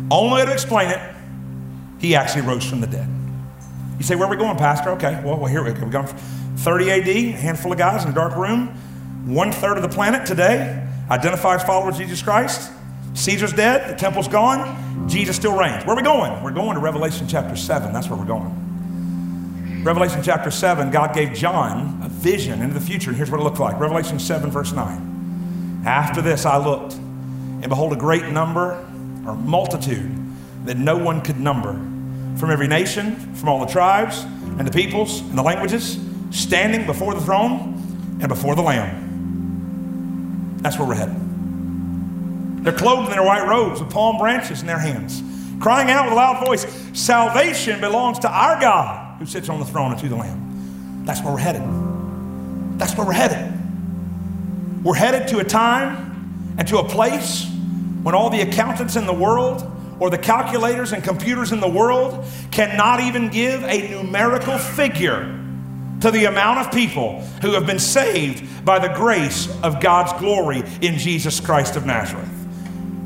only 0.09 0.35
way 0.35 0.45
to 0.45 0.53
explain 0.53 0.89
it, 0.89 1.15
he 1.99 2.15
actually 2.15 2.41
rose 2.41 2.65
from 2.65 2.81
the 2.81 2.87
dead. 2.87 3.07
You 3.97 4.03
say, 4.03 4.15
where 4.15 4.27
are 4.27 4.31
we 4.31 4.37
going, 4.37 4.57
Pastor? 4.57 4.89
Okay, 4.91 5.21
well, 5.23 5.37
well 5.37 5.45
here 5.45 5.63
we 5.63 5.71
go. 5.71 5.85
We're 5.85 5.91
going 5.91 6.07
30 6.07 6.91
AD, 6.91 7.07
a 7.07 7.31
handful 7.31 7.71
of 7.71 7.77
guys 7.77 8.03
in 8.05 8.11
a 8.11 8.13
dark 8.13 8.35
room, 8.35 8.67
one 9.25 9.51
third 9.51 9.77
of 9.77 9.83
the 9.83 9.89
planet 9.89 10.25
today 10.25 10.82
identifies 11.09 11.63
followers 11.63 11.95
of 11.95 12.01
Jesus 12.01 12.21
Christ. 12.21 12.71
Caesar's 13.13 13.53
dead, 13.53 13.93
the 13.93 13.99
temple's 13.99 14.27
gone, 14.27 15.07
Jesus 15.07 15.35
still 15.35 15.57
reigns. 15.57 15.85
Where 15.85 15.93
are 15.93 15.97
we 15.97 16.03
going? 16.03 16.41
We're 16.43 16.51
going 16.51 16.75
to 16.75 16.79
Revelation 16.79 17.27
chapter 17.27 17.55
7. 17.55 17.93
That's 17.93 18.07
where 18.09 18.17
we're 18.17 18.25
going. 18.25 19.83
Revelation 19.83 20.23
chapter 20.23 20.49
7, 20.49 20.91
God 20.91 21.13
gave 21.13 21.33
John 21.33 22.01
a 22.03 22.09
vision 22.09 22.61
into 22.61 22.73
the 22.73 22.79
future, 22.79 23.09
and 23.09 23.17
here's 23.17 23.29
what 23.29 23.41
it 23.41 23.43
looked 23.43 23.59
like 23.59 23.79
Revelation 23.79 24.17
7, 24.17 24.49
verse 24.49 24.71
9. 24.71 25.83
After 25.85 26.21
this, 26.21 26.45
I 26.45 26.57
looked, 26.57 26.93
and 26.93 27.67
behold, 27.67 27.91
a 27.91 27.97
great 27.97 28.25
number 28.29 28.75
or 29.27 29.35
multitude 29.35 30.09
that 30.65 30.77
no 30.77 30.97
one 30.97 31.21
could 31.21 31.39
number 31.39 31.73
from 32.37 32.49
every 32.49 32.67
nation, 32.67 33.35
from 33.35 33.49
all 33.49 33.59
the 33.59 33.71
tribes, 33.71 34.23
and 34.23 34.65
the 34.65 34.71
peoples, 34.71 35.19
and 35.19 35.37
the 35.37 35.43
languages, 35.43 35.99
standing 36.31 36.85
before 36.85 37.13
the 37.13 37.21
throne 37.21 38.17
and 38.21 38.29
before 38.29 38.55
the 38.55 38.61
Lamb. 38.61 39.12
That's 40.63 40.79
where 40.79 40.87
we're 40.87 40.95
headed. 40.95 42.63
They're 42.63 42.73
clothed 42.73 43.07
in 43.07 43.11
their 43.11 43.23
white 43.23 43.45
robes 43.45 43.81
with 43.81 43.91
palm 43.91 44.17
branches 44.17 44.61
in 44.61 44.67
their 44.67 44.79
hands, 44.79 45.21
crying 45.61 45.91
out 45.91 46.05
with 46.05 46.13
a 46.13 46.15
loud 46.15 46.45
voice 46.45 46.65
Salvation 46.93 47.81
belongs 47.81 48.19
to 48.19 48.29
our 48.29 48.59
God 48.59 49.19
who 49.19 49.25
sits 49.25 49.49
on 49.49 49.59
the 49.59 49.65
throne 49.65 49.91
and 49.91 49.99
to 49.99 50.07
the 50.07 50.15
Lamb. 50.15 51.03
That's 51.05 51.21
where 51.21 51.33
we're 51.33 51.39
headed. 51.39 51.63
That's 52.79 52.95
where 52.95 53.05
we're 53.05 53.13
headed. 53.13 54.83
We're 54.83 54.95
headed 54.95 55.27
to 55.29 55.39
a 55.39 55.43
time 55.43 56.55
and 56.57 56.67
to 56.69 56.77
a 56.77 56.87
place 56.87 57.45
when 58.03 58.15
all 58.15 58.29
the 58.29 58.41
accountants 58.41 58.95
in 58.95 59.05
the 59.05 59.13
world 59.13 59.69
or 59.99 60.09
the 60.09 60.17
calculators 60.17 60.93
and 60.93 61.03
computers 61.03 61.51
in 61.51 61.59
the 61.59 61.69
world 61.69 62.25
cannot 62.51 63.01
even 63.01 63.29
give 63.29 63.63
a 63.63 63.89
numerical 63.89 64.57
figure 64.57 65.42
to 66.03 66.11
the 66.11 66.25
amount 66.25 66.59
of 66.59 66.69
people 66.73 67.21
who 67.41 67.53
have 67.53 67.65
been 67.65 67.79
saved 67.79 68.65
by 68.65 68.77
the 68.77 68.93
grace 68.93 69.47
of 69.63 69.79
God's 69.79 70.11
glory 70.19 70.61
in 70.81 70.97
Jesus 70.97 71.39
Christ 71.39 71.77
of 71.77 71.85
Nazareth. 71.85 72.27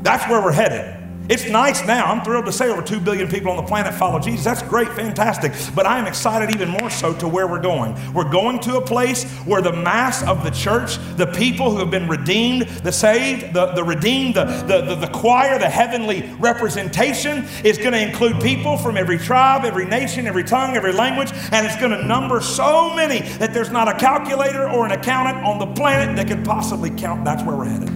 That's 0.02 0.28
where 0.28 0.42
we're 0.42 0.50
headed. 0.50 0.97
It's 1.28 1.46
nice 1.46 1.84
now. 1.86 2.06
I'm 2.06 2.24
thrilled 2.24 2.46
to 2.46 2.52
say 2.52 2.70
over 2.70 2.80
2 2.80 3.00
billion 3.00 3.28
people 3.28 3.50
on 3.50 3.58
the 3.58 3.62
planet 3.62 3.92
follow 3.92 4.18
Jesus. 4.18 4.44
That's 4.44 4.62
great, 4.62 4.88
fantastic. 4.88 5.52
But 5.74 5.84
I 5.84 5.98
am 5.98 6.06
excited 6.06 6.54
even 6.54 6.70
more 6.70 6.88
so 6.88 7.12
to 7.18 7.28
where 7.28 7.46
we're 7.46 7.60
going. 7.60 7.94
We're 8.14 8.30
going 8.30 8.60
to 8.60 8.78
a 8.78 8.80
place 8.80 9.30
where 9.40 9.60
the 9.60 9.72
mass 9.72 10.22
of 10.22 10.42
the 10.42 10.50
church, 10.50 10.96
the 11.16 11.26
people 11.26 11.70
who 11.70 11.78
have 11.78 11.90
been 11.90 12.08
redeemed, 12.08 12.62
the 12.62 12.92
saved, 12.92 13.52
the, 13.52 13.66
the 13.72 13.84
redeemed, 13.84 14.36
the, 14.36 14.44
the, 14.44 14.80
the, 14.80 14.94
the 14.94 15.08
choir, 15.08 15.58
the 15.58 15.68
heavenly 15.68 16.22
representation 16.38 17.46
is 17.62 17.76
going 17.76 17.92
to 17.92 18.00
include 18.00 18.40
people 18.40 18.78
from 18.78 18.96
every 18.96 19.18
tribe, 19.18 19.66
every 19.66 19.84
nation, 19.84 20.26
every 20.26 20.44
tongue, 20.44 20.76
every 20.76 20.92
language, 20.92 21.30
and 21.52 21.66
it's 21.66 21.76
going 21.76 21.90
to 21.90 22.02
number 22.06 22.40
so 22.40 22.94
many 22.94 23.20
that 23.36 23.52
there's 23.52 23.70
not 23.70 23.86
a 23.86 23.98
calculator 23.98 24.66
or 24.70 24.86
an 24.86 24.92
accountant 24.92 25.44
on 25.44 25.58
the 25.58 25.66
planet 25.74 26.16
that 26.16 26.26
could 26.26 26.42
possibly 26.42 26.88
count. 26.88 27.22
That's 27.22 27.42
where 27.42 27.54
we're 27.54 27.66
headed. 27.66 27.90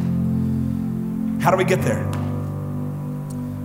How 1.43 1.51
do 1.51 1.57
we 1.57 1.65
get 1.65 1.81
there? 1.81 2.22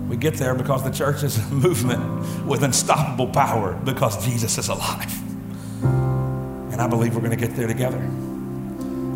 We 0.08 0.16
get 0.16 0.36
there 0.36 0.56
because 0.56 0.84
the 0.84 0.92
church 0.92 1.24
is 1.24 1.38
a 1.38 1.42
movement 1.54 2.46
with 2.46 2.64
unstoppable 2.64 3.28
power 3.28 3.74
because 3.84 4.24
Jesus 4.26 4.58
is 4.58 4.70
alive. 4.70 5.14
And 6.72 6.82
I 6.82 6.88
believe 6.88 7.16
we're 7.16 7.22
going 7.22 7.38
to 7.38 7.48
get 7.48 7.56
there 7.56 7.68
together. 7.68 8.00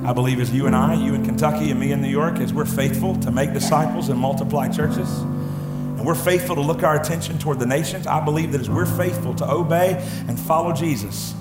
I 0.04 0.14
believe 0.14 0.40
as 0.40 0.52
you 0.52 0.66
and 0.66 0.76
I, 0.76 0.96
you 0.96 1.14
in 1.14 1.24
Kentucky 1.24 1.70
and 1.70 1.80
me 1.80 1.92
in 1.92 2.02
New 2.02 2.10
York, 2.10 2.40
as 2.40 2.54
we're 2.54 2.66
faithful 2.66 3.16
to 3.22 3.32
make 3.32 3.54
disciples 3.54 4.10
and 4.10 4.20
multiply 4.20 4.68
churches, 4.68 5.20
and 5.20 6.08
we're 6.08 6.16
faithful 6.16 6.56
to 6.56 6.62
look 6.62 6.82
our 6.82 7.00
attention 7.00 7.38
toward 7.38 7.60
the 7.60 7.68
nations, 7.68 8.08
I 8.08 8.26
believe 8.26 8.52
that 8.54 8.62
as 8.62 8.70
we're 8.70 8.88
faithful 8.88 9.36
to 9.36 9.50
obey 9.50 10.04
and 10.28 10.40
follow 10.40 10.74
Jesus, 10.74 11.36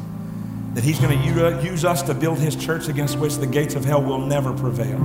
that 0.74 0.84
He's 0.84 1.00
going 1.00 1.18
to 1.18 1.46
uh, 1.46 1.62
use 1.62 1.86
us 1.86 2.02
to 2.02 2.12
build 2.12 2.38
His 2.38 2.54
church 2.54 2.88
against 2.88 3.18
which 3.18 3.36
the 3.36 3.46
gates 3.46 3.74
of 3.74 3.86
hell 3.86 4.02
will 4.02 4.18
never 4.18 4.52
prevail. 4.52 4.98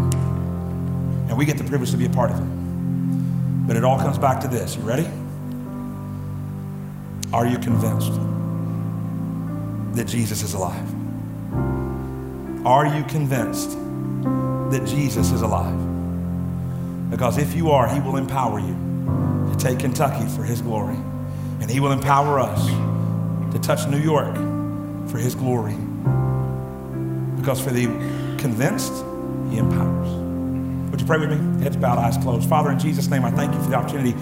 And 1.30 1.38
we 1.38 1.46
get 1.46 1.58
the 1.58 1.64
privilege 1.64 1.92
to 1.92 1.98
be 1.98 2.06
a 2.06 2.10
part 2.10 2.32
of 2.32 2.40
it. 2.40 2.55
But 3.68 3.76
it 3.76 3.84
all 3.84 3.98
comes 3.98 4.18
back 4.18 4.40
to 4.42 4.48
this. 4.48 4.76
You 4.76 4.84
ready? 4.84 5.10
Are 7.34 7.48
you 7.48 7.58
convinced 7.58 8.14
that 9.96 10.08
Jesus 10.08 10.44
is 10.44 10.54
alive? 10.54 10.88
Are 12.66 12.86
you 12.86 13.04
convinced 13.06 13.72
that 14.72 14.84
Jesus 14.86 15.32
is 15.32 15.42
alive? 15.42 15.80
Because 17.10 17.38
if 17.38 17.56
you 17.56 17.72
are, 17.72 17.88
He 17.88 18.00
will 18.00 18.18
empower 18.18 18.60
you 18.60 18.76
to 19.52 19.56
take 19.58 19.80
Kentucky 19.80 20.26
for 20.36 20.44
His 20.44 20.62
glory. 20.62 20.98
And 21.62 21.70
He 21.70 21.80
will 21.80 21.92
empower 21.92 22.40
us 22.40 22.68
to 23.54 23.60
touch 23.60 23.88
New 23.88 24.00
York 24.00 24.36
for 25.10 25.18
His 25.18 25.36
glory. 25.36 25.76
Because 27.38 27.62
for 27.62 27.72
the 27.72 27.86
convinced, 28.38 28.94
He 29.50 29.58
empowers. 29.58 30.25
Would 30.96 31.02
you 31.02 31.08
pray 31.08 31.18
with 31.18 31.30
me? 31.30 31.62
Heads 31.62 31.76
bowed, 31.76 31.98
eyes 31.98 32.16
closed. 32.16 32.48
Father, 32.48 32.72
in 32.72 32.80
Jesus' 32.80 33.10
name, 33.10 33.26
I 33.26 33.32
thank 33.32 33.54
you 33.54 33.62
for 33.62 33.70
the 33.70 33.76
opportunity 33.76 34.14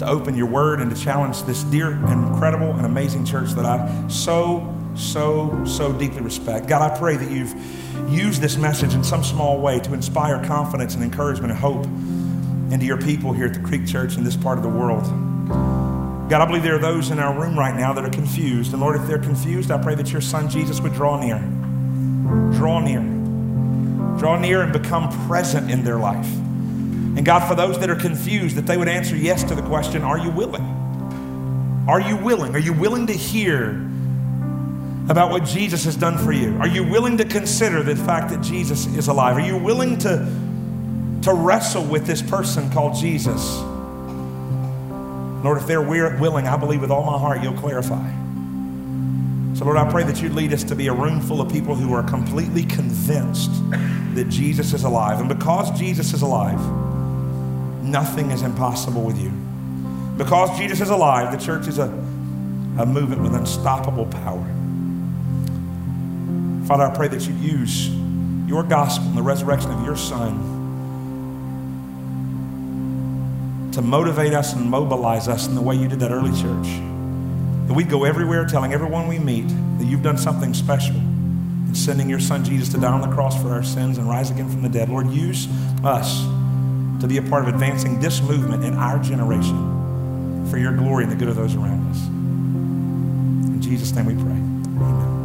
to 0.00 0.08
open 0.08 0.36
your 0.36 0.48
word 0.48 0.80
and 0.80 0.90
to 0.92 1.00
challenge 1.00 1.44
this 1.44 1.62
dear 1.62 1.92
and 1.92 2.26
incredible 2.26 2.72
and 2.72 2.84
amazing 2.84 3.24
church 3.24 3.50
that 3.50 3.64
I 3.64 4.08
so, 4.08 4.76
so, 4.96 5.64
so 5.64 5.92
deeply 5.92 6.20
respect. 6.20 6.66
God, 6.66 6.82
I 6.82 6.98
pray 6.98 7.16
that 7.16 7.30
you've 7.30 7.54
used 8.10 8.42
this 8.42 8.56
message 8.56 8.94
in 8.94 9.04
some 9.04 9.22
small 9.22 9.60
way 9.60 9.78
to 9.78 9.94
inspire 9.94 10.44
confidence 10.44 10.96
and 10.96 11.04
encouragement 11.04 11.52
and 11.52 11.60
hope 11.60 11.84
into 12.72 12.84
your 12.84 12.98
people 13.00 13.32
here 13.32 13.46
at 13.46 13.54
the 13.54 13.60
Creek 13.60 13.86
Church 13.86 14.16
in 14.16 14.24
this 14.24 14.34
part 14.34 14.58
of 14.58 14.64
the 14.64 14.70
world. 14.70 15.04
God, 16.28 16.42
I 16.42 16.46
believe 16.46 16.64
there 16.64 16.74
are 16.74 16.80
those 16.80 17.12
in 17.12 17.20
our 17.20 17.40
room 17.40 17.56
right 17.56 17.76
now 17.76 17.92
that 17.92 18.04
are 18.04 18.10
confused. 18.10 18.72
And 18.72 18.82
Lord, 18.82 19.00
if 19.00 19.06
they're 19.06 19.20
confused, 19.20 19.70
I 19.70 19.80
pray 19.80 19.94
that 19.94 20.10
your 20.10 20.20
son 20.20 20.50
Jesus 20.50 20.80
would 20.80 20.94
draw 20.94 21.20
near. 21.20 21.38
Draw 22.58 22.80
near 22.80 23.17
draw 24.18 24.38
near 24.38 24.62
and 24.62 24.72
become 24.72 25.08
present 25.26 25.70
in 25.70 25.84
their 25.84 25.98
life. 25.98 26.26
And 26.26 27.24
God, 27.24 27.48
for 27.48 27.54
those 27.54 27.78
that 27.80 27.90
are 27.90 27.96
confused, 27.96 28.56
that 28.56 28.66
they 28.66 28.76
would 28.76 28.88
answer 28.88 29.16
yes 29.16 29.42
to 29.44 29.54
the 29.54 29.62
question 29.62 30.02
Are 30.02 30.18
you 30.18 30.30
willing? 30.30 30.64
Are 31.88 32.00
you 32.00 32.16
willing? 32.16 32.54
Are 32.54 32.60
you 32.60 32.72
willing 32.72 33.06
to 33.06 33.14
hear 33.14 33.70
about 35.08 35.30
what 35.30 35.44
Jesus 35.44 35.84
has 35.84 35.96
done 35.96 36.18
for 36.18 36.32
you? 36.32 36.56
Are 36.58 36.68
you 36.68 36.84
willing 36.84 37.16
to 37.16 37.24
consider 37.24 37.82
the 37.82 37.96
fact 37.96 38.30
that 38.30 38.42
Jesus 38.42 38.86
is 38.86 39.08
alive? 39.08 39.36
Are 39.36 39.46
you 39.46 39.56
willing 39.56 39.96
to, 39.98 40.18
to 41.22 41.32
wrestle 41.32 41.84
with 41.84 42.06
this 42.06 42.20
person 42.20 42.70
called 42.70 42.94
Jesus? 42.94 43.58
Lord, 45.42 45.58
if 45.58 45.66
they're 45.66 45.80
willing, 45.80 46.46
I 46.46 46.56
believe 46.56 46.82
with 46.82 46.90
all 46.90 47.04
my 47.04 47.18
heart 47.18 47.42
you'll 47.42 47.54
clarify. 47.54 48.12
So, 49.58 49.64
Lord, 49.64 49.76
I 49.76 49.90
pray 49.90 50.04
that 50.04 50.22
you'd 50.22 50.34
lead 50.34 50.52
us 50.52 50.62
to 50.62 50.76
be 50.76 50.86
a 50.86 50.92
room 50.92 51.20
full 51.20 51.40
of 51.40 51.50
people 51.50 51.74
who 51.74 51.92
are 51.92 52.04
completely 52.04 52.62
convinced 52.62 53.50
that 54.14 54.28
Jesus 54.28 54.72
is 54.72 54.84
alive. 54.84 55.18
And 55.18 55.28
because 55.28 55.76
Jesus 55.76 56.12
is 56.12 56.22
alive, 56.22 56.60
nothing 57.82 58.30
is 58.30 58.42
impossible 58.42 59.02
with 59.02 59.20
you. 59.20 59.30
Because 60.16 60.56
Jesus 60.56 60.80
is 60.80 60.90
alive, 60.90 61.36
the 61.36 61.44
church 61.44 61.66
is 61.66 61.78
a, 61.78 61.86
a 61.86 62.86
movement 62.86 63.20
with 63.20 63.34
unstoppable 63.34 64.06
power. 64.06 64.46
Father, 66.68 66.84
I 66.84 66.94
pray 66.94 67.08
that 67.08 67.26
you'd 67.26 67.40
use 67.40 67.88
your 68.46 68.62
gospel 68.62 69.08
and 69.08 69.18
the 69.18 69.22
resurrection 69.22 69.72
of 69.72 69.84
your 69.84 69.96
Son 69.96 70.54
to 73.72 73.82
motivate 73.82 74.34
us 74.34 74.54
and 74.54 74.70
mobilize 74.70 75.26
us 75.26 75.48
in 75.48 75.56
the 75.56 75.62
way 75.62 75.74
you 75.74 75.88
did 75.88 75.98
that 75.98 76.12
early 76.12 76.30
church. 76.40 76.87
That 77.68 77.74
we'd 77.74 77.90
go 77.90 78.04
everywhere 78.04 78.44
telling 78.46 78.72
everyone 78.72 79.06
we 79.06 79.18
meet 79.18 79.46
that 79.78 79.84
you've 79.84 80.02
done 80.02 80.18
something 80.18 80.54
special 80.54 80.96
and 80.96 81.76
sending 81.76 82.08
your 82.08 82.18
son 82.18 82.44
Jesus 82.44 82.70
to 82.70 82.80
die 82.80 82.90
on 82.90 83.02
the 83.02 83.14
cross 83.14 83.40
for 83.40 83.50
our 83.50 83.62
sins 83.62 83.98
and 83.98 84.08
rise 84.08 84.30
again 84.30 84.48
from 84.48 84.62
the 84.62 84.68
dead. 84.70 84.88
Lord, 84.88 85.08
use 85.08 85.46
us 85.84 86.22
to 87.00 87.06
be 87.06 87.18
a 87.18 87.22
part 87.22 87.46
of 87.46 87.54
advancing 87.54 88.00
this 88.00 88.20
movement 88.22 88.64
in 88.64 88.74
our 88.74 88.98
generation 88.98 90.46
for 90.50 90.56
your 90.56 90.72
glory 90.72 91.04
and 91.04 91.12
the 91.12 91.16
good 91.16 91.28
of 91.28 91.36
those 91.36 91.54
around 91.54 91.90
us. 91.90 92.06
In 92.06 93.60
Jesus' 93.60 93.94
name 93.94 94.06
we 94.06 94.14
pray. 94.14 94.32
Amen. 94.32 95.17